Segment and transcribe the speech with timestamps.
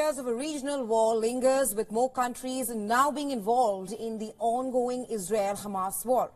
[0.00, 5.04] Fears of a regional war lingers with more countries now being involved in the ongoing
[5.10, 6.30] Israel-Hamas war.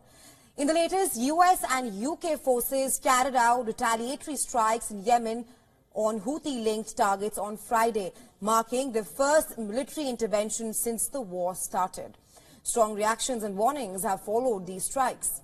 [0.58, 5.46] In the latest, US and UK forces carried out retaliatory strikes in Yemen
[5.94, 12.18] on Houthi-linked targets on Friday, marking the first military intervention since the war started.
[12.64, 15.40] Strong reactions and warnings have followed these strikes.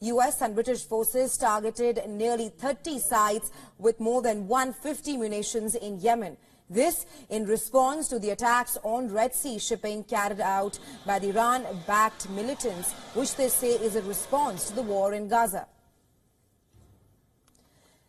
[0.00, 6.36] US and British forces targeted nearly 30 sites with more than 150 munitions in Yemen.
[6.72, 12.30] This in response to the attacks on Red Sea shipping carried out by the Iran-backed
[12.30, 15.66] militants, which they say is a response to the war in Gaza.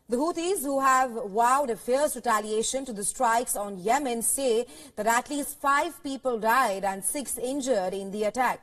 [0.09, 5.07] The Houthis, who have vowed a fierce retaliation to the strikes on Yemen, say that
[5.07, 8.61] at least five people died and six injured in the attack.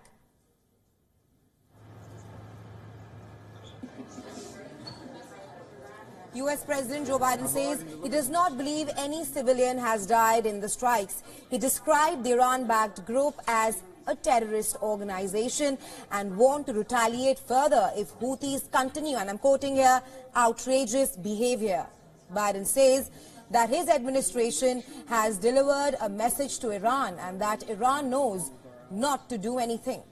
[6.35, 6.65] U.S.
[6.65, 11.23] President Joe Biden says he does not believe any civilian has died in the strikes.
[11.51, 15.77] He described the Iran-backed group as a terrorist organization
[16.13, 20.03] and warned to retaliate further if Houthis continue, and I'm quoting here,
[20.37, 21.87] outrageous behavior.
[22.33, 23.11] Biden says
[23.51, 28.53] that his administration has delivered a message to Iran and that Iran knows
[28.91, 30.03] not to do anything.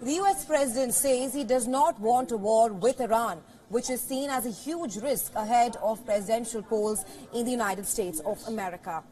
[0.00, 0.46] The U.S.
[0.46, 4.50] president says he does not want a war with Iran, which is seen as a
[4.50, 9.02] huge risk ahead of presidential polls in the United States of America.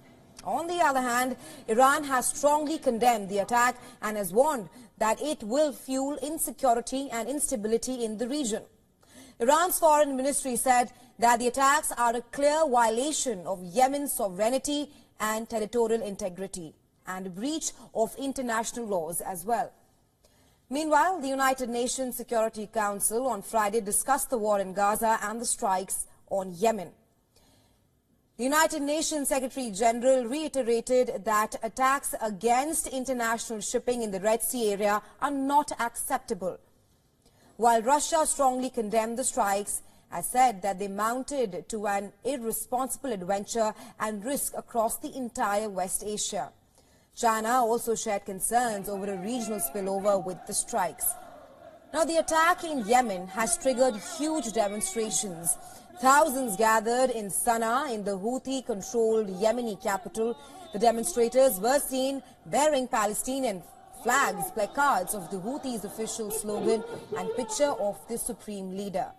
[0.44, 1.36] On the other hand,
[1.68, 7.28] Iran has strongly condemned the attack and has warned that it will fuel insecurity and
[7.28, 8.62] instability in the region.
[9.40, 14.90] Iran's foreign ministry said that the attacks are a clear violation of Yemen's sovereignty
[15.20, 16.74] and territorial integrity
[17.06, 19.72] and a breach of international laws as well.
[20.70, 25.46] Meanwhile, the United Nations Security Council on Friday discussed the war in Gaza and the
[25.46, 26.92] strikes on Yemen.
[28.36, 34.72] The United Nations Secretary General reiterated that attacks against international shipping in the Red Sea
[34.72, 36.58] area are not acceptable.
[37.56, 43.74] While Russia strongly condemned the strikes, has said that they mounted to an irresponsible adventure
[43.98, 46.52] and risk across the entire West Asia.
[47.18, 51.14] China also shared concerns over a regional spillover with the strikes.
[51.92, 55.56] Now, the attack in Yemen has triggered huge demonstrations.
[56.00, 60.38] Thousands gathered in Sana'a in the Houthi-controlled Yemeni capital.
[60.72, 63.64] The demonstrators were seen bearing Palestinian
[64.04, 66.84] flags, placards of the Houthis' official slogan
[67.18, 69.10] and picture of the supreme leader.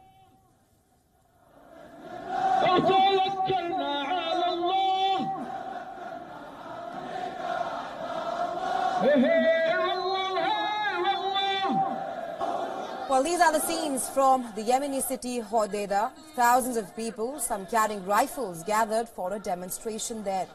[13.29, 16.11] These are the scenes from the Yemeni city Hodeidah.
[16.35, 20.47] Thousands of people, some carrying rifles, gathered for a demonstration there.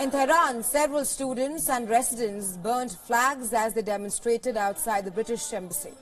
[0.00, 5.92] In Tehran, several students and residents burned flags as they demonstrated outside the British embassy.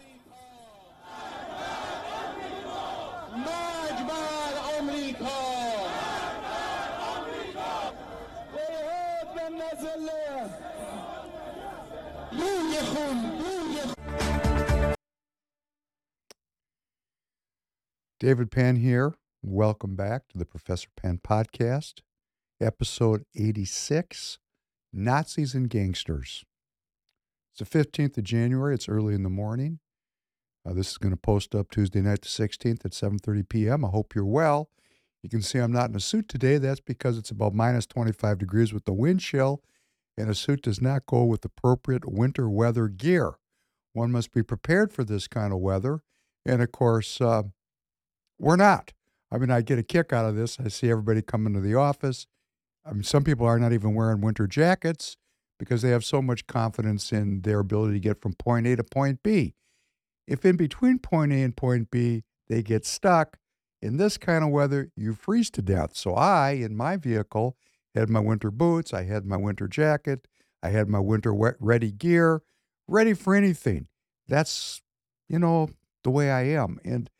[18.26, 19.14] David Penn here.
[19.40, 22.00] Welcome back to the Professor Penn Podcast,
[22.60, 24.40] episode 86
[24.92, 26.44] Nazis and Gangsters.
[27.52, 28.74] It's the 15th of January.
[28.74, 29.78] It's early in the morning.
[30.68, 33.84] Uh, this is going to post up Tuesday night, the 16th at 7.30 p.m.
[33.84, 34.70] I hope you're well.
[35.22, 36.58] You can see I'm not in a suit today.
[36.58, 39.62] That's because it's about minus 25 degrees with the wind chill,
[40.18, 43.34] and a suit does not go with appropriate winter weather gear.
[43.92, 46.02] One must be prepared for this kind of weather.
[46.44, 47.44] And of course, uh,
[48.38, 48.92] we're not.
[49.30, 50.58] I mean, I get a kick out of this.
[50.60, 52.26] I see everybody coming to the office.
[52.84, 55.16] I mean, some people are not even wearing winter jackets
[55.58, 58.84] because they have so much confidence in their ability to get from point A to
[58.84, 59.54] point B.
[60.26, 63.38] If in between point A and point B they get stuck,
[63.82, 65.96] in this kind of weather, you freeze to death.
[65.96, 67.56] So I, in my vehicle,
[67.94, 70.26] had my winter boots, I had my winter jacket,
[70.62, 72.42] I had my winter wet ready gear,
[72.88, 73.88] ready for anything.
[74.28, 74.82] That's,
[75.28, 75.70] you know,
[76.02, 76.78] the way I am.
[76.84, 77.10] And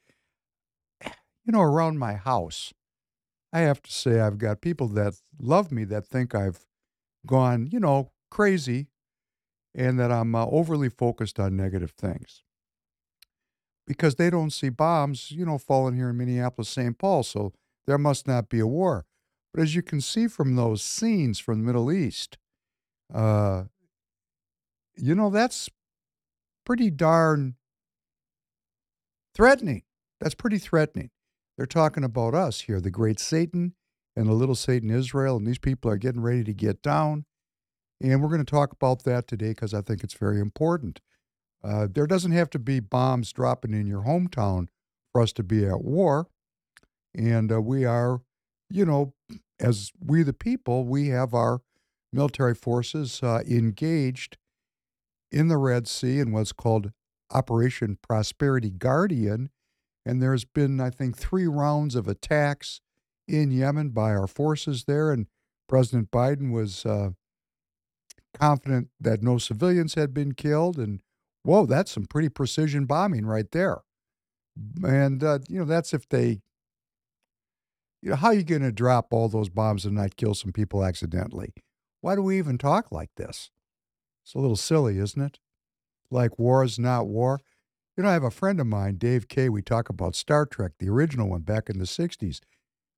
[1.47, 2.75] you know, around my house,
[3.53, 6.67] I have to say I've got people that love me that think I've
[7.25, 8.89] gone, you know, crazy
[9.75, 12.43] and that I'm uh, overly focused on negative things
[13.87, 16.99] because they don't see bombs, you know, falling here in Minneapolis, St.
[16.99, 17.23] Paul.
[17.23, 17.53] So
[17.87, 19.07] there must not be a war.
[19.55, 22.37] But as you can see from those scenes from the Middle East,
[23.15, 23.65] uh,
[24.97, 25.71] you know, that's
[26.65, 27.55] pretty darn
[29.35, 29.83] threatening.
[30.21, 31.11] That's pretty threatening.
[31.57, 33.75] They're talking about us here, the great Satan
[34.15, 37.25] and the little Satan Israel, and these people are getting ready to get down.
[38.01, 41.01] And we're going to talk about that today because I think it's very important.
[41.65, 44.69] Uh, there doesn't have to be bombs dropping in your hometown
[45.13, 46.29] for us to be at war.
[47.15, 48.21] And uh, we are,
[48.69, 49.15] you know,
[49.59, 51.63] as we the people, we have our
[52.13, 54.37] military forces uh, engaged
[55.33, 56.93] in the Red Sea in what's called
[57.31, 59.51] Operation Prosperity Guardian.
[60.07, 62.81] And there's been, I think, three rounds of attacks
[63.27, 65.11] in Yemen by our forces there.
[65.11, 65.27] And
[65.69, 67.11] President Biden was uh,
[68.33, 70.79] confident that no civilians had been killed.
[70.79, 71.03] And
[71.43, 73.79] whoa, that's some pretty precision bombing right there.
[74.85, 76.41] And, uh, you know, that's if they,
[78.01, 80.53] you know, how are you going to drop all those bombs and not kill some
[80.53, 81.53] people accidentally?
[82.01, 83.51] Why do we even talk like this?
[84.23, 85.41] It's a little silly, isn't it?
[86.13, 87.41] Like war is not war.
[87.97, 89.49] You know, I have a friend of mine, Dave Kay.
[89.49, 92.41] We talk about Star Trek, the original one back in the 60s.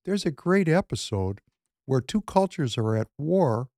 [0.04, 1.40] There's a great episode
[1.86, 3.68] where two cultures are at war,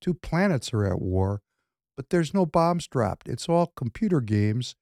[0.00, 1.42] two planets are at war,
[1.96, 3.28] but there's no bombs dropped.
[3.28, 4.74] It's all computer games.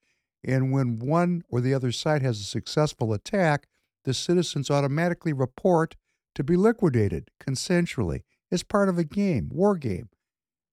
[0.43, 3.67] And when one or the other side has a successful attack,
[4.05, 5.95] the citizens automatically report
[6.33, 8.21] to be liquidated consensually
[8.51, 10.09] as part of a game, war game.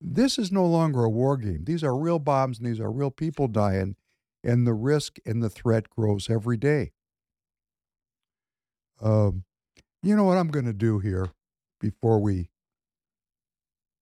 [0.00, 1.64] This is no longer a war game.
[1.64, 3.96] These are real bombs and these are real people dying,
[4.44, 6.92] and the risk and the threat grows every day.
[9.00, 9.44] Um,
[10.02, 11.30] you know what I'm going to do here
[11.80, 12.50] before we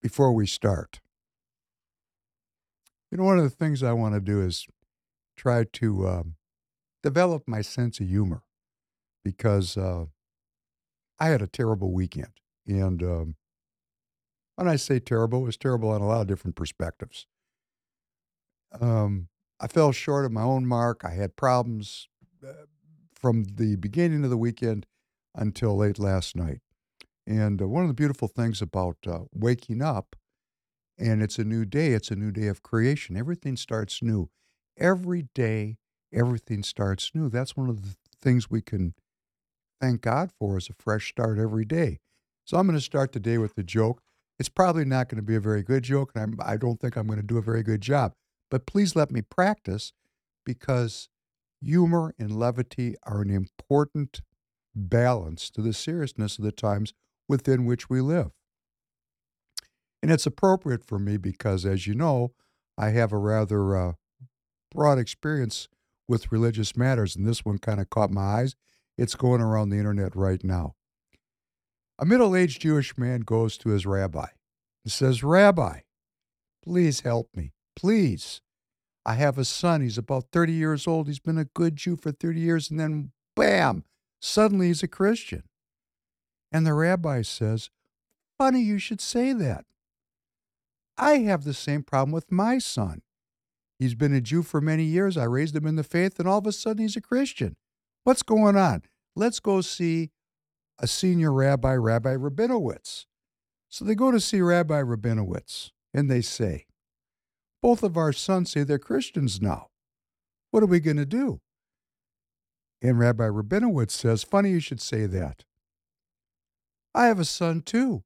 [0.02, 1.00] before we start.
[3.10, 4.66] You know, one of the things I want to do is
[5.37, 6.37] try to um,
[7.02, 8.43] develop my sense of humor
[9.25, 10.06] because uh,
[11.19, 12.32] I had a terrible weekend.
[12.66, 13.36] And um,
[14.56, 17.26] when I say terrible, it was terrible on a lot of different perspectives.
[18.81, 19.30] Um,
[19.60, 21.02] I fell short of my own mark.
[21.04, 22.08] I had problems
[22.42, 22.52] uh,
[23.14, 24.86] from the beginning of the weekend
[25.34, 26.60] until late last night.
[27.26, 30.16] And uh, one of the beautiful things about uh, waking up
[30.98, 33.16] and it's a new day, it's a new day of creation.
[33.16, 34.28] Everything starts new.
[34.78, 35.78] Every day,
[36.12, 37.28] everything starts new.
[37.28, 38.94] That's one of the things we can
[39.80, 42.00] thank God for is a fresh start every day.
[42.44, 44.02] So I'm going to start the day with a joke.
[44.38, 46.80] It's probably not going to be a very good joke, and I'm, I do not
[46.80, 48.12] think I'm going to do a very good job.
[48.50, 49.93] But please let me practice
[50.44, 51.08] because
[51.61, 54.23] humor and levity are an important
[54.75, 56.93] balance to the seriousness of the times
[57.29, 58.31] within which we live.
[60.02, 62.32] And it's appropriate for me because, as you know,
[62.79, 63.93] I have a rather uh,
[64.73, 65.69] broad experience
[66.08, 68.56] with religious matters, and this one kind of caught my eyes.
[68.96, 70.75] It's going around the internet right now.
[71.99, 74.26] A middle aged Jewish man goes to his rabbi
[74.85, 75.81] and says, Rabbi,
[76.64, 77.53] please help me.
[77.76, 78.40] Please.
[79.05, 79.81] I have a son.
[79.81, 81.06] He's about 30 years old.
[81.06, 83.84] He's been a good Jew for 30 years, and then bam,
[84.20, 85.44] suddenly he's a Christian.
[86.53, 87.70] And the rabbi says,
[88.39, 89.65] Funny you should say that.
[90.96, 93.03] I have the same problem with my son.
[93.79, 95.17] He's been a Jew for many years.
[95.17, 97.56] I raised him in the faith, and all of a sudden he's a Christian.
[98.05, 98.82] What's going on?
[99.17, 100.10] Let's go see
[100.79, 103.06] a senior rabbi, Rabbi Rabinowitz.
[103.69, 106.67] So they go to see Rabbi Rabinowitz, and they say,
[107.62, 109.69] Both of our sons say they're Christians now.
[110.50, 111.40] What are we going to do?
[112.82, 115.44] And Rabbi Rabinowitz says, Funny you should say that.
[116.94, 118.02] I have a son too,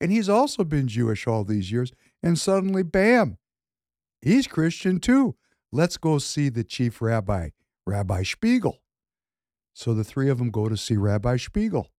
[0.00, 1.92] and he's also been Jewish all these years,
[2.22, 3.38] and suddenly, bam,
[4.22, 5.36] he's Christian too.
[5.72, 7.50] Let's go see the chief rabbi,
[7.86, 8.78] Rabbi Spiegel.
[9.72, 11.90] So the three of them go to see Rabbi Spiegel,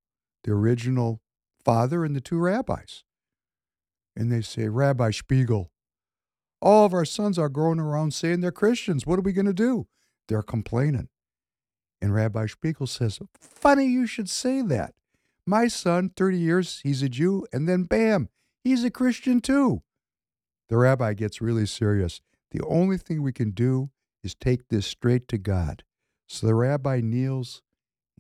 [0.44, 1.22] the original
[1.64, 3.04] father and the two rabbis.
[4.16, 5.72] And they say, Rabbi Spiegel,
[6.62, 9.06] all of our sons are going around saying they're Christians.
[9.06, 9.88] What are we going to do?
[10.28, 11.10] They're complaining.
[12.02, 14.94] And Rabbi Spiegel says, Funny you should say that.
[15.46, 18.30] My son, 30 years, he's a Jew, and then bam,
[18.64, 19.82] he's a Christian too.
[20.70, 22.22] The rabbi gets really serious.
[22.52, 23.90] The only thing we can do
[24.24, 25.84] is take this straight to God.
[26.28, 27.62] So the rabbi kneels,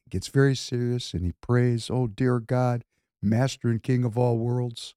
[0.09, 2.83] gets very serious, and he prays, Oh, dear God,
[3.21, 4.93] Master and King of all worlds,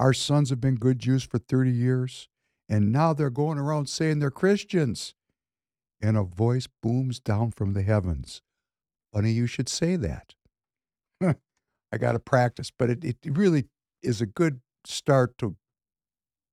[0.00, 2.28] our sons have been good Jews for 30 years,
[2.70, 5.14] and now they're going around saying they're Christians.
[6.00, 8.40] And a voice booms down from the heavens.
[9.12, 10.34] Funny you should say that.
[11.22, 13.66] I got to practice, but it, it really
[14.02, 15.56] is a good start to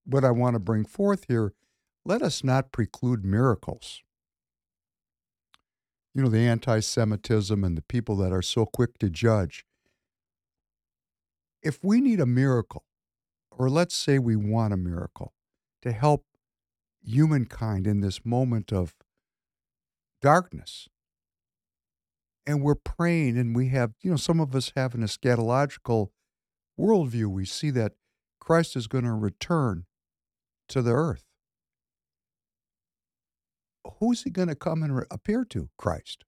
[0.04, 1.54] what I want to bring forth here,
[2.06, 4.02] let us not preclude miracles.
[6.14, 9.66] You know, the anti Semitism and the people that are so quick to judge.
[11.62, 12.87] If we need a miracle,
[13.58, 15.34] or let's say we want a miracle
[15.82, 16.24] to help
[17.04, 18.94] humankind in this moment of
[20.22, 20.88] darkness.
[22.46, 26.10] And we're praying, and we have, you know, some of us have an eschatological
[26.80, 27.28] worldview.
[27.28, 27.94] We see that
[28.40, 29.86] Christ is going to return
[30.70, 31.24] to the earth.
[34.00, 35.70] Who's he going to come and appear to?
[35.78, 36.24] Christ.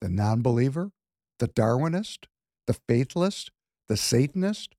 [0.00, 0.90] The non believer?
[1.38, 2.26] The Darwinist?
[2.66, 3.48] The faithless?
[3.88, 4.74] The Satanist?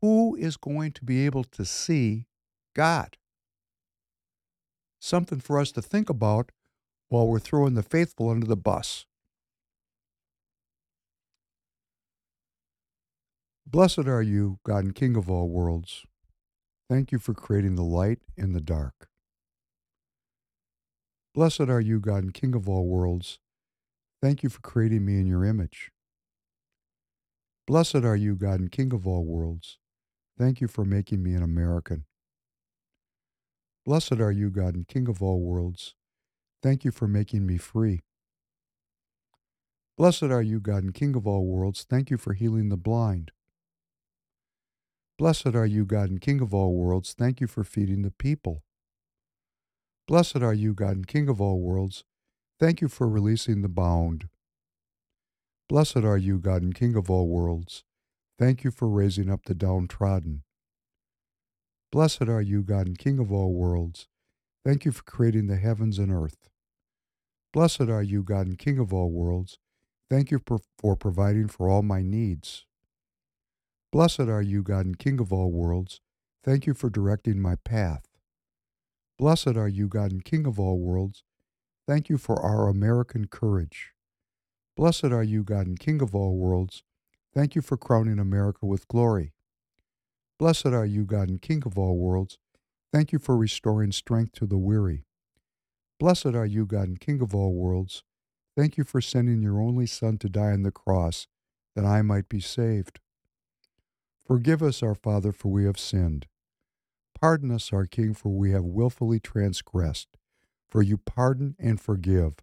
[0.00, 2.26] Who is going to be able to see
[2.74, 3.16] God?
[5.00, 6.52] Something for us to think about
[7.08, 9.06] while we're throwing the faithful under the bus.
[13.66, 16.04] Blessed are you, God and King of all worlds.
[16.88, 19.08] Thank you for creating the light and the dark.
[21.34, 23.38] Blessed are you, God and King of all worlds.
[24.22, 25.90] Thank you for creating me in your image.
[27.66, 29.78] Blessed are you, God and King of all worlds.
[30.38, 32.04] Thank you for making me an American.
[33.84, 35.96] Blessed are you, God and King of all worlds.
[36.62, 38.02] Thank you for making me free.
[39.96, 41.84] Blessed are you, God and King of all worlds.
[41.90, 43.32] Thank you for healing the blind.
[45.18, 47.14] Blessed are you, God and King of all worlds.
[47.18, 48.62] Thank you for feeding the people.
[50.06, 52.04] Blessed are you, God and King of all worlds.
[52.60, 54.28] Thank you for releasing the bound.
[55.68, 57.82] Blessed are you, God and King of all worlds.
[58.38, 60.42] Thank you for raising up the downtrodden.
[61.90, 64.06] Blessed are you, God and King of all worlds.
[64.64, 66.48] Thank you for creating the heavens and earth.
[67.52, 69.58] Blessed are you, God and King of all worlds.
[70.08, 72.64] Thank you for, providing for all my needs.
[73.90, 76.00] Blessed are you, God and King of all worlds.
[76.44, 78.06] Thank you for directing my path.
[79.18, 81.24] Blessed are you, God and King of all worlds.
[81.88, 83.92] Thank you for our American courage.
[84.76, 86.84] Blessed are you, God and King of all worlds.
[87.34, 89.32] Thank you for crowning America with glory.
[90.38, 92.38] Blessed are you, God and King of all worlds.
[92.92, 95.04] Thank you for restoring strength to the weary.
[96.00, 98.02] Blessed are you, God and King of all worlds.
[98.56, 101.26] Thank you for sending your only Son to die on the cross
[101.76, 103.00] that I might be saved.
[104.26, 106.26] Forgive us, our Father, for we have sinned.
[107.20, 110.08] Pardon us, our King, for we have wilfully transgressed.
[110.68, 112.36] For you pardon and forgive.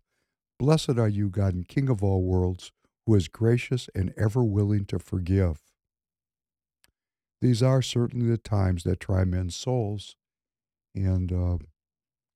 [0.59, 2.71] Blessed are you, God and King of all worlds
[3.05, 5.61] who is gracious and ever willing to forgive.
[7.41, 10.15] These are certainly the times that try men's souls.
[10.95, 11.57] And uh,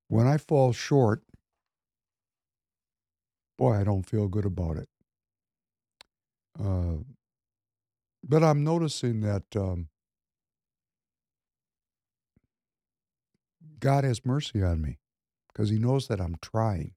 [0.08, 1.24] when I fall short,
[3.58, 4.90] boy, I don't feel good about it.
[6.60, 6.98] Uh,
[8.24, 9.88] but I'm noticing that um,
[13.80, 14.98] God has mercy on me
[15.48, 16.94] because He knows that I'm trying.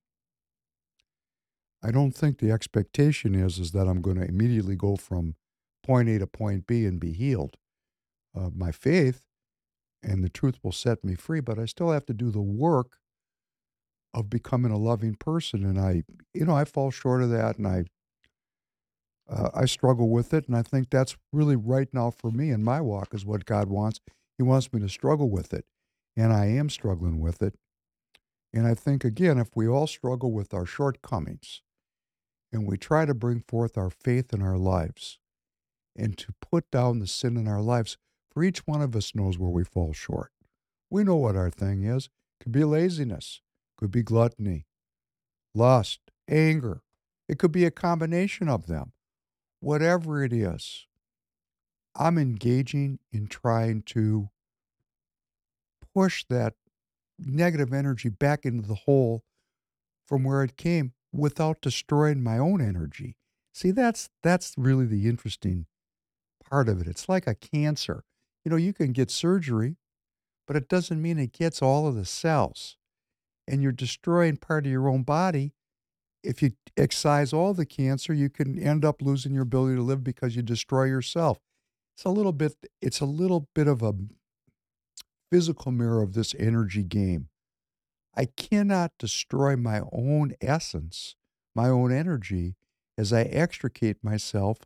[1.82, 5.34] I don't think the expectation is is that I'm going to immediately go from
[5.82, 7.56] point A to point B and be healed.
[8.36, 9.26] Uh, my faith
[10.02, 12.98] and the truth will set me free, but I still have to do the work
[14.14, 15.64] of becoming a loving person.
[15.64, 17.84] And I, you know, I fall short of that, and I,
[19.28, 20.46] uh, I struggle with it.
[20.46, 23.68] And I think that's really right now for me in my walk is what God
[23.68, 24.00] wants.
[24.38, 25.64] He wants me to struggle with it,
[26.16, 27.54] and I am struggling with it.
[28.52, 31.62] And I think again, if we all struggle with our shortcomings,
[32.52, 35.18] and we try to bring forth our faith in our lives
[35.97, 37.97] and to put down the sin in our lives,
[38.30, 40.32] for each one of us knows where we fall short.
[40.90, 42.09] We know what our thing is.
[42.40, 43.40] Could be laziness,
[43.76, 44.66] could be gluttony,
[45.54, 46.82] lust, anger.
[47.28, 48.92] It could be a combination of them.
[49.61, 50.87] Whatever it is,
[51.94, 54.30] I'm engaging in trying to
[55.94, 56.54] push that
[57.18, 59.23] negative energy back into the hole
[60.04, 63.16] from where it came without destroying my own energy.
[63.54, 65.66] See, that's that's really the interesting
[66.49, 66.87] part of it.
[66.87, 68.04] It's like a cancer.
[68.45, 69.76] You know, you can get surgery,
[70.47, 72.76] but it doesn't mean it gets all of the cells.
[73.47, 75.52] And you're destroying part of your own body.
[76.23, 80.04] If you excise all the cancer, you can end up losing your ability to live
[80.04, 81.38] because you destroy yourself.
[81.97, 83.95] It's a little bit it's a little bit of a
[85.31, 87.28] physical mirror of this energy game.
[88.14, 91.16] I cannot destroy my own essence,
[91.54, 92.57] my own energy,
[92.99, 94.59] as I extricate myself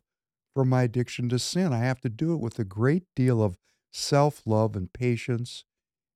[0.53, 1.71] from my addiction to sin.
[1.71, 3.57] I have to do it with a great deal of
[3.91, 5.63] self love and patience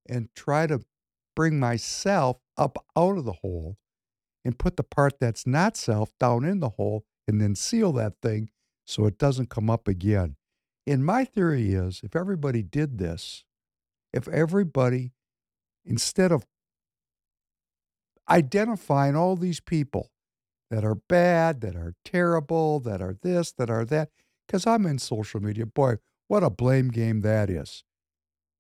[0.10, 0.82] and try to
[1.36, 3.78] bring myself up out of the hole
[4.44, 8.16] and put the part that's not self down in the hole and then seal that
[8.22, 8.50] thing
[8.86, 10.36] so it doesn't come up again.
[10.88, 13.46] And my theory is if everybody did this,
[14.12, 15.14] if everybody,
[15.86, 16.46] instead of
[18.30, 20.12] identifying all these people
[20.70, 24.10] that are bad, that are terrible, that are this, that are that.
[24.48, 25.66] Because I'm in social media.
[25.66, 25.96] Boy,
[26.28, 27.84] what a blame game that is.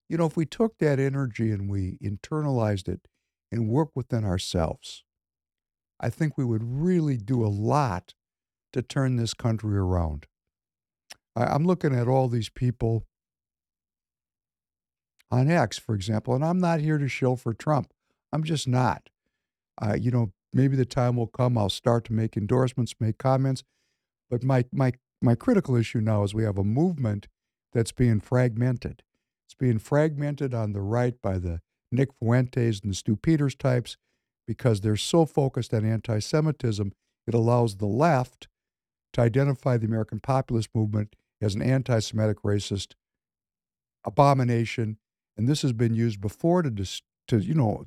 [0.09, 3.07] You know, if we took that energy and we internalized it
[3.51, 5.03] and work within ourselves,
[5.99, 8.13] I think we would really do a lot
[8.73, 10.25] to turn this country around.
[11.35, 13.05] I'm looking at all these people
[15.29, 17.93] on X, for example, and I'm not here to show for Trump.
[18.33, 19.09] I'm just not.
[19.81, 21.57] Uh, you know, maybe the time will come.
[21.57, 23.63] I'll start to make endorsements, make comments.
[24.29, 27.27] But my my my critical issue now is we have a movement
[27.73, 29.03] that's being fragmented.
[29.47, 31.59] It's being fragmented on the right by the
[31.91, 33.97] Nick Fuentes and the Stew Peters types
[34.47, 36.91] because they're so focused on anti-Semitism.
[37.27, 38.47] It allows the left
[39.13, 42.93] to identify the American populist movement as an anti-Semitic racist
[44.03, 44.97] abomination,
[45.37, 47.85] and this has been used before to dis- to you know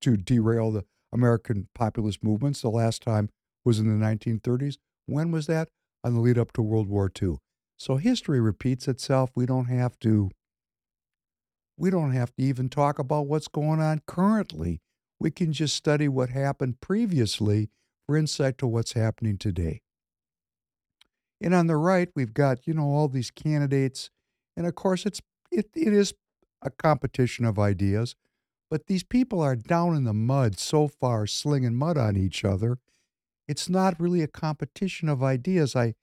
[0.00, 2.62] to derail the American populist movements.
[2.62, 3.30] The last time
[3.64, 4.76] was in the 1930s.
[5.06, 5.68] When was that?
[6.02, 7.36] On the lead up to World War II.
[7.78, 9.30] So history repeats itself.
[9.34, 10.30] We don't have to
[11.76, 14.82] we don't have to even talk about what's going on currently.
[15.18, 17.70] We can just study what happened previously
[18.06, 19.80] for insight to what's happening today.
[21.40, 24.10] And on the right, we've got, you know, all these candidates.
[24.56, 26.12] And of course, it's it, it is
[26.62, 28.14] a competition of ideas,
[28.70, 32.78] but these people are down in the mud so far, slinging mud on each other.
[33.48, 35.74] It's not really a competition of ideas.
[35.74, 35.94] I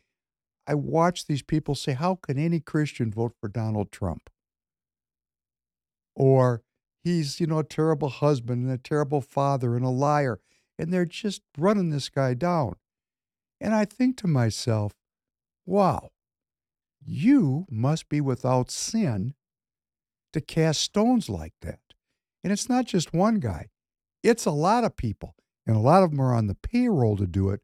[0.67, 4.29] I watch these people say, How can any Christian vote for Donald Trump?
[6.13, 6.61] Or
[7.03, 10.41] he's, you know, a terrible husband and a terrible father and a liar.
[10.77, 12.75] And they're just running this guy down.
[13.61, 14.93] And I think to myself,
[15.65, 16.11] Wow,
[17.03, 19.35] you must be without sin
[20.33, 21.86] to cast stones like that.
[22.47, 23.67] And it's not just one guy,
[24.23, 25.35] it's a lot of people.
[25.65, 27.59] And a lot of them are on the payroll to do it,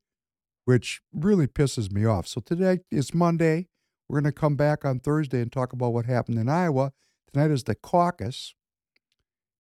[0.65, 2.28] which really pisses me off.
[2.28, 3.69] So today is Monday.
[4.10, 6.91] We're going to come back on Thursday and talk about what happened in Iowa.
[7.32, 8.56] Tonight is the caucus.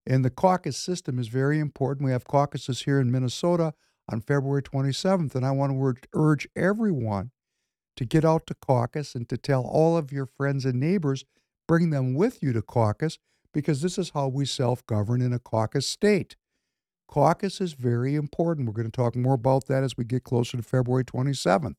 [0.05, 2.05] And the caucus system is very important.
[2.05, 3.75] We have caucuses here in Minnesota
[4.11, 5.35] on February 27th.
[5.35, 7.31] And I want to urge everyone
[7.95, 11.23] to get out to caucus and to tell all of your friends and neighbors,
[11.65, 13.19] bring them with you to caucus
[13.53, 16.35] because this is how we self govern in a caucus state.
[17.07, 18.67] Caucus is very important.
[18.67, 21.77] We're going to talk more about that as we get closer to February 27th.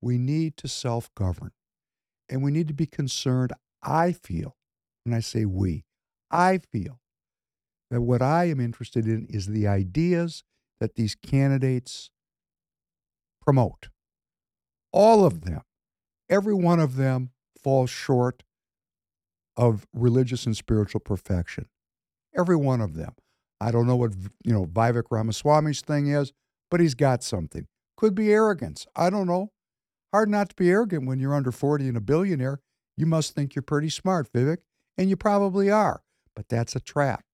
[0.00, 1.52] We need to self govern
[2.28, 3.52] and we need to be concerned.
[3.82, 4.56] I feel,
[5.04, 5.84] when I say we,
[6.30, 7.00] I feel
[7.90, 10.42] that what I am interested in is the ideas
[10.80, 12.10] that these candidates
[13.40, 13.88] promote
[14.94, 15.62] all of them,
[16.30, 18.44] every one of them falls short
[19.56, 21.66] of religious and spiritual perfection.
[22.36, 23.14] Every one of them.
[23.60, 24.12] I don't know what
[24.44, 26.32] you know Vivek Ramaswamy's thing is,
[26.70, 27.66] but he's got something.
[27.96, 28.86] Could be arrogance.
[28.96, 29.52] I don't know.
[30.12, 32.60] Hard not to be arrogant when you're under 40 and a billionaire.
[32.96, 34.58] You must think you're pretty smart, Vivek,
[34.96, 36.02] and you probably are.
[36.36, 37.24] But that's a trap.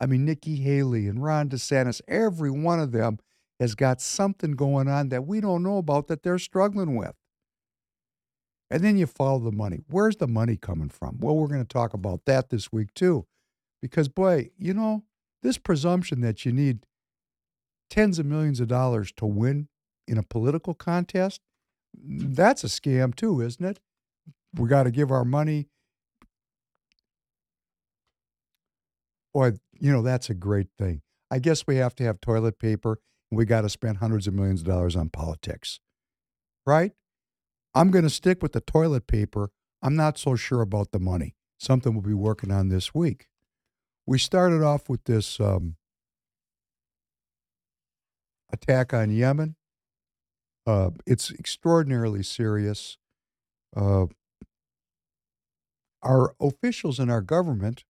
[0.00, 3.18] I mean, Nikki Haley and Ron DeSantis, every one of them
[3.60, 7.14] has got something going on that we don't know about that they're struggling with.
[8.70, 9.80] And then you follow the money.
[9.88, 11.18] Where's the money coming from?
[11.20, 13.26] Well, we're going to talk about that this week too.
[13.82, 15.04] Because, boy, you know,
[15.42, 16.86] this presumption that you need
[17.90, 19.68] tens of millions of dollars to win
[20.08, 21.40] in a political contest,
[21.94, 23.78] that's a scam too, isn't it?
[24.54, 25.68] We got to give our money.
[29.32, 31.02] Boy, you know, that's a great thing.
[31.30, 32.98] I guess we have to have toilet paper
[33.30, 35.80] and we got to spend hundreds of millions of dollars on politics.
[36.66, 36.92] Right?
[37.74, 39.50] I'm going to stick with the toilet paper.
[39.82, 41.34] I'm not so sure about the money.
[41.58, 43.26] Something we'll be working on this week.
[44.06, 45.76] We started off with this um,
[48.52, 49.56] attack on Yemen.
[50.66, 52.98] Uh, it's extraordinarily serious.
[53.76, 54.06] Uh,
[56.02, 57.84] our officials in our government,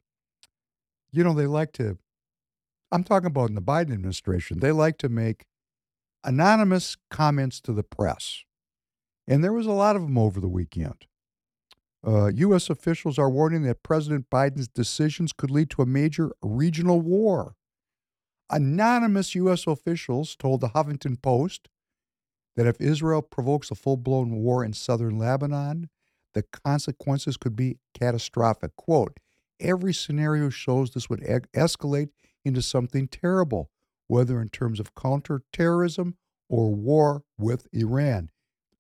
[1.12, 1.99] you know, they like to
[2.94, 5.47] I'm talking about in the Biden administration, they like to make
[6.23, 8.44] anonymous comments to the press.
[9.26, 11.06] And there was a lot of them over the weekend.
[12.06, 12.68] Uh, U.S.
[12.68, 17.54] officials are warning that President Biden's decisions could lead to a major regional war.
[18.50, 19.66] Anonymous U.S.
[19.66, 21.68] officials told the Huffington Post
[22.56, 25.88] that if Israel provokes a full blown war in southern Lebanon,
[26.34, 28.76] the consequences could be catastrophic.
[28.76, 29.18] Quote,
[29.60, 32.10] every scenario shows this would e- escalate
[32.44, 33.70] into something terrible,
[34.08, 36.16] whether in terms of counterterrorism
[36.48, 38.30] or war with Iran,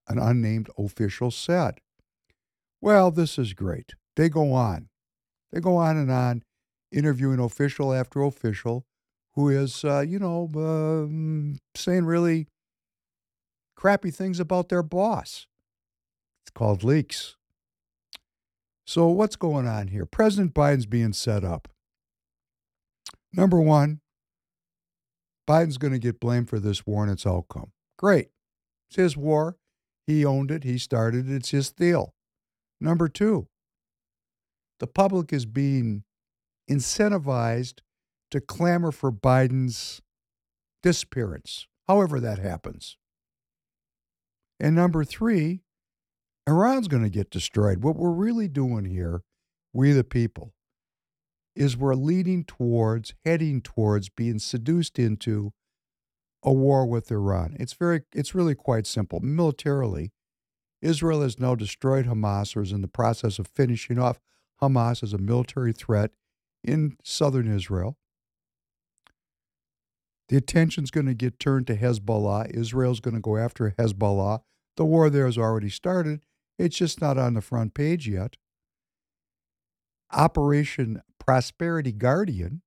[0.08, 1.80] an unnamed official said.
[2.80, 3.94] Well, this is great.
[4.16, 4.88] They go on.
[5.52, 6.42] They go on and on,
[6.92, 8.84] interviewing official after official
[9.34, 12.46] who is, uh, you know, uh, saying really
[13.76, 15.46] crappy things about their boss.
[16.44, 17.36] It's called leaks.
[18.86, 20.06] So, what's going on here?
[20.06, 21.68] President Biden's being set up.
[23.32, 24.00] Number one,
[25.48, 27.72] Biden's going to get blamed for this war and its outcome.
[27.98, 28.28] Great.
[28.88, 29.56] It's his war.
[30.06, 30.64] He owned it.
[30.64, 31.34] He started it.
[31.34, 32.14] It's his deal.
[32.80, 33.48] Number two,
[34.80, 36.04] the public is being
[36.70, 37.80] incentivized
[38.30, 40.02] to clamor for Biden's
[40.82, 42.96] disappearance, however that happens.
[44.60, 45.62] And number three,
[46.46, 47.82] Iran's going to get destroyed.
[47.82, 49.22] What we're really doing here,
[49.72, 50.52] we the people,
[51.56, 55.52] is we're leading towards, heading towards being seduced into
[56.44, 57.56] a war with Iran.
[57.58, 59.20] It's very, it's really quite simple.
[59.20, 60.12] Militarily,
[60.82, 64.20] Israel has now destroyed Hamas or is in the process of finishing off
[64.60, 66.10] Hamas as a military threat
[66.62, 67.96] in southern Israel.
[70.28, 72.50] The attention's going to get turned to Hezbollah.
[72.50, 74.40] Israel's going to go after Hezbollah.
[74.76, 76.20] The war there has already started.
[76.58, 78.36] It's just not on the front page yet.
[80.12, 82.62] Operation Prosperity Guardian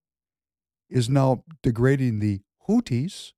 [0.90, 3.34] is now degrading the Houthis.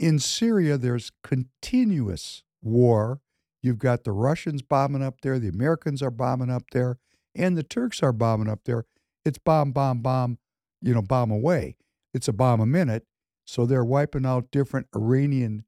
[0.00, 3.20] In Syria, there's continuous war.
[3.60, 6.96] You've got the Russians bombing up there, the Americans are bombing up there,
[7.34, 8.86] and the Turks are bombing up there.
[9.26, 10.38] It's bomb, bomb, bomb,
[10.80, 11.76] you know, bomb away.
[12.14, 13.04] It's a bomb a minute.
[13.44, 15.66] So they're wiping out different Iranian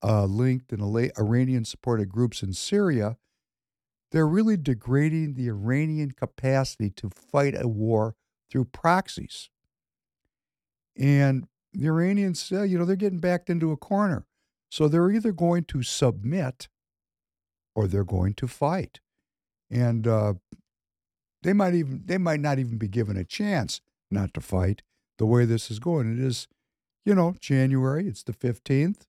[0.00, 3.16] uh, linked and Iranian supported groups in Syria.
[4.12, 8.14] They're really degrading the Iranian capacity to fight a war
[8.48, 9.50] through proxies.
[10.96, 14.26] And the Iranians, uh, you know, they're getting backed into a corner.
[14.70, 16.68] So they're either going to submit
[17.74, 19.00] or they're going to fight.
[19.70, 20.34] And uh,
[21.42, 23.80] they might even they might not even be given a chance
[24.10, 24.82] not to fight
[25.18, 26.12] the way this is going.
[26.12, 26.48] It is,
[27.04, 28.06] you know, January.
[28.06, 29.06] It's the fifteenth.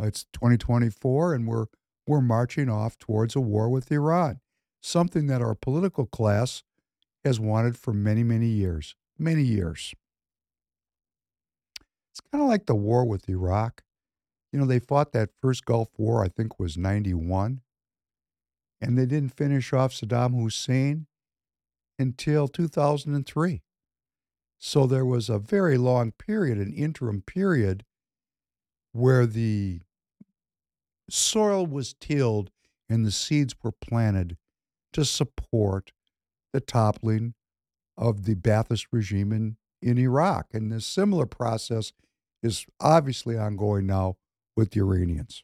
[0.00, 1.66] It's 2024, and we're
[2.06, 4.40] we're marching off towards a war with Iran,
[4.82, 6.62] something that our political class
[7.24, 8.94] has wanted for many, many years.
[9.18, 9.94] Many years.
[12.14, 13.82] It's kind of like the war with Iraq.
[14.52, 17.60] You know, they fought that first Gulf War, I think was 91,
[18.80, 21.08] and they didn't finish off Saddam Hussein
[21.98, 23.62] until 2003.
[24.58, 27.84] So there was a very long period, an interim period,
[28.92, 29.80] where the
[31.10, 32.52] soil was tilled
[32.88, 34.36] and the seeds were planted
[34.92, 35.90] to support
[36.52, 37.34] the toppling
[37.96, 40.46] of the Ba'athist regime in, in Iraq.
[40.52, 41.92] And a similar process
[42.44, 44.16] is obviously ongoing now
[44.54, 45.42] with the Iranians.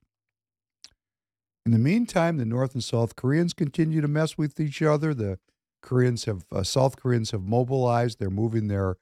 [1.65, 5.15] In the meantime, the North and South Koreans continue to mess with each other.
[5.15, 5.39] The
[5.83, 8.19] Koreans have, uh, South Koreans have mobilized.
[8.19, 8.97] They're moving their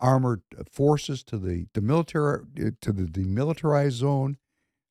[0.00, 4.36] armored forces to the demilitarized to the demilitarized zone.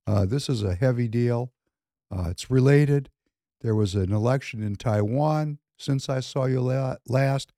[0.05, 1.51] Uh, this is a heavy deal.
[2.09, 3.09] Uh, it's related.
[3.61, 7.51] There was an election in Taiwan since I saw you la- last,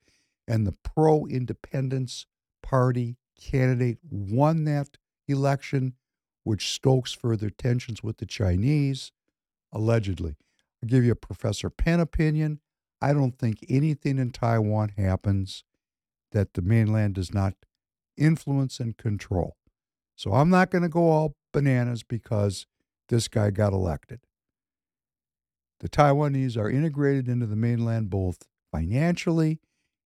[0.47, 2.25] and the pro independence
[2.63, 4.97] party candidate won that
[5.27, 5.93] election,
[6.43, 9.11] which stokes further tensions with the Chinese,
[9.71, 10.35] allegedly.
[10.81, 12.59] I'll give you a Professor Penn opinion.
[13.01, 15.63] I don't think anything in Taiwan happens
[16.31, 17.53] that the mainland does not
[18.17, 19.55] influence and control.
[20.15, 22.65] So I'm not going to go all bananas because
[23.07, 24.19] this guy got elected.
[25.79, 29.59] The Taiwanese are integrated into the mainland both financially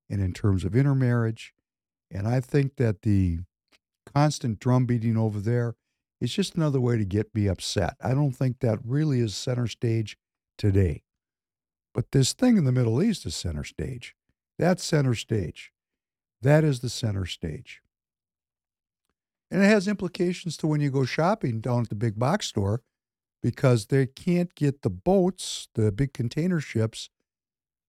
[0.10, 1.54] and in terms of intermarriage.
[2.14, 3.40] And I think that the
[4.14, 5.76] constant drum beating over there
[6.22, 7.96] is just another way to get me upset.
[8.02, 10.18] I don't think that really is center stage
[10.58, 11.04] today.
[11.94, 14.16] But this thing in the Middle East is center stage.
[14.58, 15.72] That's center stage.
[16.42, 17.82] That is the center stage.
[19.50, 22.82] And it has implications to when you go shopping down at the big box store
[23.42, 27.10] because they can't get the boats, the big container ships,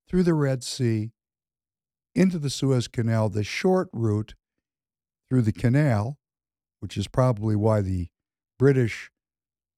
[0.08, 1.12] through the Red Sea
[2.14, 4.34] into the Suez Canal, the short route
[5.28, 6.18] through the canal,
[6.80, 8.08] which is probably why the
[8.58, 9.10] British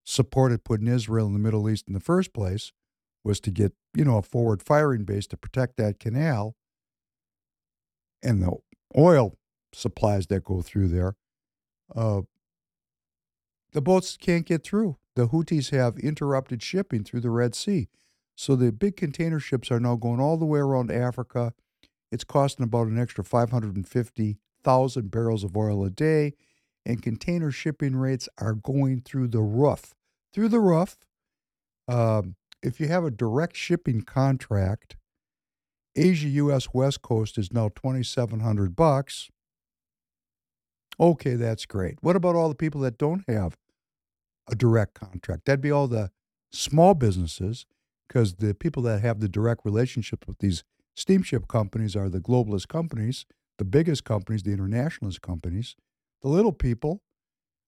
[0.05, 2.73] supported putting Israel in the Middle East in the first place,
[3.25, 6.55] was to get, you know, a forward firing base to protect that canal
[8.23, 8.53] and the
[8.97, 9.37] oil
[9.73, 11.17] supplies that go through there
[11.95, 12.23] uh,
[13.73, 14.97] the boats can't get through.
[15.15, 17.89] The Houthis have interrupted shipping through the Red Sea.
[18.35, 21.55] So the big container ships are now going all the way around Africa.
[22.11, 26.35] It's costing about an extra 550,000 barrels of oil a day.
[26.85, 29.95] And container shipping rates are going through the roof.
[30.33, 30.97] Through the roof.
[31.89, 34.97] Um, if you have a direct shipping contract,
[35.97, 39.31] Asia US West Coast is now 2700 bucks.
[40.99, 41.97] Okay, that's great.
[42.01, 43.57] What about all the people that don't have
[44.49, 45.45] a direct contract?
[45.45, 46.11] That'd be all the
[46.53, 47.67] small businesses,
[48.09, 50.65] because the people that have the direct relationship with these
[50.97, 53.27] steamship companies are the globalist companies,
[53.59, 55.77] the biggest companies, the internationalist companies,
[56.23, 57.03] The little people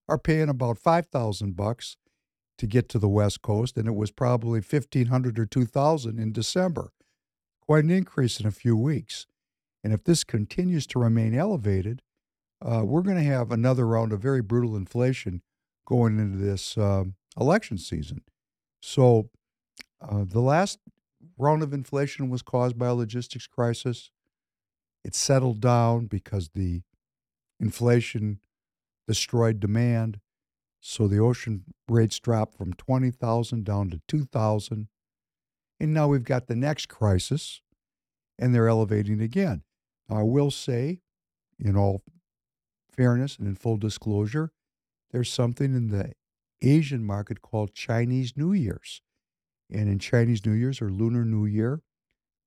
[0.07, 1.95] are paying about 5000 bucks
[2.57, 6.91] to get to the West Coast, and it was probably 1500 or 2000 in December.
[7.61, 9.27] Quite an increase in a few weeks.
[9.83, 12.01] And if this continues to remain elevated,
[12.61, 15.41] uh, we're going to have another round of very brutal inflation
[15.85, 18.23] going into this um, election season.
[18.81, 19.29] So
[20.01, 20.79] uh, the last
[21.39, 24.11] round of inflation was caused by a logistics crisis.
[25.03, 26.81] It settled down because the
[27.59, 28.39] inflation
[29.07, 30.19] destroyed demand.
[30.81, 34.87] So the ocean rates dropped from 20,000 down to 2,000.
[35.79, 37.61] And now we've got the next crisis,
[38.37, 39.63] and they're elevating again.
[40.09, 40.99] I will say,
[41.57, 42.03] in all
[42.91, 44.51] fairness and in full disclosure,
[45.11, 46.13] there's something in the
[46.61, 49.01] Asian market called Chinese New Year's.
[49.71, 51.81] And in Chinese New Year's or Lunar New Year,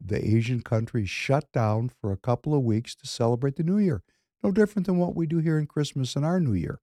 [0.00, 4.02] the Asian countries shut down for a couple of weeks to celebrate the New Year.
[4.42, 6.80] No different than what we do here in Christmas and our New Year.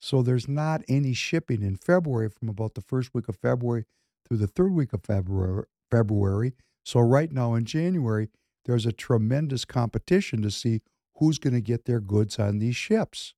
[0.00, 3.84] So there's not any shipping in February from about the first week of February
[4.26, 5.64] through the third week of February.
[5.90, 6.54] February.
[6.84, 8.28] So right now in January,
[8.64, 10.82] there's a tremendous competition to see
[11.16, 13.34] who's going to get their goods on these ships.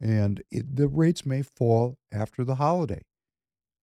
[0.00, 3.02] And it, the rates may fall after the holiday.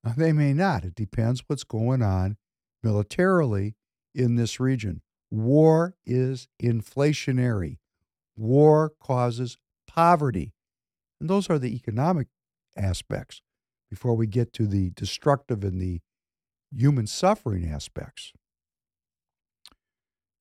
[0.03, 0.83] They may not.
[0.83, 2.37] It depends what's going on
[2.83, 3.75] militarily
[4.15, 5.01] in this region.
[5.29, 7.77] War is inflationary.
[8.35, 10.53] War causes poverty.
[11.19, 12.27] And those are the economic
[12.75, 13.41] aspects
[13.89, 16.01] before we get to the destructive and the
[16.75, 18.33] human suffering aspects.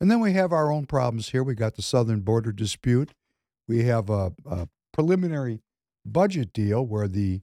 [0.01, 1.45] And then we have our own problems here.
[1.45, 3.13] We got the southern border dispute.
[3.69, 5.61] We have a, a preliminary
[6.07, 7.43] budget deal where the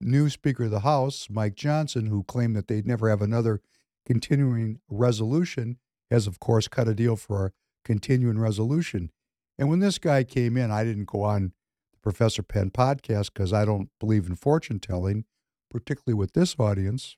[0.00, 3.60] new Speaker of the House, Mike Johnson, who claimed that they'd never have another
[4.06, 5.78] continuing resolution,
[6.10, 7.52] has, of course, cut a deal for a
[7.84, 9.10] continuing resolution.
[9.58, 11.52] And when this guy came in, I didn't go on
[11.92, 15.24] the Professor Penn podcast because I don't believe in fortune telling,
[15.70, 17.16] particularly with this audience.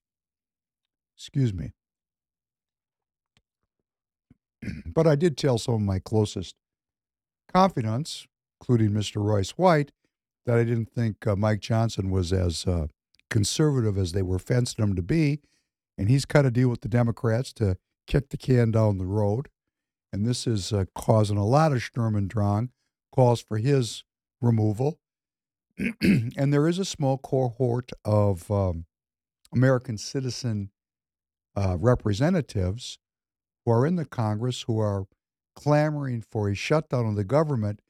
[1.16, 1.72] Excuse me.
[4.86, 6.54] but I did tell some of my closest
[7.52, 8.26] confidants,
[8.60, 9.22] including Mr.
[9.22, 9.92] Royce White,
[10.46, 12.86] that I didn't think uh, Mike Johnson was as uh,
[13.28, 15.40] conservative as they were fencing him to be.
[15.96, 17.76] And he's cut a deal with the Democrats to
[18.06, 19.48] kick the can down the road.
[20.12, 22.70] And this is uh, causing a lot of Sturm und Drang,
[23.12, 24.04] calls for his
[24.40, 24.98] removal.
[26.02, 28.86] and there is a small cohort of um,
[29.52, 30.70] American citizen
[31.56, 32.98] uh, representatives
[33.64, 35.06] who are in the Congress who are
[35.54, 37.80] clamoring for a shutdown of the government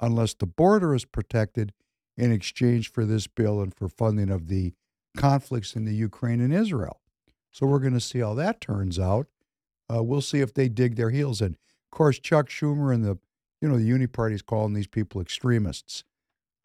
[0.00, 1.72] unless the border is protected
[2.18, 4.74] in exchange for this bill and for funding of the
[5.16, 7.00] conflicts in the Ukraine and Israel.
[7.52, 9.28] So we're going to see how that turns out.
[9.92, 11.52] Uh, we'll see if they dig their heels in.
[11.52, 13.18] Of course, Chuck Schumer and the
[13.62, 16.04] you know the Uni Party is calling these people extremists.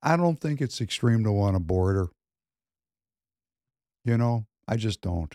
[0.01, 2.09] I don't think it's extreme to want a border.
[4.03, 5.33] You know, I just don't.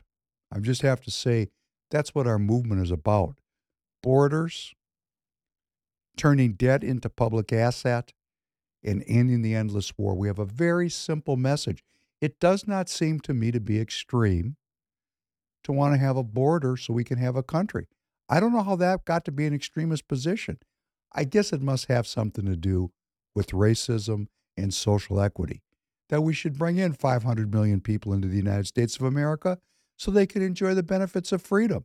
[0.53, 1.49] I just have to say
[1.91, 3.37] that's what our movement is about.
[4.03, 4.75] Borders,
[6.17, 8.13] turning debt into public asset,
[8.83, 10.15] and ending the endless war.
[10.15, 11.83] We have a very simple message.
[12.21, 14.57] It does not seem to me to be extreme
[15.65, 17.87] to want to have a border so we can have a country.
[18.29, 20.59] I don't know how that got to be an extremist position.
[21.13, 22.91] I guess it must have something to do
[23.35, 25.63] with racism and social equity.
[26.09, 29.59] That we should bring in 500 million people into the United States of America
[29.97, 31.85] so they can enjoy the benefits of freedom.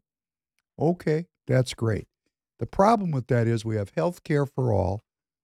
[0.79, 2.07] Okay, that's great.
[2.59, 5.03] The problem with that is we have health care for all,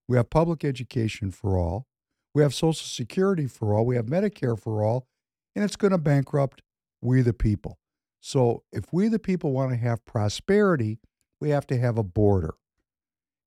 [0.10, 1.86] we have public education for all.
[2.34, 3.86] We have Social Security for all.
[3.86, 5.08] We have Medicare for all.
[5.56, 6.64] And it's going to bankrupt
[7.00, 7.78] we, the people.
[8.20, 11.00] So if we, the people, want to have prosperity,
[11.40, 12.56] we have to have a border.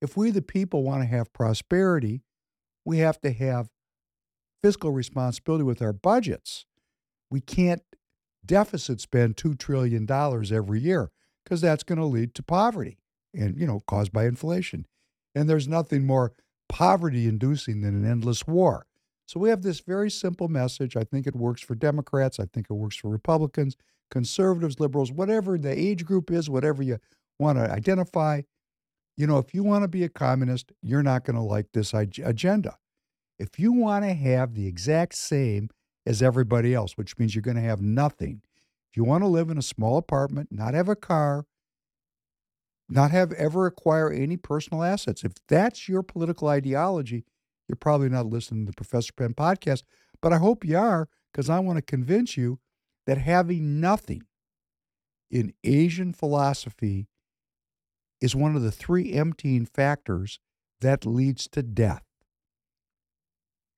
[0.01, 2.22] If we, the people, want to have prosperity,
[2.85, 3.68] we have to have
[4.62, 6.64] fiscal responsibility with our budgets.
[7.29, 7.83] We can't
[8.46, 11.11] deficit spend $2 trillion every year
[11.44, 12.98] because that's going to lead to poverty
[13.35, 14.87] and, you know, caused by inflation.
[15.35, 16.33] And there's nothing more
[16.73, 18.87] poverty inducing than an endless war.
[19.27, 20.97] So we have this very simple message.
[20.97, 22.41] I think it works for Democrats.
[22.41, 23.77] I think it works for Republicans,
[24.11, 26.99] conservatives, liberals, whatever the age group is, whatever you
[27.39, 28.41] want to identify.
[29.19, 31.93] You know, if you want to be a communist, you're not going to like this
[31.93, 32.79] agenda.
[33.39, 35.69] If you want to have the exact same
[36.07, 38.41] as everybody else, which means you're going to have nothing,
[38.91, 41.45] if you want to live in a small apartment, not have a car,
[42.88, 45.25] not have ever acquire any personal assets.
[45.25, 47.25] If that's your political ideology,
[47.68, 49.83] you're probably not listening to the Professor Penn podcast.
[50.21, 52.61] But I hope you are, because I want to convince you
[53.07, 54.23] that having nothing
[55.31, 57.09] in Asian philosophy
[58.21, 60.38] is one of the three emptying factors
[60.81, 62.03] that leads to death.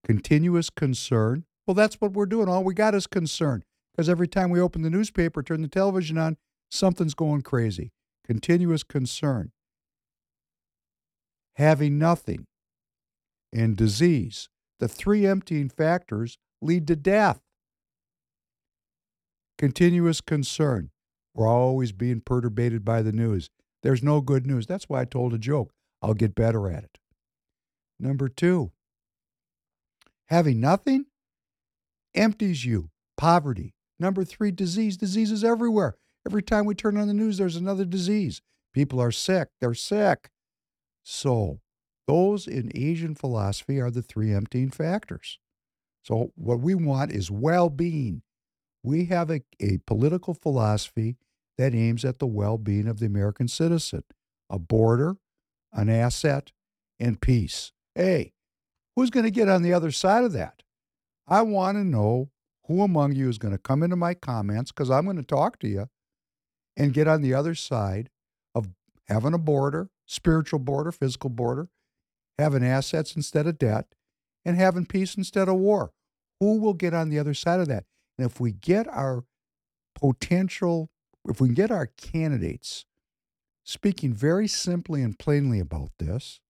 [0.04, 1.44] continuous concern.
[1.66, 2.48] Well, that's what we're doing.
[2.48, 6.18] All we got is concern because every time we open the newspaper, turn the television
[6.18, 6.36] on,
[6.70, 7.92] something's going crazy.
[8.24, 9.52] Continuous concern.
[11.56, 12.46] Having nothing
[13.52, 14.48] and disease.
[14.80, 17.40] The three emptying factors lead to death.
[19.56, 20.90] Continuous concern.
[21.34, 23.50] We're always being perturbated by the news.
[23.82, 24.66] There's no good news.
[24.66, 25.72] That's why I told a joke.
[26.02, 26.98] I'll get better at it.
[28.00, 28.72] Number two,
[30.28, 31.06] having nothing
[32.14, 32.90] empties you.
[33.16, 33.74] Poverty.
[33.98, 34.96] Number three, disease.
[34.96, 35.96] Disease is everywhere.
[36.26, 38.40] Every time we turn on the news, there's another disease.
[38.72, 39.48] People are sick.
[39.60, 40.30] They're sick.
[41.02, 41.60] So,
[42.06, 45.38] those in Asian philosophy are the three emptying factors.
[46.02, 48.22] So, what we want is well being.
[48.82, 51.16] We have a, a political philosophy
[51.56, 54.04] that aims at the well being of the American citizen
[54.50, 55.16] a border,
[55.72, 56.52] an asset,
[57.00, 57.72] and peace.
[57.94, 58.32] Hey,
[58.94, 60.62] who's going to get on the other side of that?
[61.26, 62.30] I want to know
[62.66, 65.58] who among you is going to come into my comments because I'm going to talk
[65.60, 65.88] to you
[66.76, 68.10] and get on the other side
[68.54, 68.68] of
[69.08, 71.68] having a border, spiritual border, physical border,
[72.38, 73.87] having assets instead of debt,
[74.44, 75.92] and having peace instead of war.
[76.40, 77.84] Who will get on the other side of that?
[78.18, 79.24] And if we get our
[79.94, 80.90] potential,
[81.28, 82.84] if we can get our candidates
[83.64, 86.40] speaking very simply and plainly about this,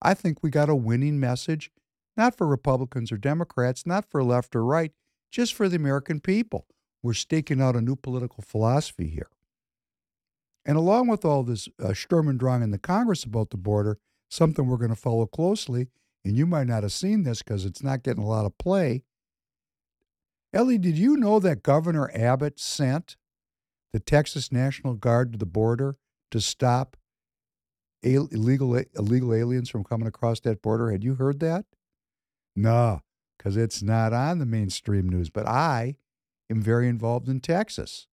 [0.00, 1.70] I think we got a winning message,
[2.16, 4.92] not for Republicans or Democrats, not for left or right,
[5.30, 6.66] just for the American people.
[7.02, 9.30] We're staking out a new political philosophy here.
[10.64, 13.98] And along with all this uh, Sturm und Drang in the Congress about the border,
[14.28, 15.88] something we're going to follow closely,
[16.24, 19.02] and you might not have seen this because it's not getting a lot of play.
[20.52, 23.16] Ellie, did you know that Governor Abbott sent
[23.92, 25.96] the Texas National Guard to the border
[26.30, 26.96] to stop
[28.02, 30.90] illegal illegal aliens from coming across that border?
[30.90, 31.64] Had you heard that?
[32.54, 33.02] No,
[33.38, 35.30] because it's not on the mainstream news.
[35.30, 35.96] But I
[36.50, 38.06] am very involved in Texas.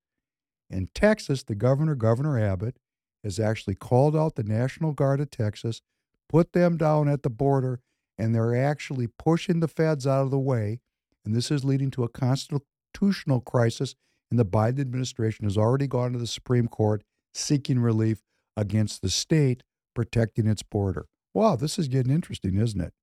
[0.70, 2.78] In Texas, the governor, Governor Abbott,
[3.24, 5.82] has actually called out the National Guard of Texas,
[6.30, 7.80] put them down at the border,
[8.18, 10.80] and they're actually pushing the feds out of the way.
[11.26, 13.96] And this is leading to a constitutional crisis.
[14.30, 18.24] And the Biden administration has already gone to the Supreme Court seeking relief
[18.56, 19.64] against the state
[19.96, 21.06] protecting its border.
[21.34, 22.94] Wow, this is getting interesting, isn't it?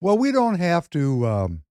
[0.00, 1.26] Well, we don't have to.
[1.26, 1.62] Um,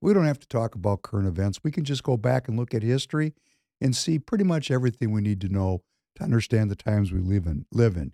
[0.00, 1.60] we don't have to talk about current events.
[1.62, 3.34] We can just go back and look at history
[3.80, 5.82] and see pretty much everything we need to know
[6.16, 7.66] to understand the times we live in.
[7.72, 8.12] Live in.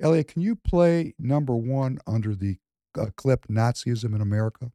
[0.00, 2.58] Elliot, can you play number one under the
[2.98, 4.72] uh, clip Nazism in America?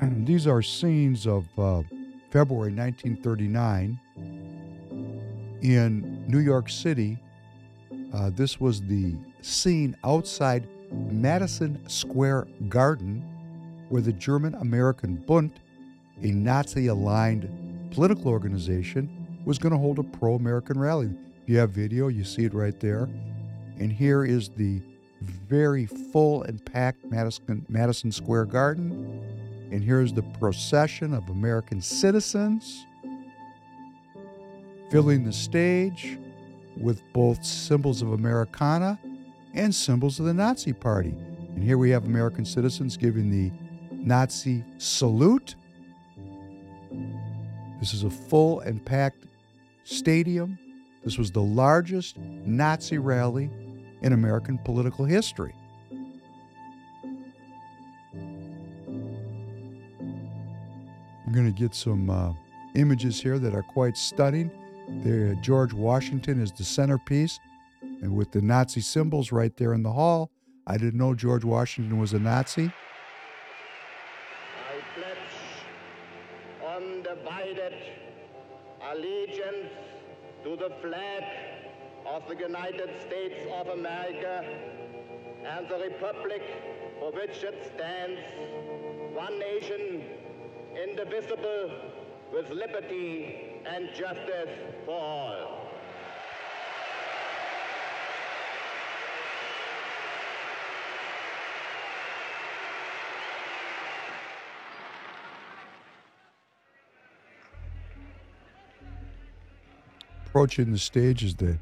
[0.24, 1.82] these are scenes of uh,
[2.30, 4.00] February 1939
[5.62, 7.18] in New York City.
[8.12, 13.24] Uh, this was the scene outside Madison Square Garden
[13.92, 15.60] where the German American Bund,
[16.22, 17.46] a Nazi aligned
[17.90, 21.10] political organization, was going to hold a pro American rally.
[21.42, 23.10] If you have video, you see it right there.
[23.78, 24.80] And here is the
[25.20, 29.22] very full and packed Madison, Madison Square Garden.
[29.70, 32.86] And here's the procession of American citizens
[34.90, 36.18] filling the stage
[36.78, 38.98] with both symbols of Americana
[39.54, 41.14] and symbols of the Nazi Party.
[41.54, 43.52] And here we have American citizens giving the
[43.90, 45.54] Nazi salute.
[47.78, 49.24] This is a full and packed
[49.84, 50.58] stadium.
[51.04, 53.50] This was the largest Nazi rally
[54.02, 55.54] in American political history.
[61.26, 62.32] I'm going to get some uh,
[62.74, 64.50] images here that are quite stunning.
[65.02, 67.40] There, George Washington is the centerpiece,
[68.02, 70.30] and with the Nazi symbols right there in the hall.
[70.66, 72.70] I didn't know George Washington was a Nazi.
[74.68, 75.16] I pledge
[76.76, 77.74] undivided
[78.90, 79.70] allegiance
[80.42, 81.22] to the flag
[82.04, 84.44] of the United States of America
[85.46, 86.42] and the republic
[86.98, 88.20] for which it stands,
[89.14, 90.02] one nation,
[90.88, 91.70] indivisible,
[92.32, 94.50] with liberty and justice
[94.86, 95.51] for all.
[110.32, 111.58] Approaching the stage is the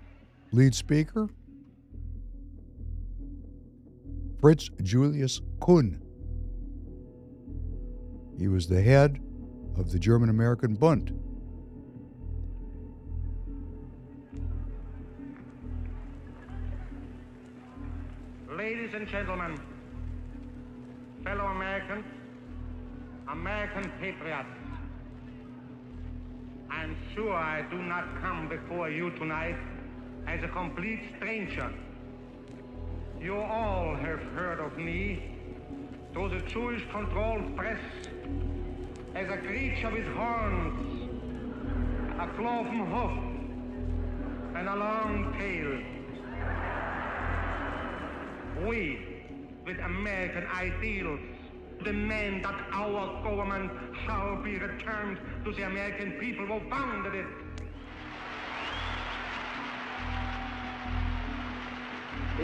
[0.52, 1.28] lead speaker,
[4.40, 6.00] Fritz Julius Kuhn.
[8.38, 9.18] He was the head
[9.76, 11.19] of the German American Bund.
[27.60, 29.56] I do not come before you tonight
[30.26, 31.70] as a complete stranger.
[33.20, 35.36] You all have heard of me
[36.14, 37.78] through the Jewish controlled press
[39.14, 41.10] as a creature with horns,
[42.18, 45.82] a cloven hoof, and a long tail.
[48.66, 49.00] We,
[49.66, 51.20] with American ideals,
[51.84, 53.70] demand that our government
[54.06, 57.26] shall be returned to the American people who founded it.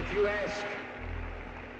[0.08, 0.64] If you ask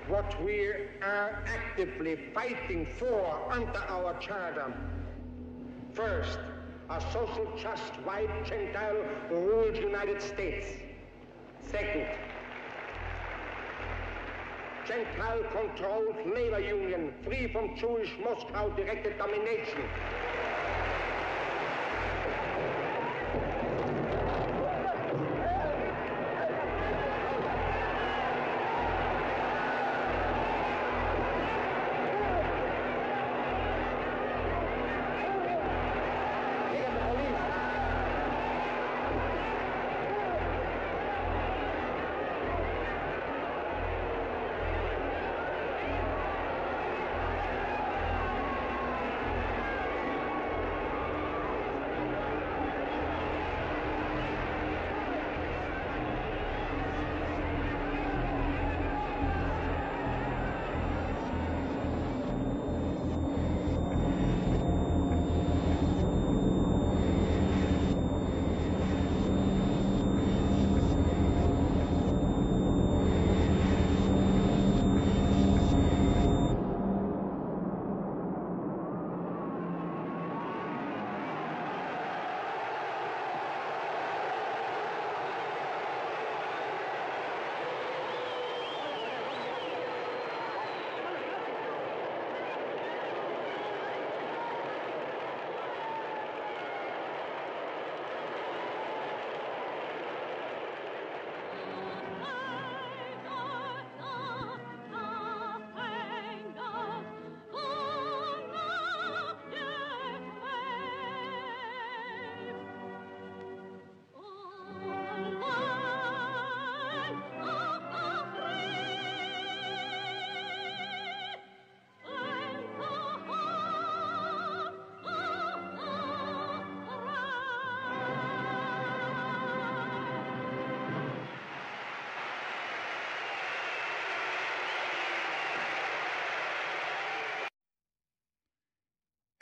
[0.09, 0.66] what we
[1.01, 4.74] are actively fighting for under our charter,
[5.93, 6.37] first,
[6.91, 10.66] a social just white Gentile ruled United States.
[11.70, 12.09] Second,
[14.89, 19.85] Gentile controlled labor union free from Jewish Moscow directed domination.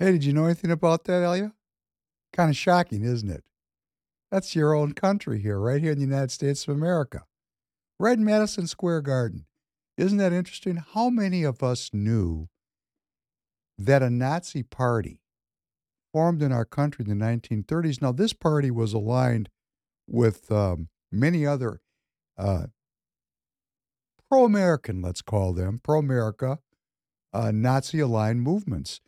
[0.05, 1.55] Hey, did you know anything about that, Elia?
[2.35, 3.43] Kind of shocking, isn't it?
[4.31, 7.25] That's your own country here, right here in the United States of America.
[7.99, 9.47] Right in Madison Square Garden.
[9.97, 10.77] Isn't that interesting?
[10.77, 12.51] How many of us knew
[13.79, 15.23] that a Nazi party
[16.13, 18.03] formed in our country in the 1930s?
[18.03, 19.49] Now, this party was aligned
[20.07, 21.81] with um, many other
[22.37, 22.67] uh,
[24.29, 26.59] pro American, let's call them, pro America,
[27.33, 29.01] uh, Nazi aligned movements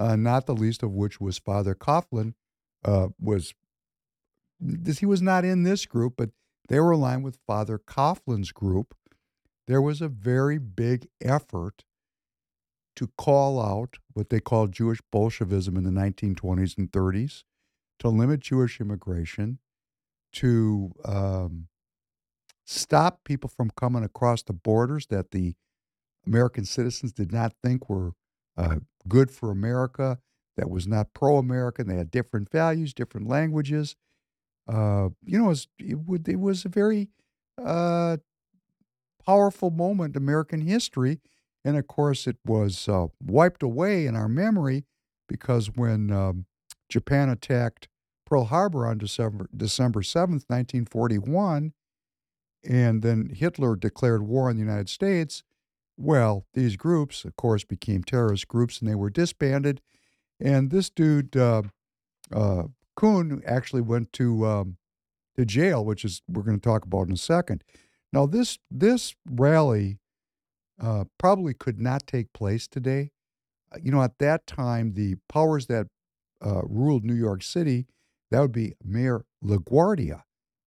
[0.00, 2.32] uh, not the least of which was Father Coughlin.
[2.82, 3.52] Uh, was
[4.98, 6.30] he was not in this group, but
[6.68, 8.94] they were aligned with Father Coughlin's group.
[9.66, 11.84] There was a very big effort
[12.96, 17.44] to call out what they called Jewish Bolshevism in the 1920s and 30s,
[17.98, 19.58] to limit Jewish immigration,
[20.32, 21.68] to um,
[22.64, 25.54] stop people from coming across the borders that the
[26.26, 28.12] American citizens did not think were
[28.60, 28.76] uh,
[29.08, 30.18] good for America,
[30.56, 31.88] that was not pro American.
[31.88, 33.96] They had different values, different languages.
[34.68, 37.08] Uh, you know, it was, it, would, it was a very
[37.62, 38.18] uh,
[39.24, 41.20] powerful moment in American history.
[41.64, 44.84] And of course, it was uh, wiped away in our memory
[45.28, 46.46] because when um,
[46.88, 47.88] Japan attacked
[48.26, 51.72] Pearl Harbor on December, December 7th, 1941,
[52.62, 55.42] and then Hitler declared war on the United States,
[56.00, 59.82] well, these groups, of course, became terrorist groups and they were disbanded.
[60.40, 61.62] And this dude, uh,
[62.32, 62.64] uh,
[62.96, 64.76] Kuhn, actually went to um,
[65.36, 67.62] to jail, which is we're going to talk about in a second.
[68.12, 69.98] Now, this this rally
[70.80, 73.10] uh, probably could not take place today.
[73.72, 75.86] Uh, you know, at that time, the powers that
[76.44, 77.86] uh, ruled New York City,
[78.30, 80.22] that would be Mayor LaGuardia.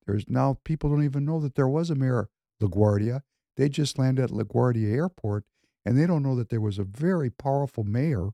[0.05, 2.29] There's now people don't even know that there was a Mayor
[2.61, 3.21] LaGuardia
[3.55, 5.45] They just landed at LaGuardia Airport
[5.85, 8.29] and they don't know that there was a very powerful mayor.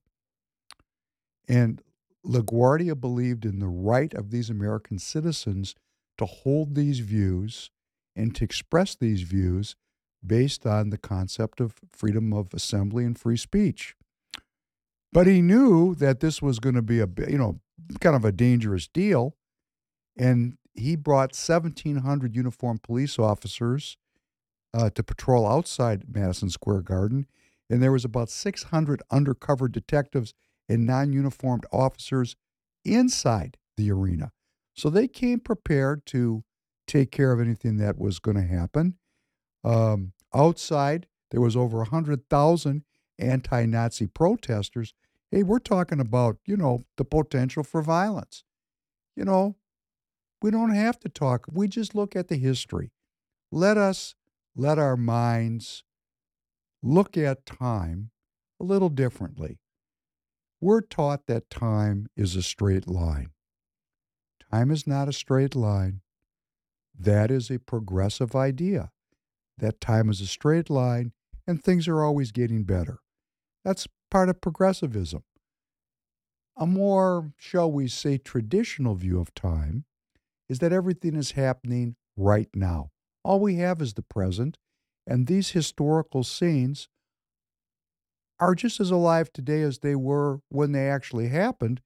[1.48, 1.82] And
[2.26, 5.76] LaGuardia believed in the right of these American citizens
[6.18, 7.72] to hold these views
[8.16, 9.76] and to express these views
[10.26, 13.96] based on the concept of freedom of assembly and free speech.
[15.12, 17.60] But he knew that this was going to be a you know
[18.00, 19.36] kind of a dangerous deal,
[20.18, 23.98] and he brought 1,700 uniformed police officers
[24.74, 27.28] uh, to patrol outside Madison Square Garden,
[27.70, 30.34] and there was about 600 undercover detectives
[30.68, 32.36] and non-uniformed officers
[32.86, 34.32] inside the arena.
[34.76, 36.44] So they came prepared to
[36.88, 38.96] take care of anything that was going to happen.
[39.64, 42.84] Um, outside, there was over 100,000
[43.20, 44.94] anti-Nazi protesters.
[45.32, 48.44] Hey, we're talking about, you know, the potential for violence.
[49.16, 49.58] You know,
[50.42, 51.46] we don't have to talk.
[51.52, 52.92] We just look at the history.
[53.52, 54.16] Let us
[54.56, 55.84] let our minds
[56.82, 58.12] look at time
[58.60, 59.60] a little differently.
[60.62, 63.32] We're taught that time is a straight line.
[64.52, 66.02] Time is not a straight line.
[66.98, 68.92] That is a progressive idea.
[69.58, 71.14] That time is a straight line
[71.48, 73.00] and things are always getting better.
[73.64, 75.24] That's part of progressivism.
[76.58, 79.86] A more, shall we say, traditional view of time
[80.50, 82.92] is that everything is happening right now.
[83.24, 84.58] All we have is the present,
[85.06, 86.88] and these historical scenes
[88.40, 91.82] are just as alive today as they were when they actually happened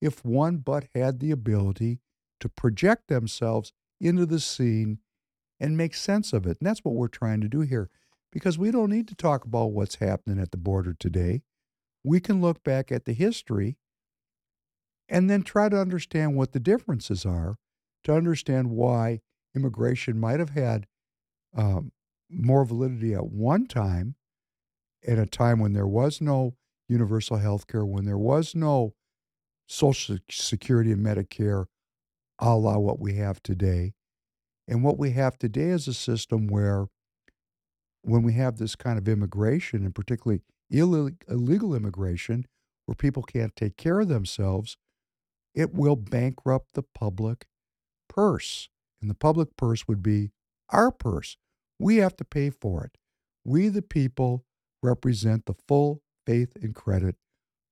[0.00, 2.00] if one but had the ability
[2.40, 4.98] to project themselves into the scene
[5.60, 6.58] and make sense of it.
[6.60, 7.90] And that's what we're trying to do here
[8.32, 11.42] because we don't need to talk about what's happening at the border today.
[12.04, 13.76] We can look back at the history
[15.08, 17.56] and then try to understand what the differences are
[18.04, 19.20] to understand why
[19.58, 20.86] immigration might have had
[21.56, 21.92] um,
[22.30, 24.14] more validity at one time,
[25.06, 26.54] at a time when there was no
[26.88, 28.94] universal health care, when there was no
[29.66, 31.66] Social Security and Medicare
[32.38, 33.94] a la what we have today.
[34.68, 36.86] And what we have today is a system where,
[38.02, 42.46] when we have this kind of immigration, and particularly illegal immigration,
[42.86, 44.76] where people can't take care of themselves,
[45.54, 47.46] it will bankrupt the public
[48.08, 48.68] purse.
[49.00, 50.30] And the public purse would be
[50.70, 51.36] our purse.
[51.78, 52.98] We have to pay for it.
[53.44, 54.44] We, the people,
[54.82, 57.16] represent the full faith and credit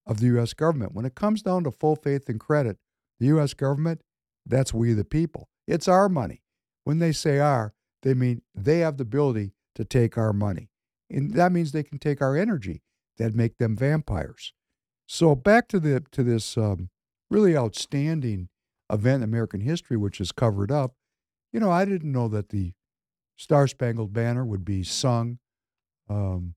[0.07, 0.55] of the U.S.
[0.55, 0.95] government.
[0.95, 2.79] When it comes down to full faith and credit,
[3.19, 3.55] the U.S.
[3.55, 4.03] government,
[4.45, 5.49] that's we, the people.
[5.67, 6.43] It's our money.
[6.85, 10.71] When they say our, they mean they have the ability to take our money.
[11.11, 12.83] And that means they can take our energy
[13.19, 14.53] that make them vampires.
[15.07, 16.91] So back to the to this um,
[17.31, 18.49] really outstanding
[18.91, 20.95] event in American history, which is covered up.
[21.57, 22.75] You know, I didn't know that the
[23.35, 25.39] Star Spangled Banner would be sung
[26.07, 26.55] um,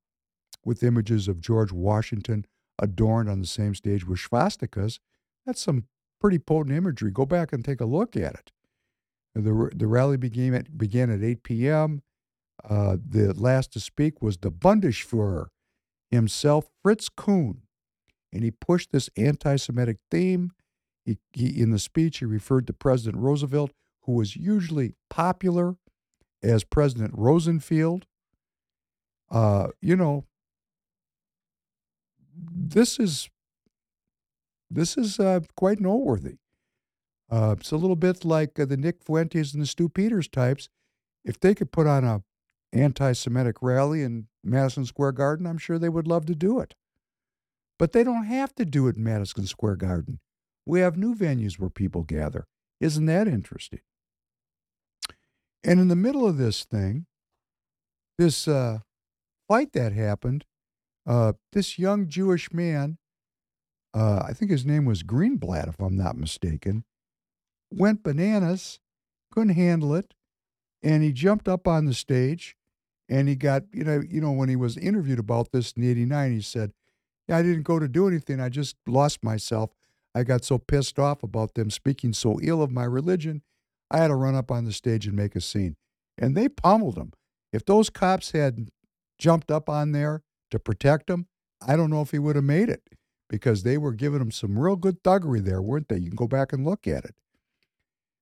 [0.66, 2.46] with images of George Washington
[2.78, 5.00] adorned on the same stage with swastikas.
[5.46, 5.86] That's some
[6.20, 7.12] pretty potent imagery.
[7.12, 8.52] Go back and take a look at it.
[9.34, 12.02] The, the rally began at, began at 8 p.m.
[12.70, 15.46] Uh, the last to speak was the Bundesfuhrer
[16.12, 17.62] himself, Fritz Kuhn,
[18.34, 20.52] and he pushed this anti Semitic theme.
[21.06, 23.72] He, he, in the speech, he referred to President Roosevelt,
[24.10, 25.76] who was usually popular
[26.42, 28.08] as President Rosenfield.
[29.30, 30.26] Uh, you know,
[32.36, 33.30] this is
[34.72, 36.38] this is uh, quite noteworthy.
[37.30, 40.70] Uh, it's a little bit like uh, the Nick Fuentes and the Stew Peters types.
[41.24, 42.24] If they could put on a
[42.74, 46.74] anti-Semitic rally in Madison Square Garden, I'm sure they would love to do it.
[47.78, 50.20] But they don't have to do it in Madison Square Garden.
[50.66, 52.48] We have new venues where people gather.
[52.80, 53.82] Isn't that interesting?
[55.64, 57.06] And in the middle of this thing,
[58.18, 58.80] this uh,
[59.48, 60.46] fight that happened,
[61.06, 62.98] uh, this young Jewish man,
[63.94, 66.84] uh, I think his name was Greenblatt, if I'm not mistaken,
[67.72, 68.80] went bananas,
[69.32, 70.14] couldn't handle it,
[70.82, 72.56] and he jumped up on the stage
[73.10, 76.32] and he got, you know, you know, when he was interviewed about this in 89,
[76.32, 76.72] he said,
[77.28, 78.40] Yeah, I didn't go to do anything.
[78.40, 79.72] I just lost myself.
[80.14, 83.42] I got so pissed off about them speaking so ill of my religion,
[83.92, 85.76] I had to run up on the stage and make a scene.
[86.18, 87.14] And they pummeled him.
[87.52, 88.70] If those cops had
[89.18, 91.28] jumped up on there to protect him,
[91.66, 92.84] I don't know if he would have made it
[93.30, 95.98] because they were giving him some real good thuggery there, weren't they?
[95.98, 97.16] You can go back and look at it.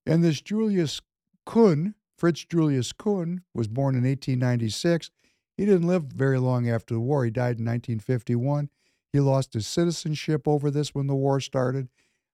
[0.05, 1.01] And this Julius
[1.45, 5.11] Kuhn, Fritz Julius Kuhn, was born in 1896.
[5.57, 7.26] He didn't live very long after the war.
[7.26, 8.70] He died in 1951.
[9.11, 11.89] He lost his citizenship over this when the war started.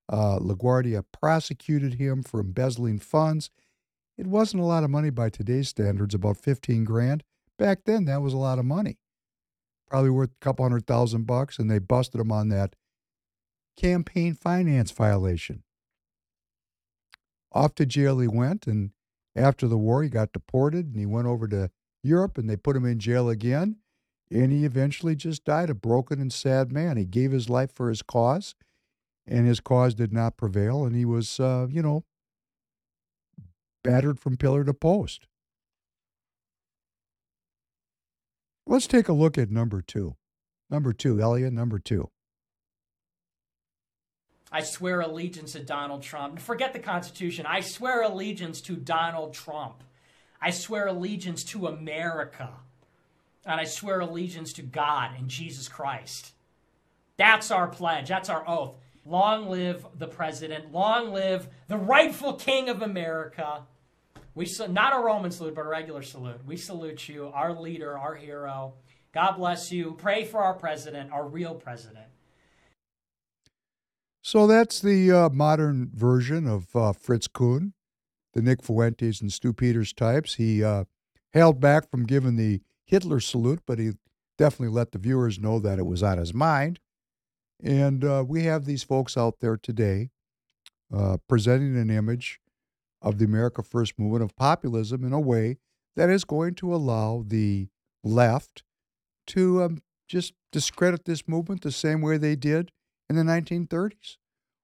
[0.10, 3.50] Uh, LaGuardia prosecuted him for embezzling funds.
[4.18, 7.24] It wasn't a lot of money by today's standards, about 15 grand.
[7.58, 8.98] Back then, that was a lot of money.
[9.90, 12.76] Probably worth a couple hundred thousand bucks, and they busted him on that
[13.78, 15.64] campaign finance violation.
[17.52, 18.92] Off to jail he went, and
[19.36, 21.70] after the war, he got deported and he went over to
[22.04, 23.78] Europe and they put him in jail again.
[24.32, 26.98] And he eventually just died a broken and sad man.
[26.98, 28.56] He gave his life for his cause,
[29.28, 30.86] and his cause did not prevail.
[30.86, 32.04] And he was, uh, you know,
[33.84, 35.28] battered from pillar to post.
[38.66, 40.16] Let's take a look at number two.
[40.70, 42.10] Number two, Elliot, number two.
[44.52, 46.40] I swear allegiance to Donald Trump.
[46.40, 47.46] Forget the Constitution.
[47.48, 49.84] I swear allegiance to Donald Trump.
[50.40, 52.52] I swear allegiance to America.
[53.46, 56.34] And I swear allegiance to God and Jesus Christ.
[57.18, 58.10] That's our pledge.
[58.10, 58.76] That's our oath.
[59.06, 60.72] Long live the president.
[60.72, 63.64] Long live the rightful king of America.
[64.36, 66.46] We not a Roman salute, but a regular salute.
[66.46, 68.74] We salute you, our leader, our hero.
[69.14, 69.96] God bless you.
[69.98, 72.06] Pray for our president, our real president.
[74.24, 77.74] So that's the uh, modern version of uh, Fritz Kuhn,
[78.34, 80.36] the Nick Fuentes and Stew Peters types.
[80.36, 80.86] He uh,
[81.34, 83.92] held back from giving the Hitler salute, but he
[84.38, 86.80] definitely let the viewers know that it was on his mind.
[87.64, 90.10] And uh, we have these folks out there today
[90.94, 92.42] uh, presenting an image
[93.02, 95.58] of the America First movement of populism in a way
[95.96, 97.68] that is going to allow the
[98.04, 98.64] left
[99.28, 102.72] to um, just discredit this movement the same way they did
[103.10, 104.18] in the 1930s.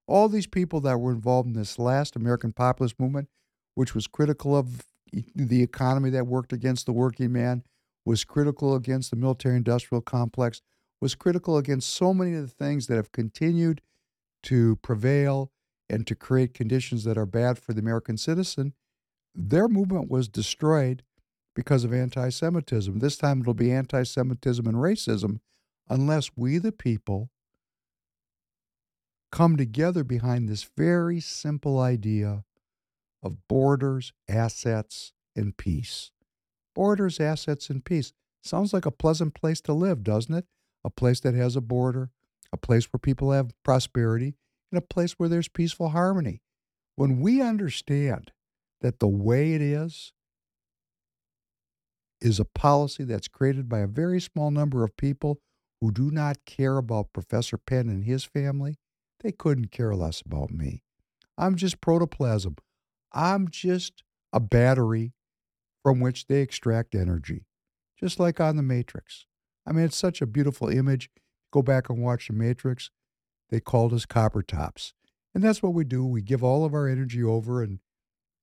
[0.08, 3.30] All these people that were involved in this last American populist movement,
[3.76, 4.86] which was critical of
[5.36, 7.64] the economy that worked against the working man,
[8.06, 10.62] was critical against the military industrial complex,
[11.02, 13.82] was critical against so many of the things that have continued
[14.44, 15.52] to prevail
[15.90, 18.74] and to create conditions that are bad for the American citizen,
[19.34, 21.04] their movement was destroyed
[21.56, 23.00] because of anti Semitism.
[23.00, 25.40] This time it'll be anti Semitism and racism
[25.90, 27.32] unless we, the people,
[29.32, 32.44] come together behind this very simple idea
[33.22, 36.12] of borders, assets, and peace.
[36.76, 38.14] Borders, assets, and peace.
[38.42, 40.46] Sounds like a pleasant place to live, doesn't it?
[40.84, 42.12] A place that has a border,
[42.52, 44.36] a place where people have prosperity,
[44.72, 46.42] and a place where there's peaceful harmony.
[46.96, 48.32] When we understand
[48.82, 50.14] that the way it is
[52.22, 55.40] is a policy that's created by a very small number of people
[55.82, 58.76] who do not care about Professor Penn and his family,
[59.22, 60.84] they couldn't care less about me.
[61.38, 62.58] I'm just protoplasm.
[63.14, 64.04] I'm just
[64.34, 65.14] a battery
[65.84, 67.46] from which they extract energy,
[67.98, 69.26] just like on The Matrix.
[69.70, 71.12] I mean, it's such a beautiful image.
[71.52, 72.90] Go back and watch The Matrix.
[73.50, 74.94] They called us copper tops.
[75.34, 76.04] And that's what we do.
[76.06, 77.80] We give all of our energy over and,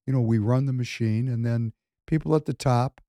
[0.05, 1.27] you know, we run the machine.
[1.27, 1.73] And then
[2.05, 3.01] people at the top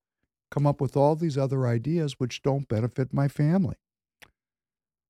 [0.51, 3.77] come up with all these other ideas which don't benefit my family.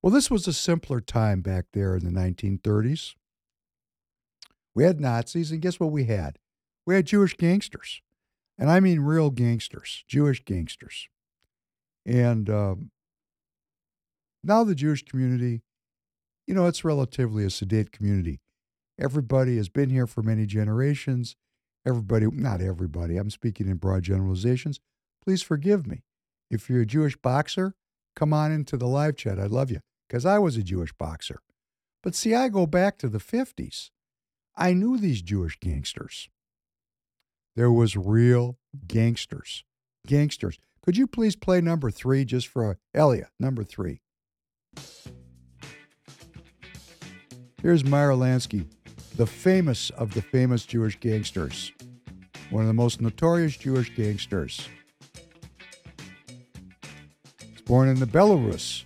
[0.02, 3.14] Well, this was a simpler time back there in the 1930s.
[4.74, 6.38] We had Nazis, and guess what we had?
[6.86, 8.02] We had Jewish gangsters.
[8.59, 11.09] And I mean real gangsters, Jewish gangsters.
[12.04, 12.90] And um,
[14.43, 15.62] now the Jewish community,
[16.47, 18.41] you know, it's relatively a sedate community.
[18.99, 21.36] Everybody has been here for many generations.
[21.86, 24.80] Everybody, not everybody, I'm speaking in broad generalizations.
[25.24, 26.03] Please forgive me.
[26.51, 27.74] If you're a Jewish boxer,
[28.16, 29.39] come on into the live chat.
[29.39, 31.41] I'd love you because I was a Jewish boxer.
[32.03, 33.91] But see, I go back to the 50s.
[34.57, 36.28] I knew these Jewish gangsters.
[37.55, 39.64] There was real gangsters.
[40.07, 40.59] Gangsters.
[40.82, 43.28] Could you please play number three just for uh, Elliot?
[43.39, 44.01] Number three.
[47.62, 48.66] Here's Meyer Lansky,
[49.16, 51.72] the famous of the famous Jewish gangsters,
[52.50, 54.68] one of the most notorious Jewish gangsters.
[57.40, 58.84] He's born in the Belarus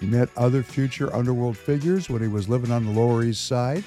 [0.00, 3.84] He met other future underworld figures when he was living on the Lower East Side.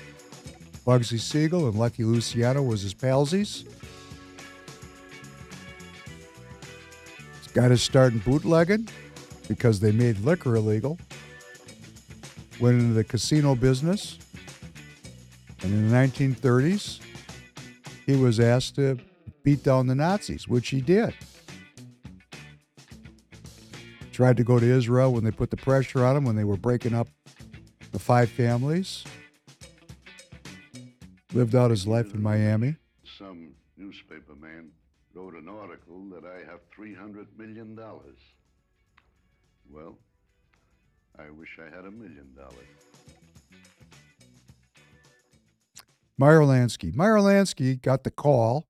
[0.86, 3.68] Bugsy Siegel and Lucky Luciano was his palsies.
[7.54, 8.88] Got his start in bootlegging
[9.48, 10.98] because they made liquor illegal.
[12.60, 14.18] Went into the casino business.
[15.62, 17.00] And in the 1930s,
[18.06, 18.98] he was asked to
[19.44, 21.14] beat down the Nazis, which he did.
[24.12, 26.58] Tried to go to Israel when they put the pressure on him when they were
[26.58, 27.08] breaking up
[27.92, 29.04] the five families.
[31.34, 32.76] Lived out his life in Miami.
[33.18, 34.72] Some newspaper man
[35.14, 37.80] wrote an article that I have $300 million.
[39.70, 39.98] Well,
[41.18, 42.68] I wish I had a million dollars.
[46.18, 46.94] Meyer Lansky.
[46.96, 48.68] Meyer Lansky got the call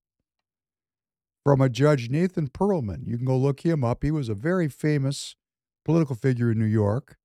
[1.45, 3.07] from a judge, Nathan Perlman.
[3.07, 4.03] You can go look him up.
[4.03, 5.35] He was a very famous
[5.83, 7.17] political figure in New York.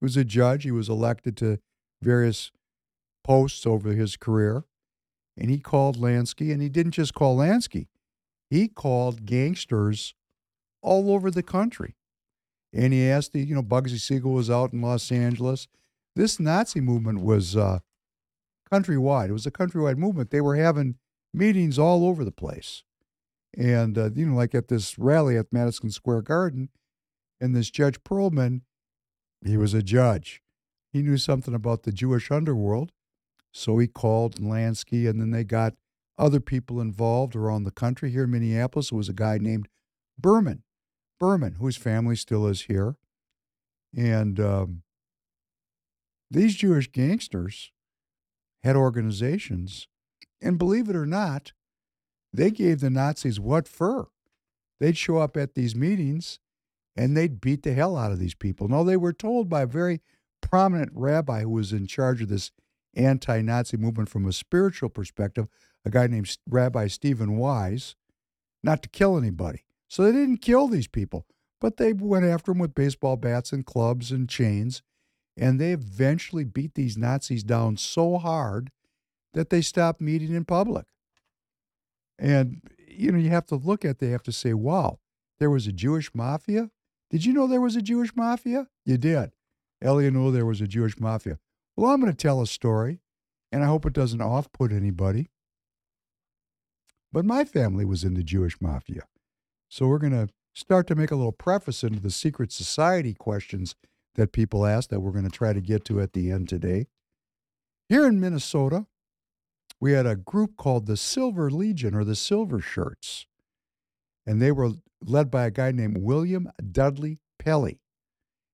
[0.00, 0.64] He was a judge.
[0.64, 1.58] He was elected to
[2.02, 2.50] various
[3.24, 4.64] posts over his career.
[5.38, 7.86] And he called Lansky, and he didn't just call Lansky,
[8.52, 10.14] he called gangsters
[10.82, 11.96] all over the country.
[12.70, 15.68] And he asked, the, you know, Bugsy Siegel was out in Los Angeles.
[16.14, 17.78] This Nazi movement was uh,
[18.70, 19.30] countrywide.
[19.30, 20.30] It was a countrywide movement.
[20.30, 20.96] They were having
[21.32, 22.82] meetings all over the place.
[23.56, 26.68] And, uh, you know, like at this rally at Madison Square Garden,
[27.40, 28.60] and this Judge Perlman,
[29.42, 30.42] he was a judge.
[30.92, 32.92] He knew something about the Jewish underworld.
[33.50, 35.72] So he called Lansky, and then they got
[36.22, 38.10] other people involved around the country.
[38.10, 39.68] Here in Minneapolis, was a guy named
[40.16, 40.62] Berman,
[41.18, 42.96] Berman, whose family still is here.
[43.94, 44.82] And um,
[46.30, 47.72] these Jewish gangsters
[48.62, 49.88] had organizations,
[50.40, 51.52] and believe it or not,
[52.32, 54.08] they gave the Nazis what for?
[54.78, 56.38] They'd show up at these meetings
[56.96, 58.68] and they'd beat the hell out of these people.
[58.68, 60.00] No, they were told by a very
[60.40, 62.52] prominent rabbi who was in charge of this
[62.94, 65.48] anti Nazi movement from a spiritual perspective,
[65.84, 67.94] a guy named Rabbi Stephen Wise,
[68.62, 69.64] not to kill anybody.
[69.88, 71.26] So they didn't kill these people,
[71.60, 74.82] but they went after them with baseball bats and clubs and chains.
[75.36, 78.70] And they eventually beat these Nazis down so hard
[79.34, 80.86] that they stopped meeting in public.
[82.18, 84.98] And, you know, you have to look at, they have to say, wow,
[85.38, 86.70] there was a Jewish mafia?
[87.10, 88.68] Did you know there was a Jewish mafia?
[88.84, 89.32] You did.
[89.82, 91.38] Elliot knew there was a Jewish mafia.
[91.76, 93.00] Well, I'm going to tell a story,
[93.50, 95.28] and I hope it doesn't off put anybody.
[97.12, 99.02] But my family was in the Jewish mafia.
[99.68, 103.74] So we're going to start to make a little preface into the secret society questions
[104.14, 106.86] that people ask that we're going to try to get to at the end today.
[107.88, 108.86] Here in Minnesota,
[109.80, 113.26] we had a group called the Silver Legion or the Silver Shirts.
[114.26, 114.72] And they were
[115.04, 117.80] led by a guy named William Dudley Pelley.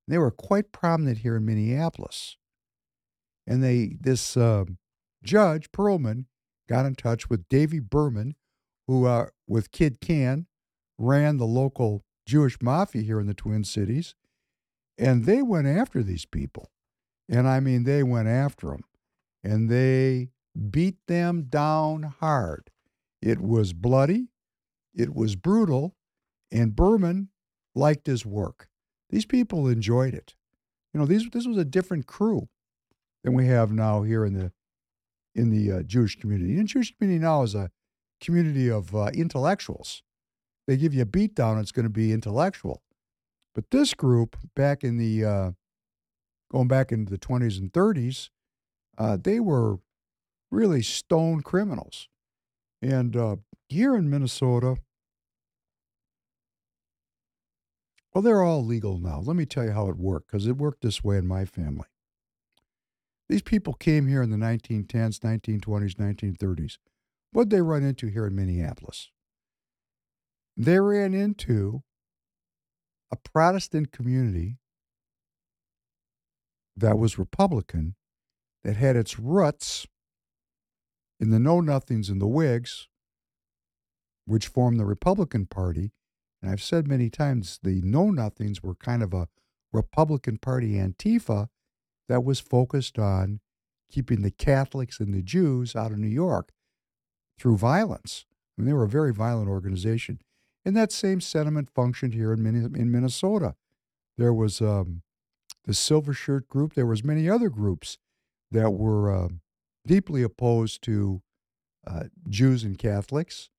[0.07, 2.37] They were quite prominent here in Minneapolis.
[3.47, 4.65] And they this uh,
[5.23, 6.27] judge Perlman,
[6.69, 8.35] got in touch with Davy Berman,
[8.89, 10.47] who uh, with Kid Cann
[10.99, 14.15] ran the local Jewish mafia here in the Twin Cities,
[14.99, 16.73] and they went after these people.
[17.29, 18.85] And I mean, they went after them.
[19.45, 20.31] And they
[20.71, 22.71] beat them down hard.
[23.23, 24.29] It was bloody,
[24.95, 25.95] it was brutal,
[26.51, 27.29] and Berman
[27.75, 28.69] liked his work.
[29.11, 30.35] These people enjoyed it.
[30.93, 32.49] You know, these, this was a different crew
[33.23, 34.53] than we have now here in the
[35.35, 36.53] in the uh, Jewish community.
[36.53, 37.71] And the Jewish community now is a
[38.21, 40.03] community of uh, intellectuals.
[40.67, 42.83] They give you a beat down, it's going to be intellectual.
[43.55, 45.51] But this group, back in the, uh,
[46.51, 48.31] going back into the 20s and 30s,
[48.97, 49.79] uh, they were
[50.51, 52.09] really stone criminals.
[52.83, 53.37] And uh,
[53.69, 54.77] here in Minnesota,
[58.15, 59.21] well, they're all legal now.
[59.21, 61.87] Let me tell you how it worked, because it worked this way in my family.
[63.29, 66.79] These people came here in the 1910s, 1920s, 1930s.
[67.31, 69.11] What'd they run into here in Minneapolis?
[70.57, 71.83] They ran into
[73.13, 74.59] a Protestant community
[76.77, 77.95] that was Republican
[78.65, 79.87] that had its roots
[81.21, 82.89] in the Know Nothings and the Whigs,
[84.25, 85.93] which formed the Republican Party.
[86.41, 89.29] And I've said many times the Know Nothings were kind of a
[89.73, 91.49] Republican Party Antifa
[92.09, 93.41] that was focused on
[93.91, 96.53] keeping the Catholics and the Jews out of New York
[97.39, 98.25] through violence.
[98.57, 100.21] I mean, they were a very violent organization.
[100.65, 103.55] And that same sentiment functioned here in, in Minnesota.
[104.17, 105.03] There was um,
[105.65, 106.75] the Silver Shirt group.
[106.75, 107.99] There was many other groups
[108.51, 109.29] that were uh,
[109.87, 111.23] deeply opposed to
[111.87, 113.51] uh, Jews and Catholics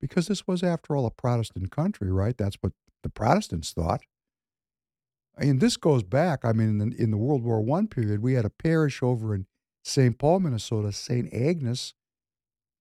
[0.00, 2.36] because this was, after all, a Protestant country, right?
[2.36, 4.02] That's what the Protestants thought.
[5.38, 8.34] And this goes back, I mean, in the, in the World War I period, we
[8.34, 9.46] had a parish over in
[9.84, 10.18] St.
[10.18, 11.32] Paul, Minnesota, St.
[11.32, 11.94] Agnes,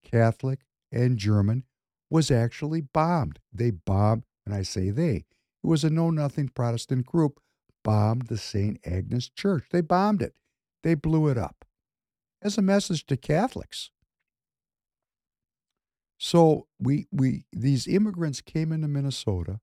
[0.06, 0.60] Catholic
[0.92, 1.66] and German,
[2.10, 3.40] was actually bombed.
[3.52, 5.26] They bombed, and I say they,
[5.64, 7.40] it was a know nothing Protestant group,
[7.84, 8.80] bombed the St.
[8.86, 9.66] Agnes Church.
[9.72, 10.36] They bombed it,
[10.84, 11.66] they blew it up
[12.42, 13.92] as a message to Catholics.
[16.18, 19.60] So we we these immigrants came into Minnesota.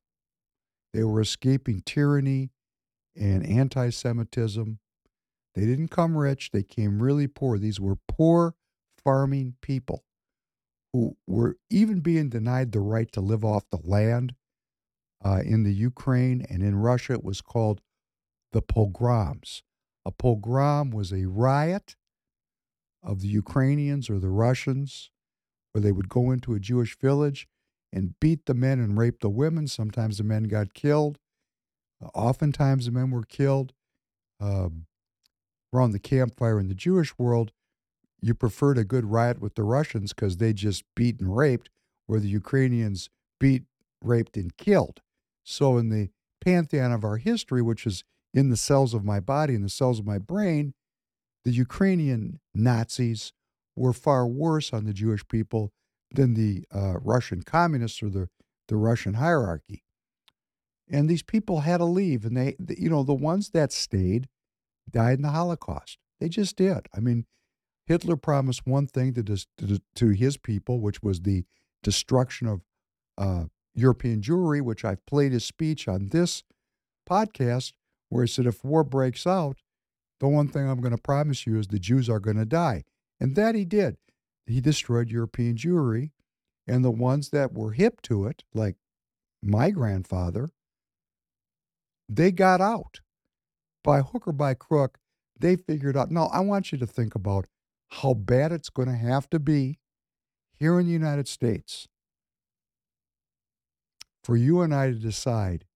[0.93, 2.51] They were escaping tyranny
[3.16, 4.78] and anti-Semitism.
[5.55, 7.59] They didn't come rich, they came really poor.
[7.59, 8.55] These were poor
[9.03, 10.05] farming people
[10.93, 14.34] who were even being denied the right to live off the land.
[15.24, 17.80] Uh, in the Ukraine and in Russia, it was called
[18.53, 19.62] the pogroms.
[20.05, 21.95] A pogrom was a riot
[23.03, 25.11] of the Ukrainians or the Russians,
[25.72, 27.47] where they would go into a Jewish village
[27.93, 29.68] and beat the men and rape the women.
[29.68, 31.18] Sometimes the men got killed.
[32.14, 33.74] Oftentimes the men were killed
[34.40, 34.86] um,
[35.72, 37.53] around the campfire in the Jewish world.
[38.23, 41.68] You preferred a good riot with the Russians because they just beat and raped,
[42.07, 43.11] where the Ukrainians
[43.41, 43.64] beat,
[44.01, 45.03] raped, and killed.
[45.45, 46.11] So, in the
[46.41, 49.99] pantheon of our history, which is in the cells of my body and the cells
[49.99, 50.73] of my brain,
[51.45, 53.33] the Ukrainian Nazis
[53.75, 55.73] were far worse on the Jewish people
[56.14, 58.29] than the uh, Russian communists or the,
[58.68, 59.83] the Russian hierarchy.
[60.91, 62.25] And these people had to leave.
[62.25, 64.29] And they, you know, the ones that stayed
[64.91, 65.99] died in the Holocaust.
[66.20, 66.87] They just did.
[66.95, 67.25] I mean,
[67.87, 71.45] Hitler promised one thing to, to, to his people, which was the
[71.83, 72.61] destruction of
[73.18, 76.45] uh, European Jewry, which I've played his speech on this
[77.09, 77.72] podcast,
[78.09, 79.59] where he said, if war breaks out,
[80.20, 82.85] the one thing I'm going to promise you is the Jews are going to die.
[83.18, 83.97] And that he did.
[84.47, 86.11] He destroyed European Jewry,
[86.66, 88.76] and the ones that were hip to it, like
[89.43, 90.51] my grandfather,
[92.09, 93.01] they got out.
[93.83, 94.99] By hook or by crook,
[95.39, 96.11] they figured out.
[96.11, 97.47] Now, I want you to think about
[98.01, 99.78] how bad it's going to have to be
[100.59, 101.86] here in the United States
[104.24, 105.66] for you and I to decide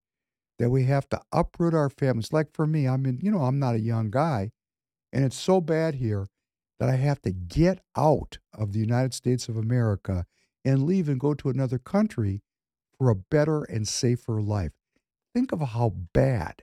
[0.58, 2.32] that we have to uproot our families.
[2.32, 4.52] Like for me, I mean, you know, I'm not a young guy,
[5.12, 6.28] and it's so bad here
[6.80, 10.24] that I have to get out of the United States of America
[10.64, 12.42] and leave and go to another country
[12.96, 14.72] for a better and safer life.
[15.34, 16.62] Think of how bad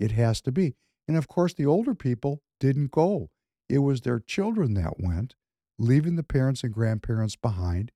[0.00, 0.76] it has to be.
[1.06, 3.28] And of course, the older people didn't go.
[3.68, 5.34] It was their children that went,
[5.78, 7.92] leaving the parents and grandparents behind.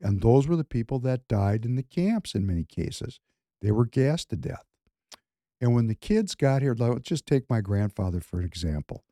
[0.00, 3.20] And those were the people that died in the camps in many cases.
[3.62, 4.64] They were gassed to death.
[5.60, 9.04] And when the kids got here, let's just take my grandfather for an example.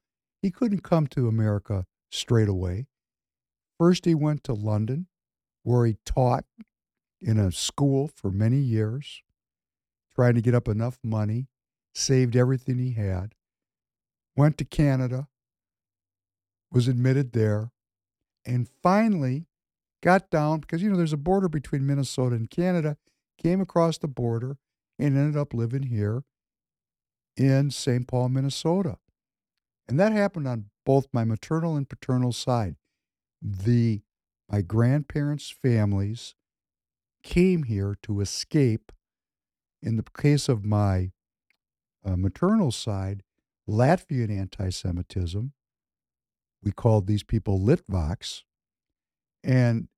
[0.42, 2.88] He couldn't come to America straight away.
[3.78, 5.06] First, he went to London,
[5.62, 6.44] where he taught
[7.20, 9.22] in a school for many years,
[10.14, 11.46] trying to get up enough money,
[11.94, 13.34] saved everything he had,
[14.36, 15.28] went to Canada,
[16.72, 17.70] was admitted there,
[18.44, 19.46] and finally
[20.02, 22.96] got down because, you know, there's a border between Minnesota and Canada,
[23.38, 24.56] came across the border
[24.98, 26.24] and ended up living here
[27.36, 28.06] in St.
[28.08, 28.98] Paul, Minnesota.
[29.88, 32.76] And that happened on both my maternal and paternal side.
[33.40, 34.02] The
[34.50, 36.34] my grandparents' families
[37.22, 38.92] came here to escape.
[39.82, 41.10] In the case of my
[42.04, 43.22] uh, maternal side,
[43.68, 45.52] Latvian anti Semitism.
[46.62, 48.42] We called these people Litvaks.
[49.42, 49.88] And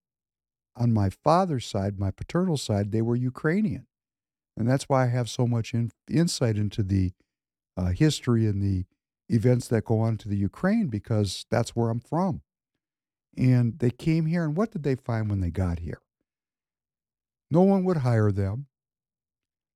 [0.77, 3.87] on my father's side, my paternal side, they were Ukrainian.
[4.57, 7.12] And that's why I have so much in, insight into the
[7.77, 8.87] uh, history and the
[9.29, 12.43] events that go on to the Ukraine because that's where I'm from.
[13.37, 16.01] And they came here, and what did they find when they got here?
[17.51, 18.67] No one would hire them.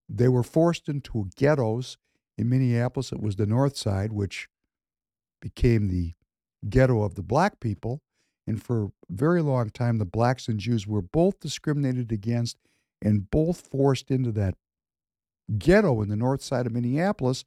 [0.08, 1.98] They were forced into ghettos.
[2.36, 4.48] In Minneapolis, it was the North Side, which
[5.40, 6.14] became the
[6.68, 8.00] ghetto of the black people.
[8.46, 12.56] And for a very long time, the blacks and Jews were both discriminated against
[13.02, 14.54] and both forced into that
[15.58, 17.44] ghetto in the north side of Minneapolis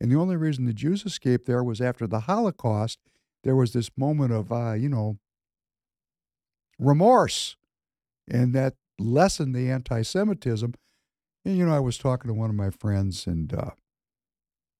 [0.00, 2.98] and the only reason the Jews escaped there was after the Holocaust,
[3.42, 5.18] there was this moment of, uh, you know,
[6.78, 7.56] remorse.
[8.28, 10.74] And that lessened the anti Semitism.
[11.44, 13.70] And, you know, I was talking to one of my friends, and uh,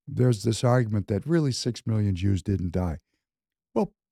[0.09, 2.99] there's this argument that really six million Jews didn't die.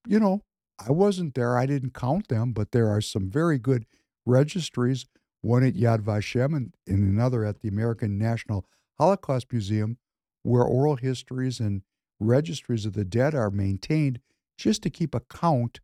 [0.07, 0.43] You know,
[0.85, 1.57] I wasn't there.
[1.57, 3.87] I didn't count them, but there are some very good
[4.27, 5.07] registries,
[5.41, 8.67] one at Yad Vashem and, and another at the American National
[8.99, 9.99] Holocaust Museum,
[10.43, 11.83] where oral histories and
[12.19, 14.21] registries of the dead are maintained
[14.57, 15.81] just to keep a count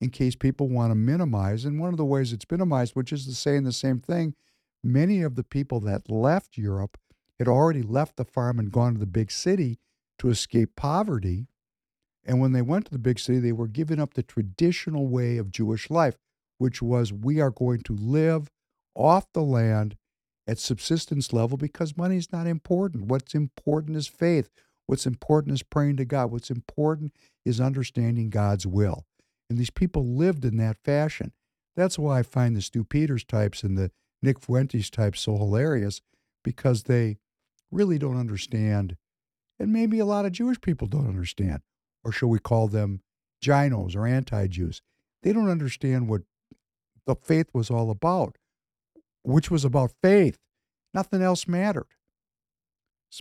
[0.00, 1.64] in case people want to minimize.
[1.64, 4.34] And one of the ways it's minimized, which is to saying the same thing,
[4.82, 6.98] many of the people that left Europe
[7.38, 9.78] had already left the farm and gone to the big city
[10.18, 11.46] to escape poverty.
[12.24, 15.38] And when they went to the big city, they were giving up the traditional way
[15.38, 16.16] of Jewish life,
[16.58, 18.50] which was we are going to live
[18.94, 19.96] off the land
[20.46, 23.06] at subsistence level because money is not important.
[23.06, 24.50] What's important is faith.
[24.86, 26.30] What's important is praying to God.
[26.30, 27.12] What's important
[27.44, 29.04] is understanding God's will.
[29.48, 31.32] And these people lived in that fashion.
[31.76, 33.90] That's why I find the Stew Peters types and the
[34.22, 36.00] Nick Fuentes types so hilarious
[36.44, 37.18] because they
[37.70, 38.96] really don't understand,
[39.58, 41.62] and maybe a lot of Jewish people don't understand,
[42.04, 43.02] or shall we call them
[43.42, 44.82] ginos or anti Jews?
[45.22, 46.22] They don't understand what
[47.06, 48.36] the faith was all about
[49.22, 50.38] which was about faith.
[50.94, 51.86] Nothing else mattered.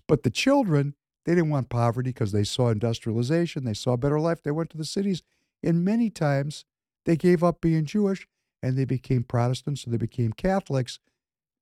[0.08, 4.20] But the children, they didn't want poverty because they saw industrialization, they saw a better
[4.20, 4.42] life.
[4.42, 5.22] They went to the cities
[5.64, 6.66] And many times
[7.06, 8.28] they gave up being Jewish
[8.64, 11.00] and they became Protestants or they became Catholics,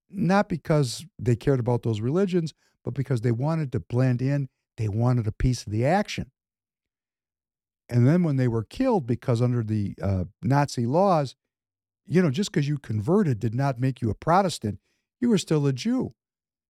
[0.09, 2.53] not because they cared about those religions,
[2.83, 4.49] but because they wanted to blend in.
[4.77, 6.31] They wanted a piece of the action.
[7.89, 11.35] And then when they were killed, because under the uh, Nazi laws,
[12.05, 14.79] you know, just because you converted did not make you a Protestant,
[15.19, 16.13] you were still a Jew.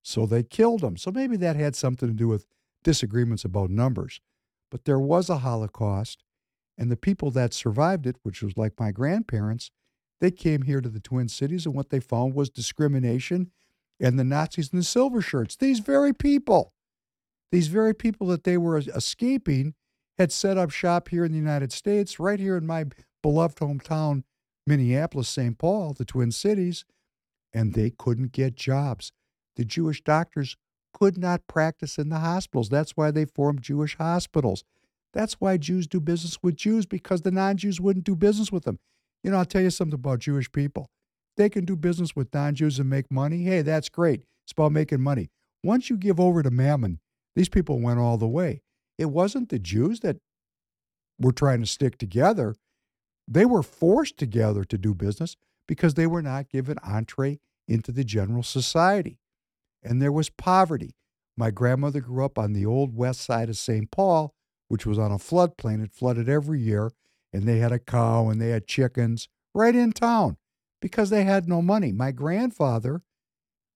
[0.02, 0.98] So they killed them.
[0.98, 2.46] So maybe that had something to do with
[2.84, 4.22] disagreements about numbers.
[4.72, 6.24] But there was a Holocaust,
[6.78, 9.72] and the people that survived it, which was like my grandparents,
[10.22, 13.52] they came here to the Twin Cities, and what they found was discrimination
[14.00, 15.56] and the Nazis and the silver shirts.
[15.56, 16.74] These very people,
[17.52, 19.74] these very people that they were escaping,
[20.20, 22.86] had set up shop here in the United States, right here in my
[23.24, 24.24] beloved hometown,
[24.68, 25.58] Minneapolis, St.
[25.58, 26.84] Paul, the Twin Cities,
[27.54, 29.14] and they couldn't get jobs.
[29.56, 30.58] The Jewish doctors
[30.94, 32.68] could not practice in the hospitals.
[32.68, 34.66] That's why they formed Jewish hospitals.
[35.14, 38.66] That's why Jews do business with Jews because the non Jews wouldn't do business with
[38.66, 38.78] them.
[39.24, 40.90] You know, I'll tell you something about Jewish people.
[41.38, 43.44] They can do business with non Jews and make money.
[43.44, 44.24] Hey, that's great.
[44.46, 45.30] It's about making money.
[45.64, 47.00] Once you give over to Mammon,
[47.36, 48.62] these people went all the way.
[49.00, 50.18] It wasn't the Jews that
[51.18, 52.56] were trying to stick together,
[53.26, 55.38] they were forced together to do business
[55.68, 59.20] because they were not given entree into the general society.
[59.82, 60.96] And there was poverty.
[61.38, 63.90] My grandmother grew up on the old west side of St.
[63.90, 64.34] Paul,
[64.68, 65.82] which was on a floodplain.
[65.82, 66.92] It flooded every year
[67.32, 70.36] and they had a cow and they had chickens right in town
[70.82, 71.94] because they had no money.
[71.94, 73.04] My grandfather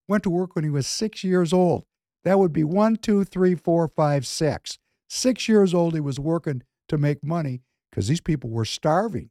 [0.10, 1.86] went to work when he was six years old.
[2.26, 4.80] That would be one, two, three, four, five, six.
[5.16, 7.61] Six years old, he was working to make money
[7.91, 9.30] because these people were starving.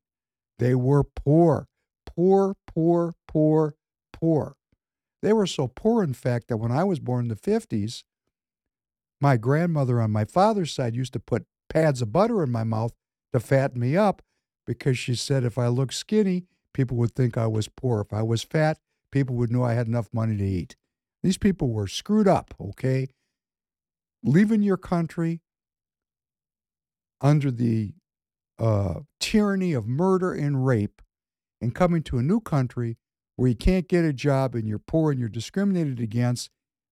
[0.61, 1.67] They were poor,
[2.07, 3.75] poor, poor, poor,
[4.13, 4.55] poor.
[5.23, 8.05] They were so poor, in fact, that when I was born in the 50s,
[9.21, 12.93] my grandmother on my father's side used to put pads of butter in my mouth
[13.33, 14.23] to fatten me up
[14.65, 18.03] because she said if I looked skinny, people would think I was poor.
[18.03, 18.79] If I was fat,
[19.11, 20.77] people would know I had enough money to eat.
[21.25, 23.09] These people were screwed up, okay?
[24.23, 25.41] Leaving your country
[27.23, 27.95] under the
[28.59, 31.01] uh, tyranny of murder and rape
[31.61, 32.99] and coming to a new country
[33.37, 36.51] where you can't get a job and you're poor and you're discriminated against,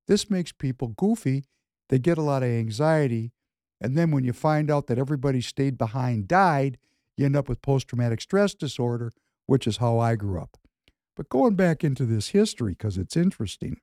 [0.09, 1.45] this makes people goofy.
[1.91, 3.33] They get a lot of anxiety
[3.81, 6.78] and then when you find out that everybody stayed behind died,
[7.16, 9.12] you end up with post traumatic stress disorder,
[9.47, 10.59] which is how I grew up.
[11.16, 13.81] But going back into this history, because it's interesting,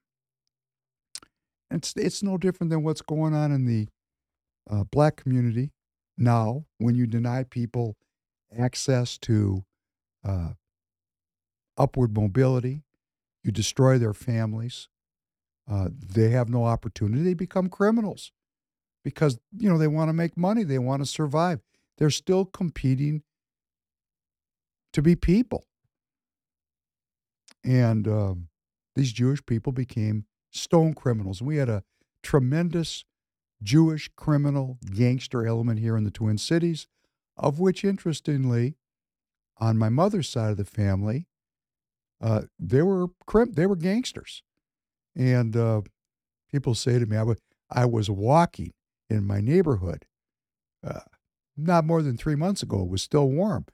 [1.71, 3.87] it's, it's no different than what's going on in the
[4.69, 5.71] uh, black community
[6.17, 7.95] now when you deny people
[8.57, 9.63] access to
[10.25, 10.49] uh,
[11.77, 12.83] upward mobility,
[13.43, 14.89] you destroy their families,
[15.69, 18.31] uh, they have no opportunity, they become criminals
[19.03, 21.59] because you know they want to make money, they want to survive.
[21.97, 23.23] They're still competing
[24.93, 25.65] to be people,
[27.63, 28.47] and um,
[28.95, 31.41] these Jewish people became stone criminals.
[31.41, 31.83] We had a
[32.23, 33.05] tremendous
[33.61, 36.87] Jewish criminal gangster element here in the Twin Cities,
[37.35, 38.75] of which, interestingly,
[39.57, 41.27] on my mother's side of the family,
[42.21, 44.43] uh, they were crim- they were gangsters,
[45.15, 45.81] and uh,
[46.51, 47.37] people say to me, I, w-
[47.69, 48.73] I was walking
[49.09, 50.05] in my neighborhood.
[50.85, 51.01] Uh,
[51.55, 53.65] not more than three months ago, it was still warm.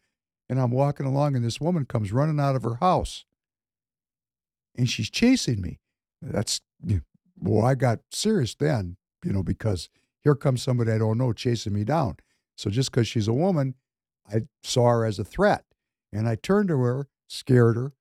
[0.49, 3.25] And I'm walking along, and this woman comes running out of her house.
[4.75, 5.79] And she's chasing me.
[6.21, 6.61] That's,
[7.39, 9.89] well, I got serious then, you know, because
[10.21, 12.17] here comes somebody I don't know chasing me down.
[12.55, 13.75] So just because she's a woman,
[14.31, 15.65] I saw her as a threat.
[16.11, 17.93] And I turned to her, scared her.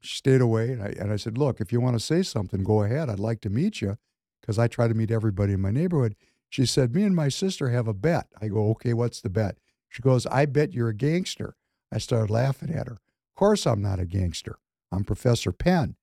[0.00, 0.72] She stayed away.
[0.72, 3.08] And I, and I said, Look, if you want to say something, go ahead.
[3.08, 3.96] I'd like to meet you
[4.40, 6.16] because I try to meet everybody in my neighborhood.
[6.48, 8.26] She said, Me and my sister have a bet.
[8.40, 9.58] I go, Okay, what's the bet?
[9.88, 11.56] She goes, I bet you're a gangster.
[11.92, 12.94] I started laughing at her.
[12.94, 14.58] Of course, I'm not a gangster.
[14.92, 15.96] I'm Professor Penn.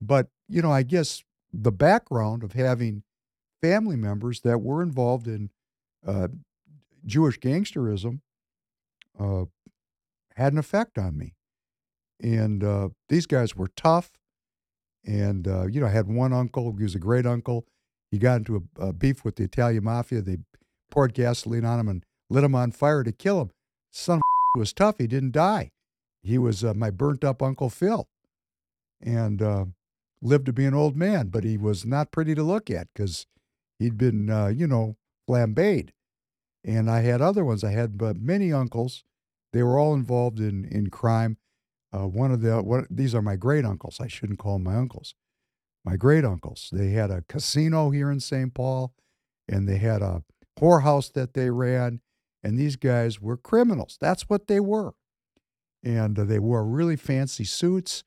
[0.00, 3.02] But, you know, I guess the background of having
[3.60, 5.50] family members that were involved in
[6.06, 6.28] uh,
[7.04, 8.20] Jewish gangsterism
[9.18, 9.44] uh,
[10.36, 11.34] had an effect on me.
[12.22, 14.12] And uh, these guys were tough.
[15.06, 17.66] And, uh, you know, I had one uncle, he was a great uncle.
[18.10, 20.20] He got into a, a beef with the Italian mafia.
[20.20, 20.38] They
[20.90, 23.50] poured gasoline on him and lit him on fire to kill him.
[23.90, 24.22] Son of
[24.56, 24.96] a was tough.
[24.98, 25.70] He didn't die.
[26.22, 28.08] He was uh, my burnt up Uncle Phil
[29.00, 29.64] and uh,
[30.20, 33.26] lived to be an old man, but he was not pretty to look at because
[33.80, 34.96] he'd been, uh, you know,
[35.28, 35.90] flambéed.
[36.64, 37.64] And I had other ones.
[37.64, 39.02] I had uh, many uncles.
[39.52, 41.38] They were all involved in, in crime.
[41.92, 43.98] Uh, one of the, one, these are my great uncles.
[44.00, 45.16] I shouldn't call them my uncles
[45.84, 46.68] my great uncles.
[46.72, 48.52] They had a casino here in St.
[48.52, 48.94] Paul,
[49.48, 50.22] and they had a
[50.58, 52.00] whorehouse that they ran,
[52.42, 53.98] And these guys were criminals.
[54.00, 54.94] That's what they were.
[55.82, 58.04] And uh, they wore really fancy suits.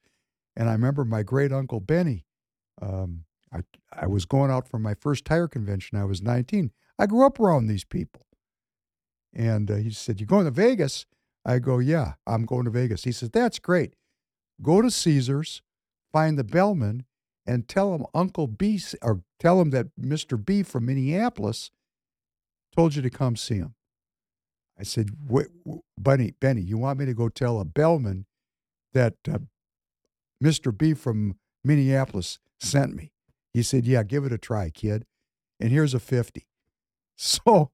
[0.55, 2.25] And I remember my great uncle Benny.
[2.81, 3.59] Um, I,
[3.91, 5.97] I was going out for my first tire convention.
[5.97, 6.71] I was 19.
[6.97, 8.25] I grew up around these people.
[9.33, 11.05] And uh, he said, You going to Vegas?
[11.45, 13.03] I go, Yeah, I'm going to Vegas.
[13.03, 13.95] He says, That's great.
[14.61, 15.61] Go to Caesars,
[16.11, 17.05] find the bellman,
[17.45, 20.43] and tell him Uncle B, or tell him that Mr.
[20.43, 21.71] B from Minneapolis
[22.75, 23.75] told you to come see him.
[24.79, 25.47] I said, wait,
[25.99, 28.25] Bunny, Benny, you want me to go tell a bellman
[28.93, 29.39] that uh,
[30.43, 30.75] Mr.
[30.75, 33.12] B from Minneapolis sent me?
[33.53, 35.05] He said, Yeah, give it a try, kid.
[35.59, 36.47] And here's a 50.
[37.15, 37.71] So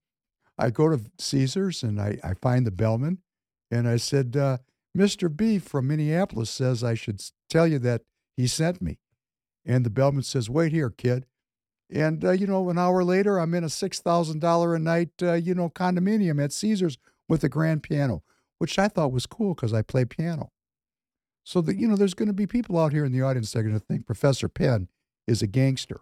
[0.57, 3.19] I go to Caesars and I, I find the bellman
[3.71, 4.57] and I said, uh,
[4.95, 5.33] Mr.
[5.35, 8.01] B from Minneapolis says I should tell you that
[8.35, 8.99] he sent me.
[9.65, 11.25] And the bellman says, Wait here, kid.
[11.89, 15.55] And, uh, you know, an hour later, I'm in a $6,000 a night, uh, you
[15.55, 18.23] know, condominium at Caesars with a grand piano,
[18.59, 20.51] which I thought was cool because I play piano.
[21.43, 23.59] So that, you know, there's going to be people out here in the audience that
[23.59, 24.87] are going to think Professor Penn
[25.29, 26.01] is a gangster.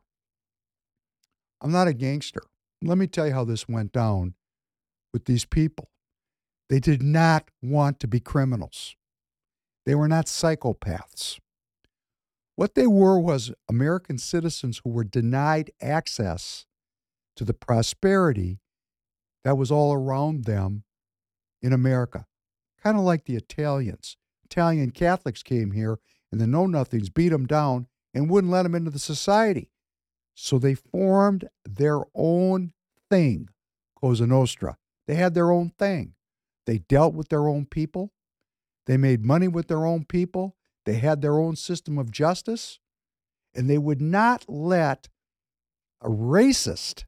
[1.62, 2.42] I'm not a gangster.
[2.82, 4.36] Let me tell you how this went down
[5.12, 5.90] with these people.
[6.70, 8.96] They did not want to be criminals.
[9.86, 11.40] They were not psychopaths.
[12.56, 16.66] What they were was American citizens who were denied access
[17.36, 18.60] to the prosperity
[19.44, 20.84] that was all around them
[21.62, 22.26] in America.
[22.82, 24.18] Kind of like the Italians.
[24.46, 26.00] Italian Catholics came here
[26.32, 27.88] and the Know Nothings beat them down
[28.18, 29.70] and wouldn't let them into the society.
[30.34, 32.74] So they formed their own
[33.12, 33.50] thing,
[33.96, 34.78] Cosa Nostra.
[35.06, 36.16] They had their own thing.
[36.66, 38.12] They dealt with their own people.
[38.88, 40.56] They made money with their own people.
[40.84, 42.80] They had their own system of justice,
[43.54, 45.10] and they would not let
[46.02, 47.04] a racist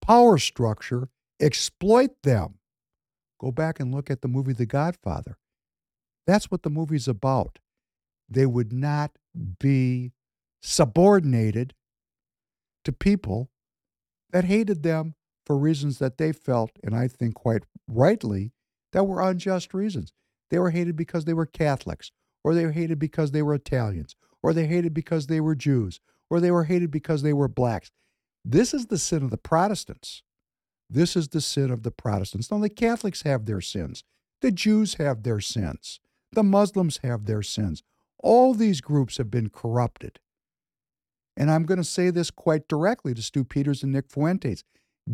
[0.00, 1.08] power structure
[1.40, 2.60] exploit them.
[3.40, 5.36] Go back and look at the movie The Godfather.
[6.28, 7.58] That's what the movie's about.
[8.28, 9.12] They would not
[9.58, 10.12] be
[10.62, 11.74] subordinated
[12.84, 13.50] to people
[14.30, 15.14] that hated them
[15.44, 18.52] for reasons that they felt, and I think quite rightly,
[18.92, 20.12] that were unjust reasons.
[20.50, 22.10] They were hated because they were Catholics,
[22.42, 26.00] or they were hated because they were Italians, or they hated because they were Jews,
[26.30, 27.90] or they were hated because they were blacks.
[28.44, 30.22] This is the sin of the Protestants.
[30.88, 32.50] This is the sin of the Protestants.
[32.50, 34.04] Now, the Catholics have their sins.
[34.40, 36.00] The Jews have their sins.
[36.32, 37.82] The Muslims have their sins.
[38.18, 40.18] All these groups have been corrupted.
[41.36, 44.64] And I'm going to say this quite directly to Stew Peters and Nick Fuentes.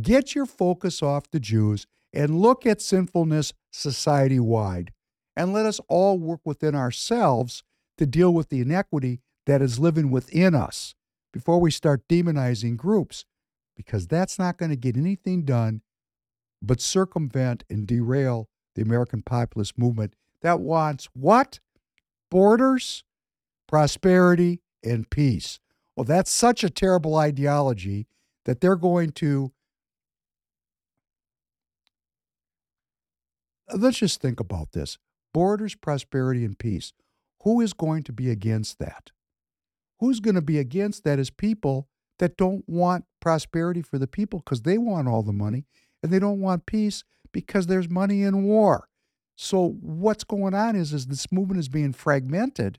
[0.01, 4.93] Get your focus off the Jews and look at sinfulness society wide
[5.37, 7.63] and let us all work within ourselves
[7.99, 10.95] to deal with the inequity that is living within us
[11.33, 13.25] before we start demonizing groups,
[13.77, 15.83] because that's not going to get anything done
[16.61, 21.61] but circumvent and derail the American populist movement that wants what?
[22.33, 23.05] Borders,
[23.69, 25.61] prosperity, and peace.
[25.95, 28.07] Well, that's such a terrible ideology
[28.47, 29.53] that they're going to
[33.77, 34.97] let's just think about this
[35.35, 36.95] borders, prosperity, and peace.
[37.43, 39.11] Who is going to be against that?
[40.01, 41.87] Who's going to be against that is people
[42.19, 45.67] that don't want prosperity for the people because they want all the money
[46.03, 48.89] and they don't want peace because there's money in war.
[49.43, 52.79] So what's going on is, is this movement is being fragmented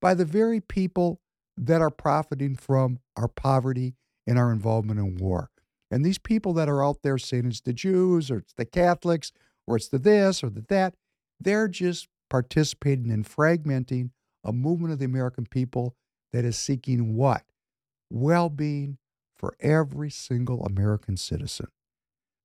[0.00, 1.20] by the very people
[1.56, 3.96] that are profiting from our poverty
[4.28, 5.50] and our involvement in war.
[5.90, 9.32] And these people that are out there saying it's the Jews or it's the Catholics
[9.66, 10.94] or it's the this or the that,
[11.40, 14.10] they're just participating in fragmenting
[14.44, 15.96] a movement of the American people
[16.32, 17.42] that is seeking what?
[18.08, 18.98] Well being
[19.36, 21.66] for every single American citizen.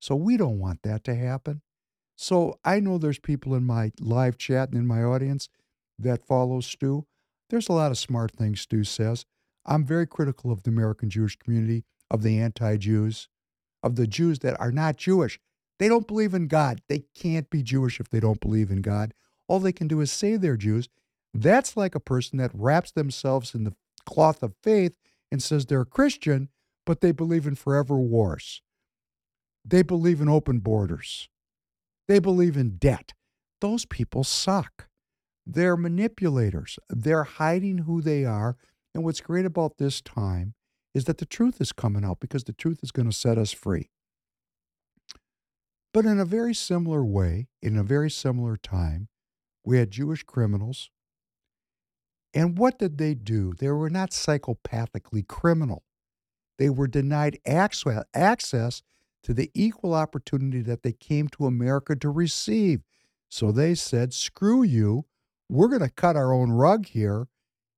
[0.00, 1.62] So we don't want that to happen.
[2.22, 5.48] So I know there's people in my live chat and in my audience
[5.98, 7.04] that follow Stew.
[7.50, 9.26] There's a lot of smart things Stew says.
[9.66, 11.82] I'm very critical of the American Jewish community,
[12.12, 13.28] of the anti Jews,
[13.82, 15.40] of the Jews that are not Jewish.
[15.80, 16.80] They don't believe in God.
[16.88, 19.14] They can't be Jewish if they don't believe in God.
[19.48, 20.88] All they can do is say they're Jews.
[21.34, 23.74] That's like a person that wraps themselves in the
[24.06, 24.94] cloth of faith
[25.32, 26.50] and says they're a Christian,
[26.86, 28.62] but they believe in forever wars.
[29.64, 31.28] They believe in open borders.
[32.08, 33.12] They believe in debt.
[33.60, 34.88] Those people suck.
[35.46, 36.78] They're manipulators.
[36.88, 38.56] They're hiding who they are.
[38.94, 40.54] And what's great about this time
[40.94, 43.52] is that the truth is coming out because the truth is going to set us
[43.52, 43.90] free.
[45.94, 49.08] But in a very similar way, in a very similar time,
[49.64, 50.90] we had Jewish criminals.
[52.34, 53.52] And what did they do?
[53.58, 55.84] They were not psychopathically criminal.
[56.58, 58.82] They were denied access
[59.22, 62.80] to the equal opportunity that they came to America to receive.
[63.28, 65.06] So they said, screw you.
[65.48, 67.28] We're going to cut our own rug here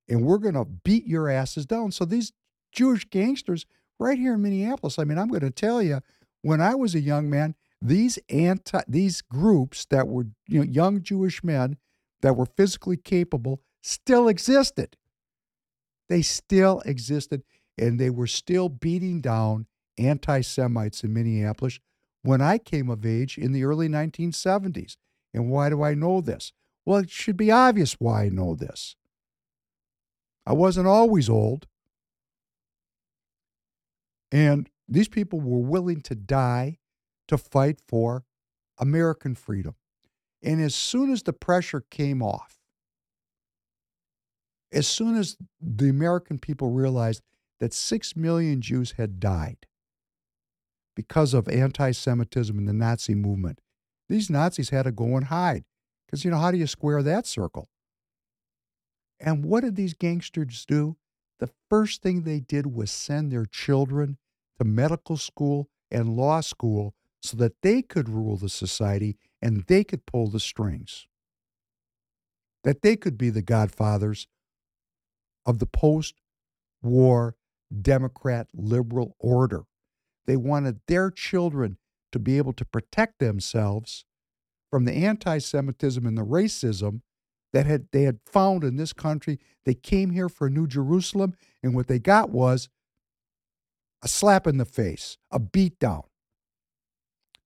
[0.09, 1.93] and we're going to beat your asses down.
[1.93, 2.33] So these
[2.73, 3.67] Jewish gangsters
[3.99, 6.01] right here in Minneapolis, I mean, I'm going to tell you,
[6.43, 11.03] when I was a young man, these anti these groups that were you know young
[11.03, 11.77] Jewish men
[12.23, 14.97] that were physically capable still existed.
[16.09, 17.43] They still existed
[17.77, 19.67] and they were still beating down
[19.99, 21.81] anti Semites in Minneapolis
[22.23, 24.97] when I came of age in the early 1970s.
[25.33, 26.53] And why do I know this?
[26.85, 28.97] Well, it should be obvious why I know this.
[30.47, 31.67] I wasn't always old.
[34.31, 36.79] And these people were willing to die
[37.29, 38.25] to fight for
[38.79, 39.77] American freedom.
[40.43, 42.59] And as soon as the pressure came off,
[44.73, 47.23] as soon as the American people realized
[47.61, 49.67] that six million Jews had died
[50.95, 53.61] because of anti Semitism and the Nazi movement,
[54.09, 55.65] these Nazis had to go and hide.
[56.07, 57.69] Because, you know, how do you square that circle?
[59.19, 60.97] And what did these gangsters do?
[61.41, 64.19] The first thing they did was send their children
[64.59, 69.83] to medical school and law school so that they could rule the society and they
[69.83, 71.07] could pull the strings.
[72.65, 74.27] That they could be the godfathers
[75.47, 76.21] of the post
[76.83, 77.37] war
[77.83, 79.65] Democrat liberal order.
[80.27, 81.79] They wanted their children
[82.13, 84.05] to be able to protect themselves
[84.71, 87.03] from the anti Semitism and the racism
[87.53, 89.39] that had, they had found in this country.
[89.65, 92.69] They came here for a New Jerusalem, and what they got was
[94.03, 96.05] a slap in the face, a beatdown.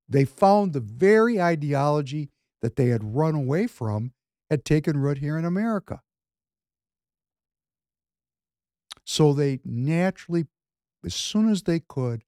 [0.09, 2.30] They found the very ideology
[2.62, 4.12] that they had run away from
[4.50, 6.00] had taken root here in America.
[9.05, 10.46] So they naturally,
[11.05, 12.24] as soon as they could,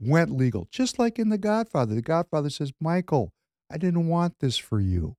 [0.00, 1.94] went legal, just like in The Godfather.
[1.94, 3.32] The Godfather says, Michael,
[3.70, 5.16] I didn't want this for you.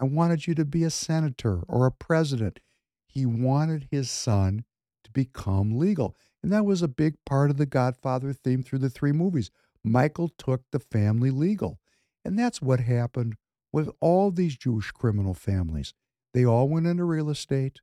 [0.00, 2.60] I wanted you to be a senator or a president.
[3.06, 4.64] He wanted his son
[5.04, 6.16] to become legal.
[6.42, 9.50] And that was a big part of the Godfather theme through the three movies.
[9.84, 11.78] Michael took the family legal.
[12.24, 13.36] And that's what happened
[13.72, 15.94] with all these Jewish criminal families.
[16.32, 17.80] They all went into real estate.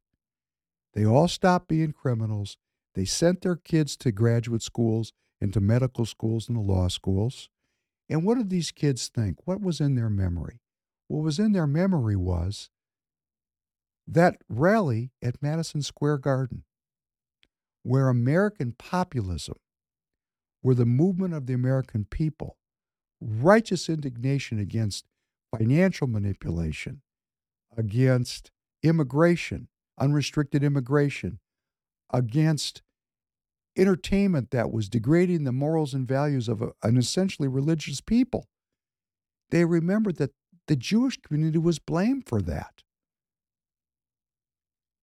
[0.94, 2.58] They all stopped being criminals.
[2.96, 7.50] They sent their kids to graduate schools, into medical schools, and the law schools.
[8.10, 9.38] And what did these kids think?
[9.46, 10.62] What was in their memory?
[11.08, 12.70] What was in their memory was
[14.08, 16.64] that rally at Madison Square Garden,
[17.84, 19.56] where American populism,
[20.62, 22.58] where the movement of the American people,
[23.20, 25.06] righteous indignation against
[25.58, 27.02] financial manipulation,
[27.78, 28.52] against
[28.84, 29.68] immigration,
[30.00, 31.40] unrestricted immigration,
[32.12, 32.82] against
[33.78, 38.48] entertainment that was degrading the morals and values of a, an essentially religious people.
[39.50, 40.32] They remembered that
[40.68, 42.84] the Jewish community was blamed for that.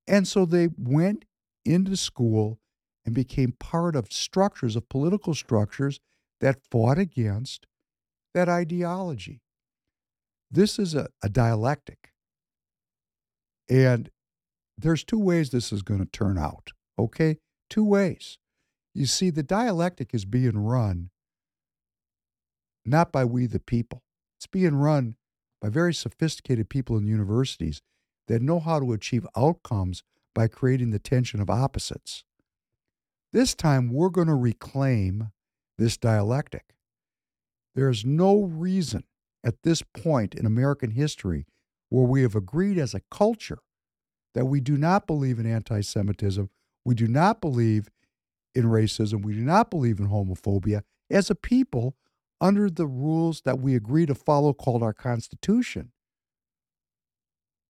[0.07, 1.24] And so they went
[1.65, 2.59] into school
[3.05, 6.01] and became part of structures, of political structures
[6.40, 7.66] that fought against
[8.35, 9.40] that ideology.
[10.51, 12.12] This is a, a dialectic.
[13.69, 14.11] And
[14.78, 17.39] there's two ways this is going to turn out, okay?
[17.69, 18.39] Two ways.
[18.98, 21.10] You see, the dialectic is being run
[22.84, 24.02] not by we the people,
[24.36, 25.14] it's being run
[25.62, 27.80] by very sophisticated people in universities
[28.26, 30.02] that know how to achieve outcomes
[30.34, 32.24] by creating the tension of opposites.
[33.32, 35.30] This time, we're going to reclaim
[35.76, 36.74] this dialectic.
[37.76, 39.04] There's no reason
[39.44, 41.46] at this point in American history
[41.88, 43.60] where we have agreed as a culture
[44.34, 46.50] that we do not believe in anti Semitism,
[46.84, 47.90] we do not believe
[48.59, 51.94] in racism, we do not believe in homophobia as a people
[52.40, 55.93] under the rules that we agree to follow called our Constitution,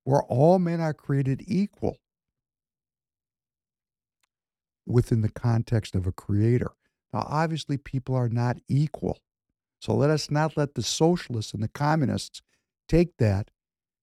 [0.04, 1.98] where all men are created equal
[4.86, 6.72] within the context of a creator.
[7.12, 9.18] Now, obviously, people are not equal.
[9.80, 12.42] So let us not let the socialists and the communists
[12.88, 13.50] take that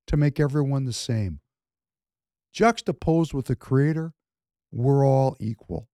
[0.07, 1.40] to make everyone the same.
[2.53, 4.14] Juxtaposed with the Creator,
[4.72, 5.90] we're all equal.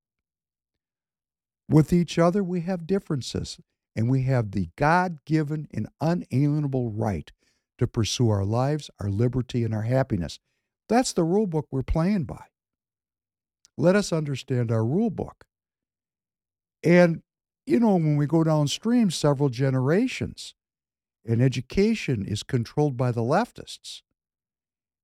[1.72, 3.58] With each other, we have differences,
[3.96, 7.32] and we have the God given and unalienable right
[7.78, 10.40] to pursue our lives, our liberty, and our happiness.
[10.90, 12.44] That's the rule book we're playing by.
[13.78, 15.46] Let us understand our rule book.
[16.84, 17.24] And,
[17.66, 20.54] you know, when we go downstream several generations,
[21.26, 24.02] and education is controlled by the leftists,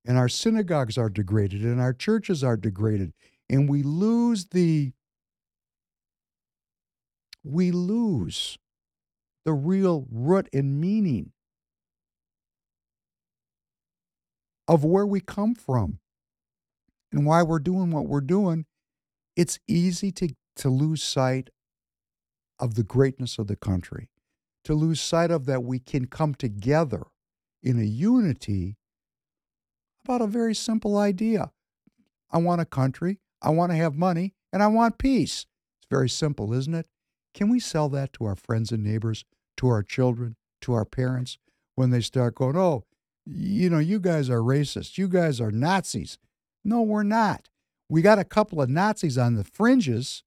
[0.04, 3.12] and our synagogues are degraded and our churches are degraded
[3.48, 4.92] and we lose the
[7.48, 8.58] we lose
[9.44, 11.32] the real root and meaning
[14.66, 15.98] of where we come from
[17.10, 18.66] and why we're doing what we're doing,
[19.34, 21.48] it's easy to, to lose sight
[22.58, 24.10] of the greatness of the country,
[24.64, 27.04] to lose sight of that we can come together
[27.62, 28.76] in a unity
[30.04, 31.50] about a very simple idea.
[32.30, 35.46] I want a country, I want to have money, and I want peace.
[35.78, 36.86] It's very simple, isn't it?
[37.34, 39.24] Can we sell that to our friends and neighbors,
[39.58, 41.38] to our children, to our parents
[41.74, 42.84] when they start going, oh,
[43.24, 46.18] you know, you guys are racist, you guys are Nazis?
[46.64, 47.48] No, we're not.
[47.88, 50.22] We got a couple of Nazis on the fringes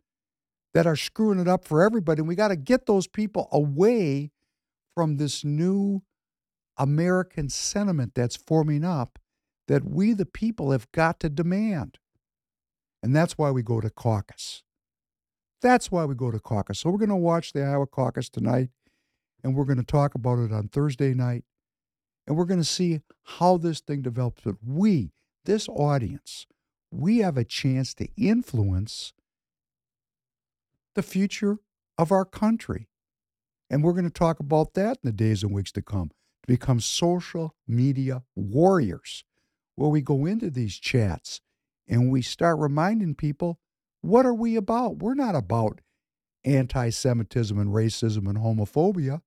[0.74, 2.20] that are screwing it up for everybody.
[2.20, 4.32] And we got to get those people away
[4.96, 6.02] from this new
[6.78, 9.20] American sentiment that's forming up
[9.68, 12.00] that we, the people, have got to demand.
[13.04, 14.64] And that's why we go to caucus.
[15.62, 16.80] That's why we go to caucus.
[16.80, 18.70] So we're going to watch the Iowa caucus tonight,
[19.44, 21.44] and we're going to talk about it on Thursday night,
[22.26, 24.42] and we're going to see how this thing develops.
[24.44, 25.12] But we,
[25.46, 26.48] this audience,
[26.92, 29.14] we have a chance to influence
[30.96, 31.60] the future
[31.98, 32.88] of our country.
[33.70, 36.48] And we're going to talk about that in the days and weeks to come to
[36.48, 39.24] become social media warriors,
[39.76, 41.40] where we go into these chats
[41.88, 43.60] and we start reminding people
[44.02, 44.98] what are we about?
[44.98, 45.82] We're not about
[46.44, 49.22] anti Semitism and racism and homophobia.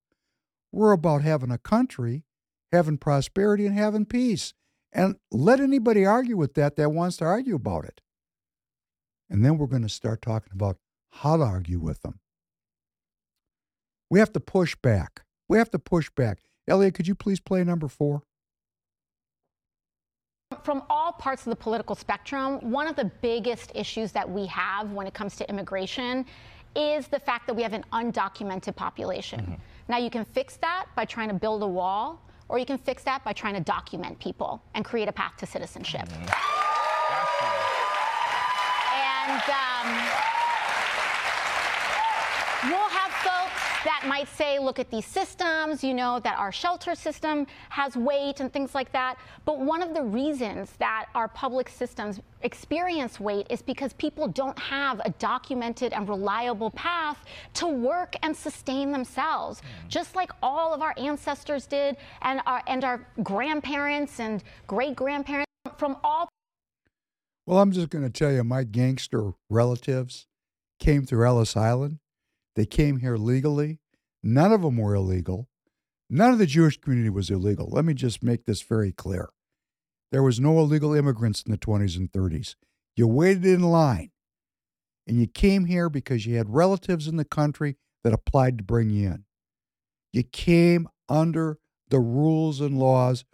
[0.73, 2.25] We're about having a country,
[2.73, 4.53] having prosperity, and having peace.
[4.93, 8.01] And let anybody argue with that that wants to argue about it.
[9.29, 10.79] And then we're going to start talking about
[11.11, 12.21] how to argue with them.
[14.11, 15.23] We have to push back.
[15.49, 16.39] We have to push back.
[16.69, 18.23] Elliot, could you please play number four?
[20.63, 24.93] From all parts of the political spectrum, one of the biggest issues that we have
[24.93, 26.27] when it comes to immigration
[26.77, 29.41] is the fact that we have an undocumented population.
[29.41, 29.55] Mm-hmm.
[29.89, 33.03] Now, you can fix that by trying to build a wall, or you can fix
[33.05, 36.09] that by trying to document people and create a path to citizenship.
[36.09, 36.29] Mm-hmm.
[38.95, 40.35] And um,
[42.65, 43.04] We'll have
[43.85, 48.41] that might say, look at these systems, you know, that our shelter system has weight
[48.41, 49.17] and things like that.
[49.45, 54.59] But one of the reasons that our public systems experience weight is because people don't
[54.59, 57.19] have a documented and reliable path
[57.55, 59.89] to work and sustain themselves, mm.
[59.89, 65.51] just like all of our ancestors did and our, and our grandparents and great grandparents
[65.77, 66.29] from all.
[67.47, 70.27] Well, I'm just going to tell you, my gangster relatives
[70.81, 71.99] came through Ellis Island
[72.57, 73.81] they came here legally.
[74.23, 75.49] None of them were illegal.
[76.09, 77.69] None of the Jewish community was illegal.
[77.71, 79.31] Let me just make this very clear.
[80.13, 82.55] There was no illegal immigrants in the 20s and 30s.
[82.97, 84.11] You waited in line
[85.07, 88.91] and you came here because you had relatives in the country that applied to bring
[88.91, 89.25] you in.
[90.13, 91.59] You came under
[91.89, 93.25] the rules and laws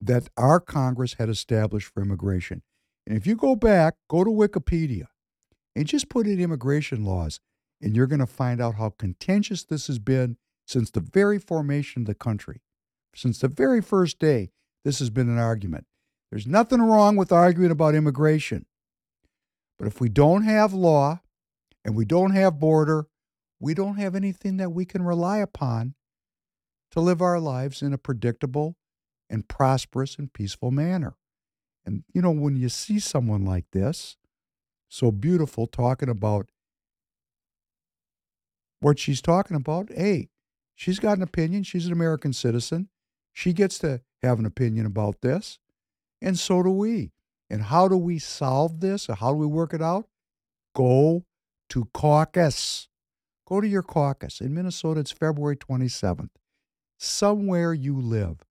[0.00, 2.62] that our Congress had established for immigration.
[3.06, 5.06] And if you go back, go to Wikipedia
[5.76, 7.40] and just put in immigration laws,
[7.84, 12.02] and you're going to find out how contentious this has been since the very formation
[12.02, 12.62] of the country.
[13.14, 14.50] Since the very first day,
[14.84, 15.84] this has been an argument.
[16.30, 18.64] There's nothing wrong with arguing about immigration.
[19.78, 21.20] But if we don't have law
[21.84, 23.06] and we don't have border,
[23.60, 25.94] we don't have anything that we can rely upon
[26.90, 28.76] to live our lives in a predictable
[29.28, 31.16] and prosperous and peaceful manner.
[31.84, 34.16] And, you know, when you see someone like this,
[34.88, 36.48] so beautiful, talking about
[38.84, 40.28] what she's talking about, hey,
[40.74, 41.62] she's got an opinion.
[41.62, 42.90] She's an American citizen.
[43.32, 45.58] She gets to have an opinion about this.
[46.20, 47.12] And so do we.
[47.48, 50.06] And how do we solve this or how do we work it out?
[50.74, 51.24] Go
[51.70, 52.88] to caucus.
[53.48, 54.42] Go to your caucus.
[54.42, 56.30] In Minnesota, it's February 27th.
[56.98, 58.42] Somewhere you live,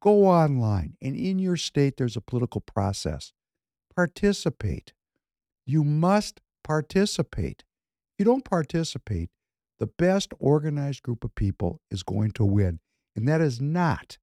[0.00, 0.96] go online.
[1.02, 3.34] And in your state, there's a political process.
[3.94, 4.94] Participate.
[5.66, 7.64] You must participate.
[8.14, 9.30] If you don't participate,
[9.78, 12.80] the best organized group of people is going to win.
[13.14, 14.18] And that is not,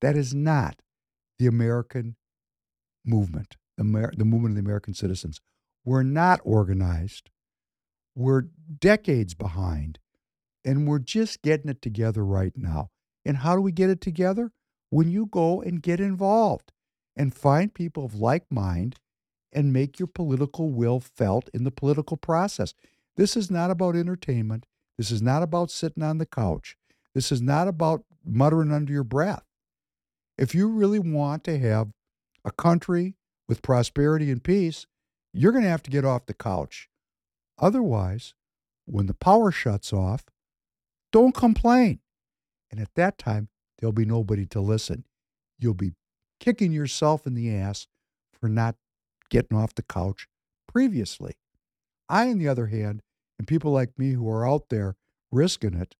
[0.00, 0.80] that is not
[1.38, 2.16] the American
[3.04, 5.40] movement, the, Amer- the movement of the American citizens.
[5.84, 7.30] We're not organized.
[8.14, 8.44] We're
[8.78, 9.98] decades behind.
[10.64, 12.90] And we're just getting it together right now.
[13.24, 14.52] And how do we get it together?
[14.90, 16.72] When you go and get involved
[17.16, 18.96] and find people of like mind
[19.52, 22.74] and make your political will felt in the political process.
[23.20, 24.64] This is not about entertainment.
[24.96, 26.78] This is not about sitting on the couch.
[27.14, 29.44] This is not about muttering under your breath.
[30.38, 31.88] If you really want to have
[32.46, 33.16] a country
[33.46, 34.86] with prosperity and peace,
[35.34, 36.88] you're going to have to get off the couch.
[37.58, 38.32] Otherwise,
[38.86, 40.24] when the power shuts off,
[41.12, 42.00] Don't complain.
[42.70, 45.04] And at that time, there'll be nobody to listen.
[45.58, 45.92] You'll be
[46.38, 47.86] kicking yourself in the ass
[48.32, 48.76] for not
[49.28, 50.26] getting off the couch
[50.66, 51.34] previously.
[52.08, 53.02] I, on the other hand,
[53.40, 54.96] and people like me who are out there
[55.32, 55.94] risking it,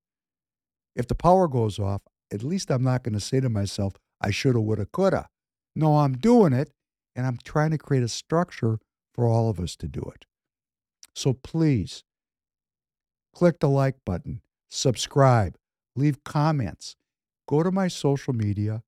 [0.95, 4.31] if the power goes off, at least I'm not going to say to myself, I
[4.31, 5.27] shoulda, woulda, coulda.
[5.75, 6.71] No, I'm doing it,
[7.17, 8.79] and I'm trying to create a structure
[9.15, 10.27] for all of us to do it.
[11.15, 12.05] So please
[13.35, 15.57] click the like button, subscribe,
[15.97, 16.95] leave comments,
[17.49, 18.83] go to my social media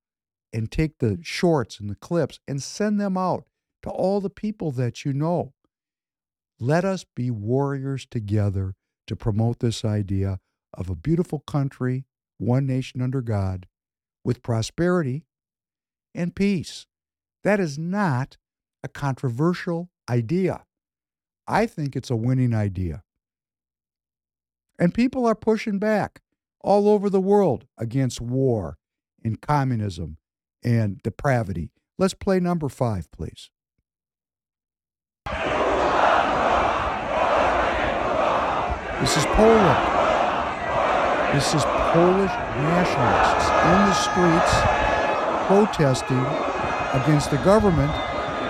[0.53, 3.45] and take the shorts and the clips and send them out
[3.83, 5.55] to all the people that you know.
[6.63, 8.77] Let us be warriors together
[9.09, 10.39] to promote this idea
[10.73, 12.05] of a beautiful country,
[12.39, 13.67] one nation under God,
[14.25, 15.25] with prosperity
[16.15, 16.87] and peace.
[17.43, 18.37] That is not
[18.85, 20.63] a controversial idea.
[21.49, 23.03] I think it's a winning idea.
[24.79, 26.21] And people are pushing back
[26.61, 28.79] all over the world against war
[29.25, 30.17] and communism
[30.63, 31.73] and depravity.
[31.99, 33.51] Let's play number five, please.
[39.03, 39.79] This is Poland.
[41.35, 44.55] This is Polish nationalists in the streets
[45.49, 46.25] protesting
[47.03, 47.91] against the government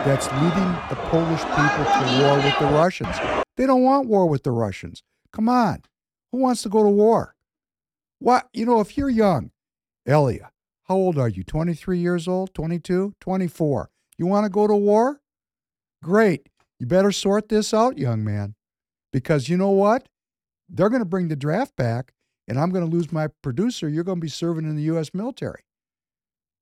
[0.05, 3.17] that's leading the Polish people to war with the Russians.
[3.57, 5.03] They don't want war with the Russians.
[5.33, 5.85] Come on.
[6.33, 7.35] Who wants to go to war?
[8.19, 8.51] What?
[8.53, 9.53] You know, if you're young,
[10.07, 10.51] Elia,
[10.83, 11.45] how old are you?
[11.45, 12.53] 23 years old?
[12.53, 13.15] 22?
[13.21, 13.89] 24?
[14.19, 15.23] You want to go to war?
[16.03, 16.51] Great.
[16.79, 18.55] You better sort this out, young man.
[19.15, 20.09] Because you know what?
[20.69, 22.13] They're going to bring the draft back,
[22.49, 23.89] and I'm going to lose my producer.
[23.89, 25.13] You're going to be serving in the U.S.
[25.13, 25.65] military.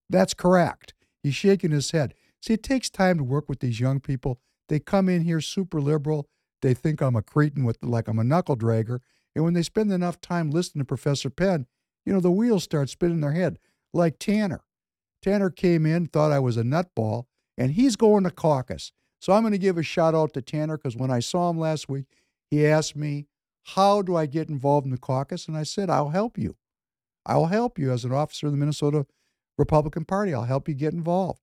[0.09, 0.95] That's correct.
[1.23, 2.15] He's shaking his head.
[2.43, 4.41] See, it takes time to work with these young people.
[4.69, 6.29] They come in here super liberal.
[6.63, 9.01] They think I'm a cretin with like I'm a knuckle dragger.
[9.35, 11.67] And when they spend enough time listening to Professor Penn,
[12.05, 13.59] you know, the wheels start spinning in their head.
[13.93, 14.65] Like Tanner.
[15.23, 17.25] Tanner came in, thought I was a nutball,
[17.59, 18.93] and he's going to caucus.
[19.21, 21.59] So I'm going to give a shout out to Tanner because when I saw him
[21.59, 22.07] last week,
[22.51, 23.27] he asked me,
[23.65, 25.47] How do I get involved in the caucus?
[25.47, 26.57] And I said, I'll help you.
[27.27, 29.07] I'll help you as an officer of the Minnesota
[29.59, 30.33] Republican Party.
[30.33, 31.41] I'll help you get involved.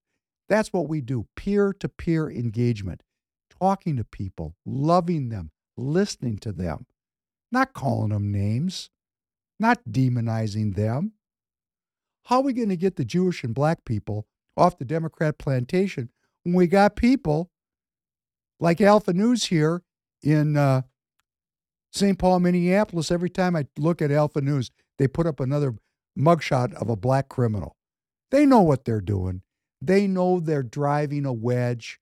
[0.50, 3.04] That's what we do peer to peer engagement,
[3.60, 6.86] talking to people, loving them, listening to them,
[7.52, 8.90] not calling them names,
[9.60, 11.14] not demonizing them.
[12.26, 16.10] How are we going to get the Jewish and black people off the Democrat plantation
[16.44, 17.52] when we got people
[18.60, 19.84] like Alpha News here
[20.24, 20.82] in uh,
[21.92, 22.18] St.
[22.18, 23.12] Paul, Minneapolis?
[23.12, 25.76] Every time I look at Alpha News, they put up another
[26.18, 27.76] mugshot of a black criminal.
[28.32, 29.42] They know what they're doing.
[29.82, 32.00] They know they're driving a wedge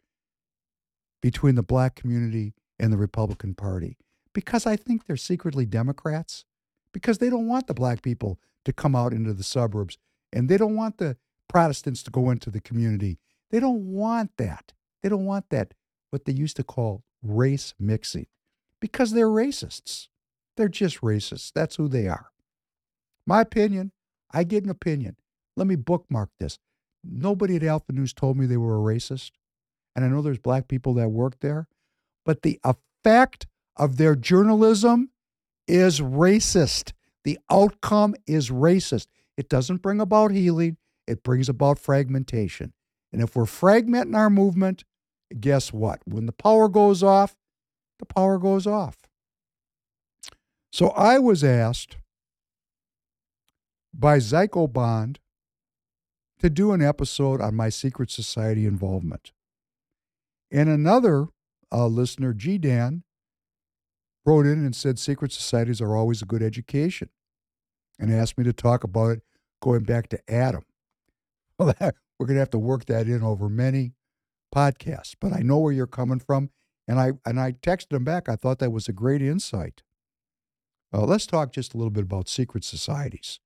[1.22, 3.98] between the black community and the Republican Party
[4.34, 6.46] because I think they're secretly Democrats,
[6.94, 9.98] because they don't want the black people to come out into the suburbs
[10.32, 11.18] and they don't want the
[11.48, 13.18] Protestants to go into the community.
[13.50, 14.74] They don't want that.
[15.02, 15.74] They don't want that,
[16.10, 18.28] what they used to call race mixing,
[18.82, 20.08] because they're racists.
[20.58, 21.52] They're just racists.
[21.54, 22.32] That's who they are.
[23.28, 23.92] My opinion,
[24.32, 25.18] I get an opinion.
[25.56, 26.60] Let me bookmark this.
[27.04, 29.32] Nobody at Alpha News told me they were a racist.
[29.96, 31.68] And I know there's black people that work there,
[32.26, 33.48] but the effect
[33.78, 35.12] of their journalism
[35.68, 36.92] is racist.
[37.24, 39.08] The outcome is racist.
[39.38, 40.78] It doesn't bring about healing,
[41.08, 42.74] it brings about fragmentation.
[43.12, 44.84] And if we're fragmenting our movement,
[45.40, 46.02] guess what?
[46.06, 47.36] When the power goes off,
[48.00, 48.98] the power goes off.
[50.72, 51.98] So I was asked
[53.94, 55.20] by Zyko Bond
[56.40, 59.32] to do an episode on my secret society involvement.
[60.52, 61.28] And another
[61.72, 63.04] uh, listener, G Dan,
[64.26, 67.10] wrote in and said secret societies are always a good education
[68.00, 69.24] and asked me to talk about it
[69.62, 70.64] going back to Adam.
[71.58, 73.94] Well, we're going to have to work that in over many
[74.54, 76.50] podcasts, but I know where you're coming from.
[76.88, 78.30] And I, and I texted him back.
[78.30, 79.82] I thought that was a great insight.
[80.94, 83.40] Uh, let's talk just a little bit about secret societies.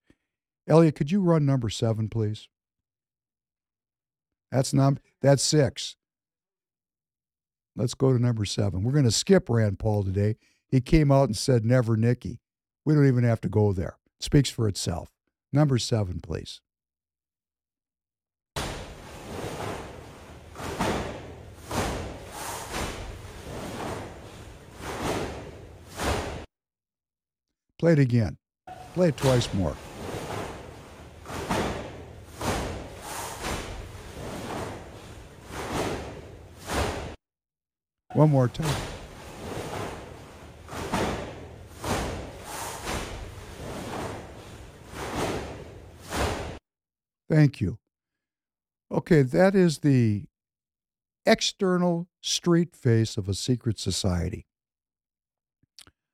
[0.67, 2.47] Elliot, could you run number seven, please?
[4.51, 5.95] That's num that's six.
[7.75, 8.83] Let's go to number seven.
[8.83, 10.35] We're going to skip Rand Paul today.
[10.67, 12.41] He came out and said, never Nikki.
[12.83, 13.97] We don't even have to go there.
[14.19, 15.11] It speaks for itself.
[15.53, 16.61] Number seven, please.
[27.79, 28.37] Play it again.
[28.93, 29.75] Play it twice more.
[38.13, 38.75] One more time.
[47.29, 47.77] Thank you.
[48.91, 50.25] Okay, that is the
[51.25, 54.48] external street face of a secret society.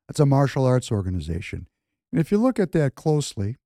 [0.08, 1.68] That's a martial arts organization.
[2.12, 3.58] And if you look at that closely,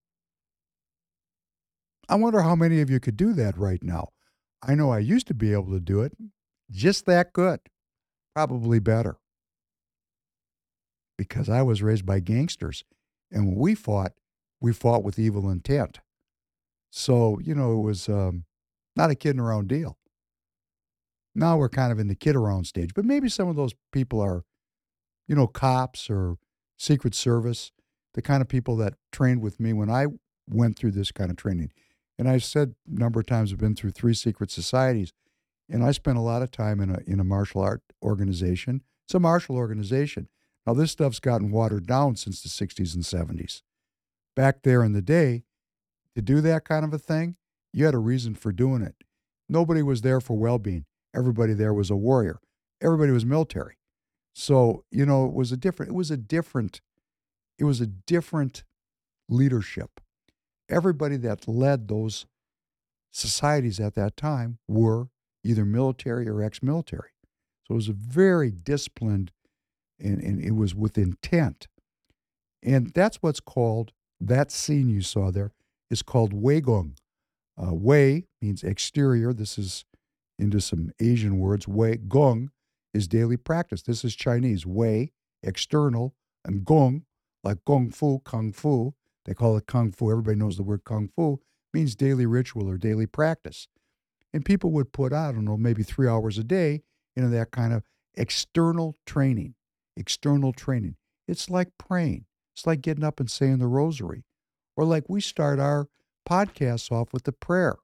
[2.07, 4.09] I wonder how many of you could do that right now.
[4.63, 6.13] I know I used to be able to do it
[6.71, 7.59] just that good,
[8.35, 9.17] probably better.
[11.17, 12.83] Because I was raised by gangsters.
[13.31, 14.13] And when we fought,
[14.61, 15.99] we fought with evil intent.
[16.89, 18.45] So, you know, it was um,
[18.95, 19.97] not a kidding around deal.
[21.35, 24.19] Now we're kind of in the kid around stage, but maybe some of those people
[24.19, 24.43] are,
[25.29, 26.37] you know, cops or
[26.75, 27.71] Secret Service,
[28.15, 30.07] the kind of people that trained with me when I
[30.49, 31.71] went through this kind of training.
[32.17, 35.13] And I've said a number of times I've been through three secret societies,
[35.69, 38.81] and I spent a lot of time in a in a martial art organization.
[39.05, 40.27] It's a martial organization.
[40.65, 43.61] Now this stuff's gotten watered down since the 60s and 70s.
[44.35, 45.43] Back there in the day,
[46.15, 47.35] to do that kind of a thing,
[47.71, 48.95] you had a reason for doing it.
[49.47, 50.85] Nobody was there for well-being.
[51.15, 52.39] Everybody there was a warrior.
[52.81, 53.78] Everybody was military.
[54.39, 56.79] So, you know, it was a different it was a different
[57.57, 58.63] it was a different
[59.27, 59.99] leadership.
[60.69, 62.25] Everybody that led those
[63.11, 65.09] societies at that time were
[65.43, 67.09] either military or ex-military.
[67.67, 69.33] So it was a very disciplined
[69.99, 71.67] and, and it was with intent.
[72.63, 73.91] And that's what's called
[74.21, 75.51] that scene you saw there
[75.89, 76.93] is called Weigong.
[77.61, 79.33] Uh, Wei means exterior.
[79.33, 79.83] This is
[80.37, 81.67] into some Asian words.
[81.67, 82.51] Wei Gong
[82.93, 83.81] is daily practice.
[83.81, 84.65] This is Chinese.
[84.65, 85.11] Wei,
[85.43, 87.03] external, and Gong,
[87.43, 88.93] like Kung Fu, Kung Fu.
[89.25, 90.11] They call it Kung Fu.
[90.11, 91.39] Everybody knows the word Kung Fu
[91.73, 93.67] means daily ritual or daily practice.
[94.33, 96.83] And people would put, I don't know, maybe three hours a day
[97.15, 97.83] into that kind of
[98.15, 99.55] external training.
[99.95, 100.95] External training.
[101.27, 102.25] It's like praying.
[102.55, 104.23] It's like getting up and saying the rosary.
[104.75, 105.87] Or like we start our
[106.27, 107.77] podcasts off with a prayer.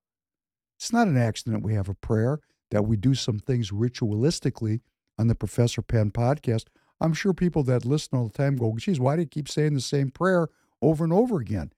[0.77, 2.39] It's not an accident we have a prayer,
[2.71, 4.81] that we do some things ritualistically
[5.17, 6.65] on the Professor Penn podcast.
[6.99, 9.73] I'm sure people that listen all the time go, geez, why do you keep saying
[9.73, 10.49] the same prayer
[10.81, 11.71] over and over again?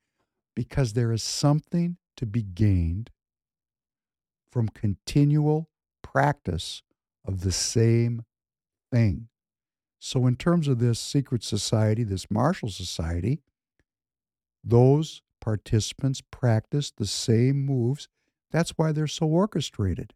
[0.55, 3.09] Because there is something to be gained
[4.51, 5.69] from continual
[6.01, 6.81] practice
[7.25, 8.23] of the same
[8.91, 9.27] thing.
[9.99, 13.41] So, in terms of this secret society, this martial society,
[14.63, 18.07] those participants practice the same moves.
[18.51, 20.13] That's why they're so orchestrated.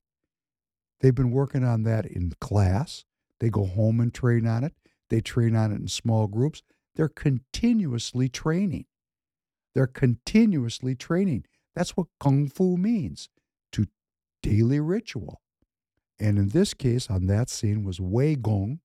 [1.00, 3.06] They've been working on that in class.
[3.42, 4.74] They go home and train on it.
[5.10, 6.62] They train on it in small groups.
[6.96, 8.86] They're continuously training.
[9.74, 11.46] They're continuously training.
[11.76, 13.30] That's what Kung Fu means
[13.72, 13.88] to
[14.44, 15.42] daily ritual.
[16.20, 18.80] And in this case, on that scene was Wei Gong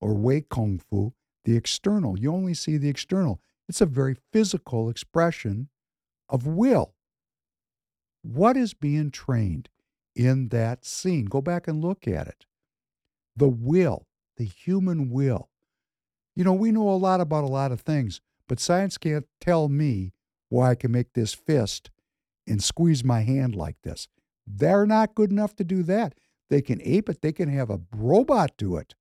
[0.00, 1.12] or Wei Kung Fu,
[1.44, 2.16] the external.
[2.16, 3.40] You only see the external.
[3.68, 5.68] It's a very physical expression
[6.28, 6.94] of will.
[8.22, 9.68] What is being trained
[10.14, 11.24] in that scene?
[11.24, 12.46] Go back and look at it.
[13.36, 14.06] The will,
[14.36, 15.50] the human will.
[16.34, 19.68] You know, we know a lot about a lot of things, but science can't tell
[19.68, 20.12] me
[20.48, 21.90] why I can make this fist
[22.46, 24.08] and squeeze my hand like this.
[24.46, 26.14] They're not good enough to do that.
[26.48, 28.94] They can ape it, they can have a robot do it.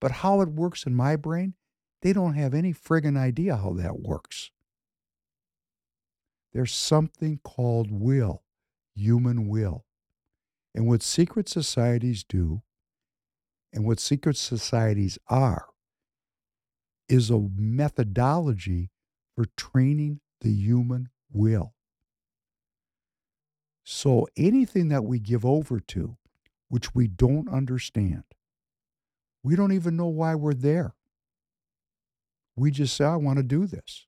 [0.00, 1.54] But how it works in my brain,
[2.02, 4.50] they don't have any friggin' idea how that works.
[6.52, 8.42] There's something called will,
[8.94, 9.84] human will.
[10.74, 12.62] And what secret societies do,
[13.72, 15.66] and what secret societies are,
[17.08, 18.90] is a methodology
[19.34, 21.74] for training the human will.
[23.84, 26.16] So anything that we give over to,
[26.68, 28.24] which we don't understand,
[29.42, 30.94] we don't even know why we're there.
[32.56, 34.06] We just say, I want to do this.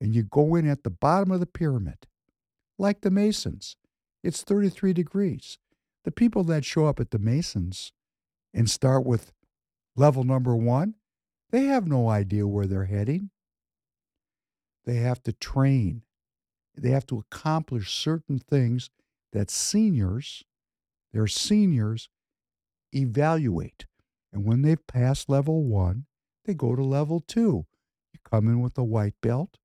[0.00, 2.06] And you go in at the bottom of the pyramid,
[2.78, 3.76] like the Masons.
[4.22, 5.58] It's 33 degrees.
[6.04, 7.92] The people that show up at the Masons
[8.54, 9.32] and start with
[9.96, 10.94] level number one,
[11.50, 13.30] they have no idea where they're heading.
[14.84, 16.02] They have to train,
[16.76, 18.90] they have to accomplish certain things
[19.32, 20.44] that seniors,
[21.12, 22.08] their seniors,
[22.94, 23.86] evaluate.
[24.32, 26.06] And when they've passed level one,
[26.44, 27.66] they go to level two.
[28.12, 29.58] You come in with a white belt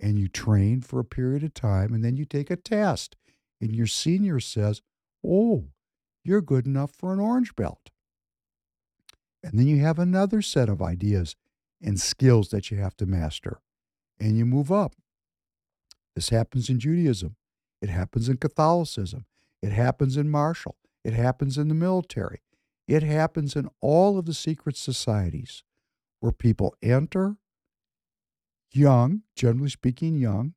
[0.00, 3.16] and you train for a period of time, and then you take a test.
[3.60, 4.80] And your senior says,
[5.26, 5.66] Oh,
[6.22, 7.90] you're good enough for an orange belt.
[9.42, 11.36] And then you have another set of ideas
[11.82, 13.60] and skills that you have to master,
[14.18, 14.96] and you move up.
[16.14, 17.36] This happens in Judaism,
[17.80, 19.26] it happens in Catholicism,
[19.62, 22.40] it happens in martial, it happens in the military,
[22.88, 25.62] it happens in all of the secret societies
[26.20, 27.36] where people enter
[28.72, 30.54] young, generally speaking, young.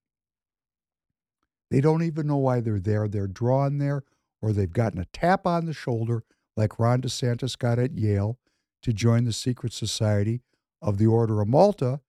[1.70, 3.08] They don't even know why they're there.
[3.08, 4.04] They're drawn there,
[4.42, 6.24] or they've gotten a tap on the shoulder,
[6.58, 8.38] like Ron DeSantis got at Yale,
[8.82, 10.42] to join the secret society
[10.82, 12.02] of the Order of Malta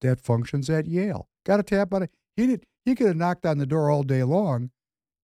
[0.00, 1.28] that functions at Yale.
[1.44, 2.10] Got a tap on it.
[2.36, 2.66] He did.
[2.84, 4.70] He could have knocked on the door all day long.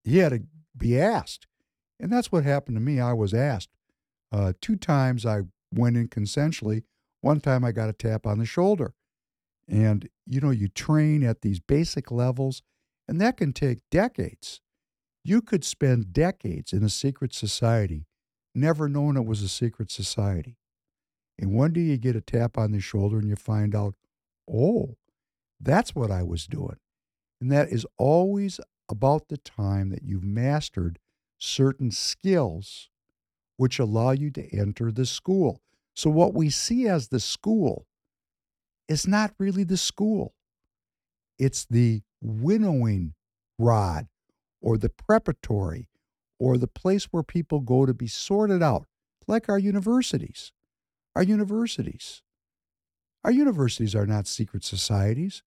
[0.02, 0.42] He had to
[0.76, 1.46] be asked,
[1.98, 3.00] and that's what happened to me.
[3.00, 3.70] I was asked
[4.32, 5.24] uh, two times.
[5.24, 6.82] I went in consensually.
[7.20, 8.94] One time I got a tap on the shoulder,
[9.68, 12.62] and you know you train at these basic levels,
[13.08, 14.60] and that can take decades.
[15.22, 18.06] You could spend decades in a secret society,
[18.54, 20.58] never knowing it was a secret society.
[21.38, 23.94] And one day you get a tap on the shoulder and you find out,
[24.50, 24.96] oh,
[25.60, 26.76] that's what I was doing.
[27.40, 30.98] And that is always about the time that you've mastered
[31.38, 32.88] certain skills
[33.56, 35.60] which allow you to enter the school.
[35.94, 37.86] So, what we see as the school
[38.88, 40.34] is not really the school,
[41.38, 43.14] it's the winnowing
[43.58, 44.08] rod
[44.60, 45.88] or the preparatory
[46.38, 48.86] or the place where people go to be sorted out,
[49.28, 50.52] like our universities.
[51.14, 52.22] Our universities.
[53.22, 55.42] Our universities are not secret societies.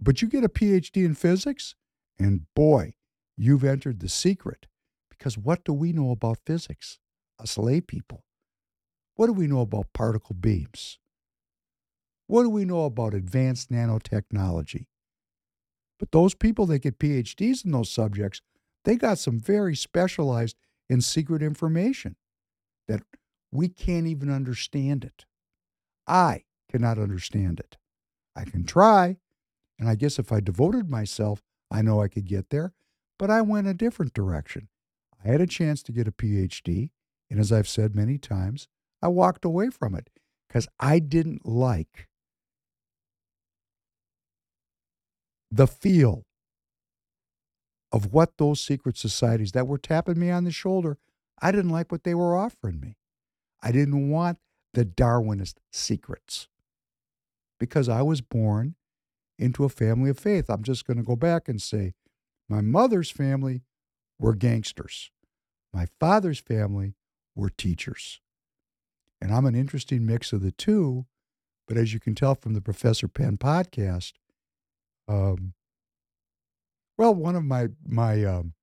[0.00, 1.76] But you get a PhD in physics,
[2.18, 2.94] and boy,
[3.36, 4.66] you've entered the secret.
[5.08, 6.98] Because what do we know about physics,
[7.38, 8.24] us lay people?
[9.14, 10.98] What do we know about particle beams?
[12.26, 14.86] What do we know about advanced nanotechnology?
[16.00, 18.40] But those people that get PhDs in those subjects,
[18.84, 20.56] they got some very specialized
[20.90, 22.16] and secret information
[22.88, 23.02] that
[23.52, 25.26] we can't even understand it.
[26.06, 27.76] I cannot understand it.
[28.34, 29.18] I can try,
[29.78, 32.72] and I guess if I devoted myself, I know I could get there,
[33.18, 34.68] but I went a different direction.
[35.22, 36.90] I had a chance to get a PhD,
[37.30, 38.68] and as I've said many times,
[39.02, 40.08] I walked away from it
[40.48, 42.08] because I didn't like
[45.50, 46.24] the feel
[47.92, 50.96] of what those secret societies that were tapping me on the shoulder,
[51.40, 52.96] I didn't like what they were offering me.
[53.62, 54.38] I didn't want
[54.74, 56.48] the Darwinist secrets
[57.60, 58.74] because I was born
[59.38, 60.48] into a family of faith.
[60.48, 61.94] I'm just going to go back and say
[62.48, 63.62] my mother's family
[64.18, 65.10] were gangsters,
[65.72, 66.94] my father's family
[67.34, 68.20] were teachers.
[69.20, 71.06] And I'm an interesting mix of the two.
[71.68, 74.14] But as you can tell from the Professor Penn podcast,
[75.08, 75.54] um,
[76.98, 78.54] well, one of my my um,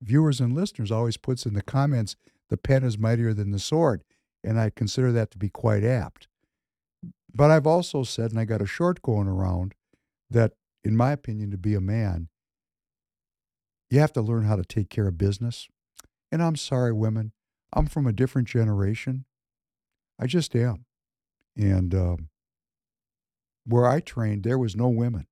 [0.00, 2.16] viewers and listeners always puts in the comments,
[2.52, 4.04] "The pen is mightier than the sword,"
[4.44, 6.28] and I consider that to be quite apt.
[7.32, 9.74] But I've also said, and I got a short going around,
[10.28, 10.52] that
[10.84, 12.28] in my opinion, to be a man,
[13.88, 15.66] you have to learn how to take care of business.
[16.30, 17.32] And I'm sorry, women,
[17.72, 19.24] I'm from a different generation.
[20.18, 20.84] I just am.
[21.56, 22.28] And um,
[23.64, 25.26] where I trained, there was no women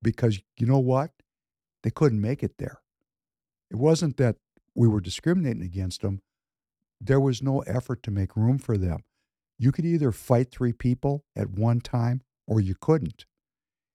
[0.00, 1.10] because you know what?
[1.82, 2.80] They couldn't make it there.
[3.72, 4.36] It wasn't that
[4.74, 6.22] we were discriminating against them,
[7.00, 9.00] there was no effort to make room for them.
[9.58, 13.26] You could either fight three people at one time or you couldn't.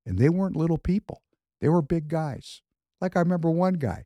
[0.06, 1.22] And they weren't little people,
[1.62, 2.62] they were big guys.
[3.02, 4.06] Like I remember one guy,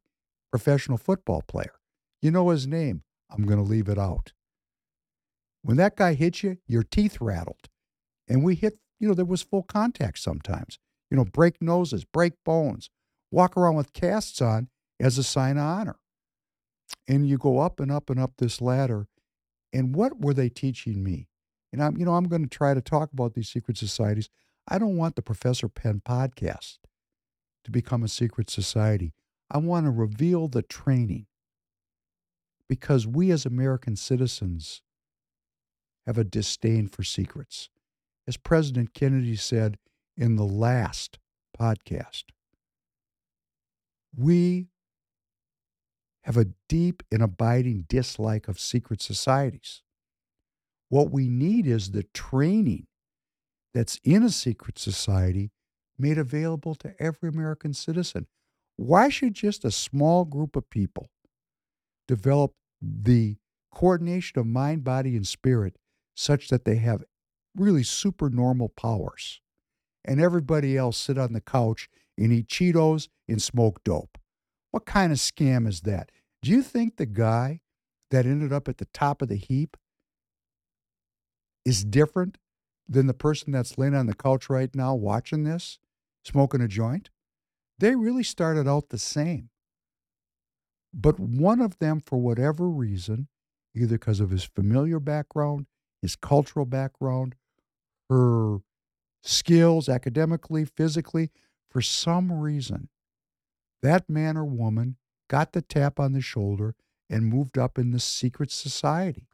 [0.52, 1.74] professional football player.
[2.22, 3.04] You know his name.
[3.30, 4.34] I'm going to leave it out.
[5.64, 7.70] When that guy hit you, your teeth rattled.
[8.28, 10.80] And we hit, you know, there was full contact sometimes.
[11.10, 12.90] You know, break noses, break bones,
[13.32, 14.70] walk around with casts on
[15.00, 16.01] as a sign of honor.
[17.08, 19.08] And you go up and up and up this ladder.
[19.74, 21.28] And what were they teaching me?
[21.72, 24.30] And I'm, you know, I'm going to try to talk about these secret societies.
[24.68, 26.78] I don't want the Professor Penn podcast
[27.64, 29.14] to become a secret society.
[29.50, 31.28] I want to reveal the training
[32.68, 34.82] because we as American citizens
[36.06, 37.70] have a disdain for secrets.
[38.28, 39.78] As President Kennedy said
[40.18, 41.20] in the last
[41.60, 42.24] podcast,
[44.16, 44.68] we
[46.24, 49.82] have a deep and abiding dislike of secret societies.
[50.90, 52.88] What we need is the training
[53.74, 55.52] that's in a secret society
[55.98, 58.28] made available to every American citizen.
[58.76, 61.10] Why should just a small group of people
[62.08, 63.38] develop the
[63.74, 65.78] coordination of mind, body, and spirit
[66.16, 67.04] such that they have
[67.56, 69.42] really supernormal powers.
[70.04, 74.18] And everybody else sit on the couch and eat Cheetos and smoke dope.
[74.72, 76.12] What kind of scam is that?
[76.42, 77.62] Do you think the guy
[78.10, 79.78] that ended up at the top of the heap
[81.64, 82.38] is different
[82.88, 85.78] than the person that's laying on the couch right now watching this,
[86.26, 87.10] smoking a joint?
[87.78, 89.50] They really started out the same.
[90.94, 93.28] But one of them, for whatever reason,
[93.76, 95.68] either because of his familiar background,
[96.02, 97.36] his cultural background,
[98.10, 98.58] her
[99.24, 101.30] skills academically, physically,
[101.70, 102.90] for some reason,
[103.82, 104.98] that man or woman
[105.30, 106.76] got the tap on the shoulder
[107.10, 109.28] and moved up in the secret society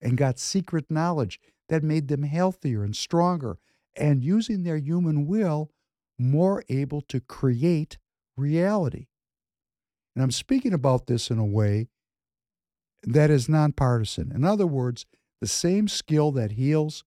[0.00, 3.58] and got secret knowledge that made them healthier and stronger
[3.96, 5.70] and using their human will
[6.18, 7.98] more able to create
[8.36, 9.06] reality.
[10.14, 11.88] And I'm speaking about this in a way
[13.02, 14.32] that is nonpartisan.
[14.34, 15.06] In other words,
[15.40, 17.04] the same skill that heals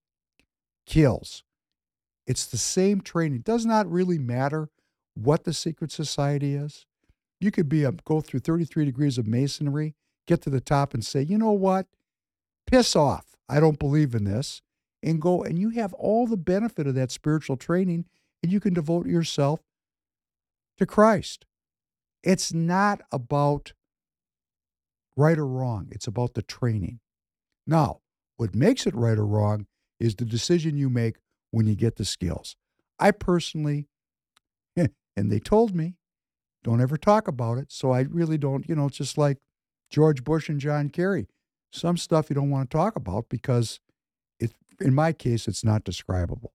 [0.86, 1.44] kills.
[2.26, 3.40] It's the same training.
[3.40, 4.70] It does not really matter
[5.16, 6.86] what the secret society is.
[7.40, 9.96] You could be a go through 33 degrees of masonry,
[10.28, 11.88] get to the top and say, "You know what?
[12.68, 13.36] Piss off.
[13.50, 14.62] I don't believe in this."
[15.04, 18.06] And go and you have all the benefit of that spiritual training
[18.44, 19.62] and you can devote yourself
[20.78, 21.46] to Christ.
[22.24, 23.74] It's not about
[25.16, 27.00] right or wrong, it's about the training.
[27.66, 28.02] Now,
[28.38, 29.68] what makes it right or wrong
[30.00, 31.18] is the decision you make
[31.52, 32.56] when you get the skills.
[33.00, 33.88] I personally,
[35.16, 35.96] and they told me,
[36.64, 37.72] don't ever talk about it.
[37.72, 39.38] So I really don't, you know, it's just like
[39.90, 41.28] George Bush and John Kerry.
[41.72, 43.80] Some stuff you don't want to talk about because
[44.40, 46.54] it, in my case, it's not describable.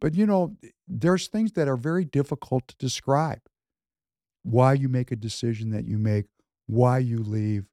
[0.00, 0.56] But, you know,
[0.86, 3.40] there's things that are very difficult to describe.
[4.42, 6.26] Why you make a decision that you make,
[6.66, 7.66] why you leave.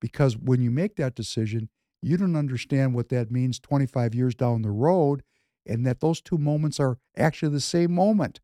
[0.00, 1.68] Because when you make that decision,
[2.02, 5.22] you don't understand what that means 25 years down the road
[5.64, 8.40] and that those two moments are actually the same moment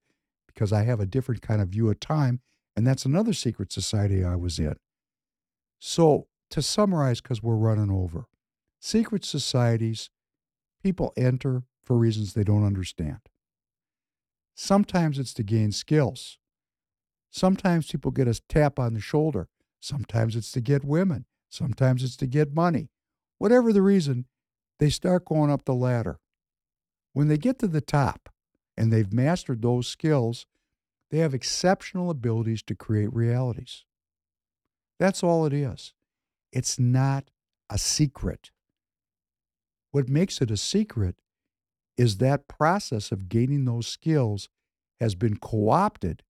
[0.49, 2.41] because I have a different kind of view of time.
[2.75, 4.77] And that's another secret society I was in.
[5.79, 8.27] So, to summarize, because we're running over,
[8.81, 10.11] secret societies,
[10.83, 13.21] people enter for reasons they don't understand.
[14.55, 16.39] Sometimes it's to gain skills.
[17.31, 19.49] Sometimes people get a tap on the shoulder.
[19.81, 21.27] Sometimes it's to get women.
[21.49, 22.91] Sometimes it's to get money.
[23.39, 24.27] Whatever the reason,
[24.79, 26.19] they start going up the ladder.
[27.13, 28.29] When they get to the top
[28.79, 30.47] and they've mastered those skills,
[31.11, 33.85] they have exceptional abilities to create realities.
[35.01, 35.95] That's all it is.
[36.53, 37.31] It's not
[37.69, 38.53] a secret.
[39.91, 41.17] What makes it a secret
[41.97, 44.49] is that process of gaining those skills
[45.01, 46.23] has been co opted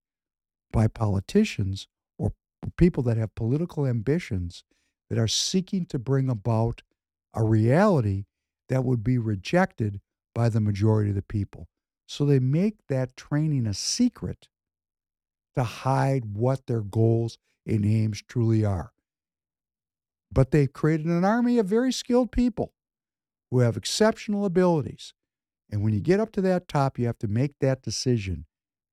[0.73, 1.87] by politicians
[2.19, 2.33] or
[2.79, 4.65] people that have political ambitions
[5.11, 6.83] that are seeking to bring about
[7.35, 8.25] a reality
[8.71, 10.01] that would be rejected
[10.35, 11.69] by the majority of the people.
[12.09, 14.49] So they make that training a secret
[15.55, 17.37] to hide what their goals
[17.67, 18.93] and aims truly are.
[20.33, 22.73] But they've created an army of very skilled people
[23.51, 25.13] who have exceptional abilities.
[25.71, 28.47] And when you get up to that top, you have to make that decision.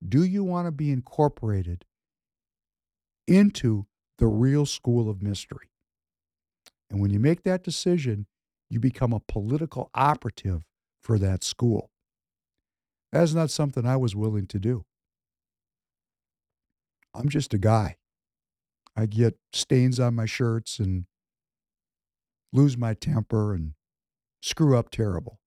[0.06, 1.86] Do you want to be incorporated
[3.26, 3.86] into
[4.18, 5.70] the real school of mystery?
[6.90, 8.26] And when you make that decision,
[8.68, 10.64] you become a political operative
[11.00, 11.90] for that school.
[13.16, 14.84] That's not something I was willing to do.
[17.14, 17.96] I'm just a guy.
[18.94, 21.06] I get stains on my shirts and
[22.52, 23.72] lose my temper and
[24.42, 25.40] screw up terrible.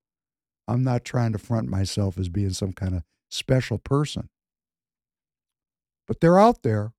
[0.68, 4.30] I'm not trying to front myself as being some kind of special person.
[6.08, 6.94] But they're out there,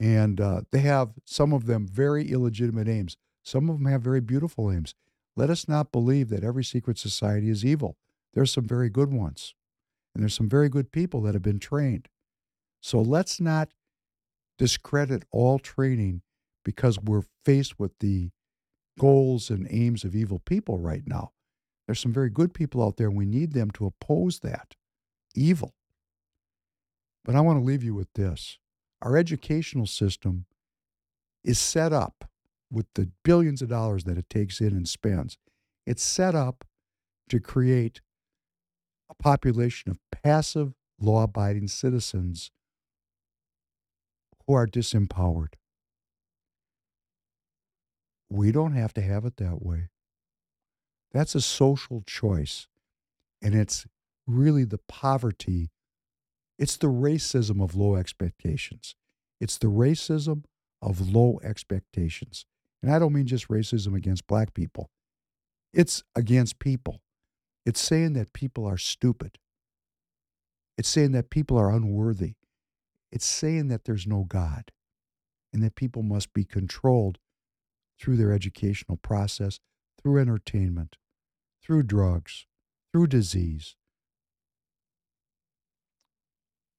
[0.00, 3.16] and uh, they have some of them very illegitimate aims.
[3.44, 4.96] Some of them have very beautiful aims.
[5.36, 7.96] Let us not believe that every secret society is evil.
[8.34, 9.54] There's some very good ones,
[10.14, 12.08] and there's some very good people that have been trained.
[12.80, 13.70] So let's not
[14.58, 16.22] discredit all training
[16.64, 18.30] because we're faced with the
[18.98, 21.32] goals and aims of evil people right now.
[21.86, 24.74] There's some very good people out there, and we need them to oppose that
[25.34, 25.74] evil.
[27.24, 28.58] But I want to leave you with this
[29.02, 30.46] our educational system
[31.44, 32.24] is set up
[32.70, 35.36] with the billions of dollars that it takes in and spends.
[35.86, 36.64] It's set up
[37.28, 38.00] to create
[39.24, 42.50] population of passive, law abiding citizens
[44.46, 45.54] who are disempowered.
[48.28, 49.88] We don't have to have it that way.
[51.10, 52.68] That's a social choice.
[53.40, 53.86] And it's
[54.26, 55.70] really the poverty,
[56.58, 58.94] it's the racism of low expectations.
[59.40, 60.44] It's the racism
[60.82, 62.44] of low expectations.
[62.82, 64.90] And I don't mean just racism against black people,
[65.72, 67.00] it's against people.
[67.66, 69.38] It's saying that people are stupid.
[70.76, 72.34] It's saying that people are unworthy.
[73.10, 74.72] It's saying that there's no God
[75.52, 77.18] and that people must be controlled
[77.98, 79.60] through their educational process,
[80.02, 80.96] through entertainment,
[81.62, 82.46] through drugs,
[82.92, 83.76] through disease.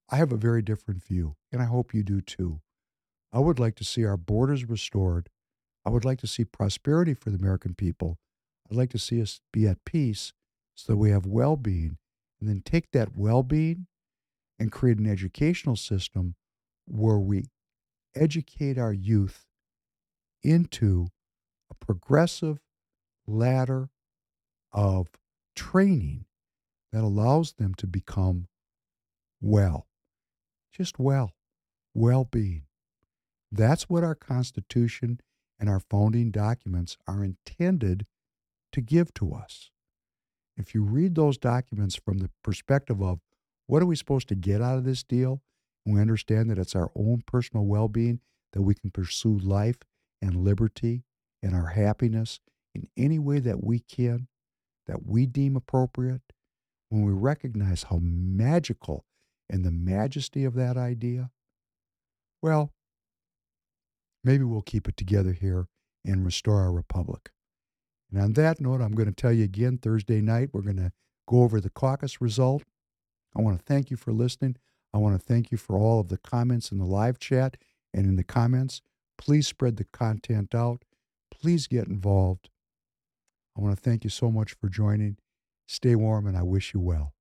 [0.08, 2.60] I have a very different view, and I hope you do too.
[3.32, 5.30] I would like to see our borders restored.
[5.84, 8.18] I would like to see prosperity for the American people.
[8.70, 10.32] I'd like to see us be at peace
[10.76, 11.98] so that we have well being,
[12.40, 13.86] and then take that well being
[14.58, 16.36] and create an educational system
[16.86, 17.44] where we
[18.14, 19.46] educate our youth
[20.42, 21.08] into
[21.70, 22.60] a progressive
[23.26, 23.88] ladder
[24.72, 25.08] of
[25.56, 26.26] training
[26.92, 28.46] that allows them to become
[29.40, 29.86] well,
[30.72, 31.32] just well,
[31.94, 32.62] well being.
[33.50, 35.20] That's what our Constitution
[35.58, 38.06] and our founding documents are intended
[38.72, 39.70] to give to us.
[40.56, 43.20] If you read those documents from the perspective of
[43.66, 45.42] what are we supposed to get out of this deal,
[45.84, 48.20] and we understand that it's our own personal well being,
[48.52, 49.78] that we can pursue life
[50.22, 51.04] and liberty
[51.42, 52.40] and our happiness
[52.74, 54.28] in any way that we can,
[54.86, 56.22] that we deem appropriate,
[56.88, 59.04] when we recognize how magical
[59.50, 61.30] and the majesty of that idea,
[62.42, 62.72] well,
[64.24, 65.66] maybe we'll keep it together here
[66.04, 67.30] and restore our republic.
[68.10, 70.92] And on that note, I'm going to tell you again Thursday night, we're going to
[71.28, 72.62] go over the caucus result.
[73.36, 74.56] I want to thank you for listening.
[74.94, 77.56] I want to thank you for all of the comments in the live chat
[77.92, 78.80] and in the comments.
[79.18, 80.84] Please spread the content out.
[81.30, 82.48] Please get involved.
[83.56, 85.16] I want to thank you so much for joining.
[85.66, 87.15] Stay warm, and I wish you well.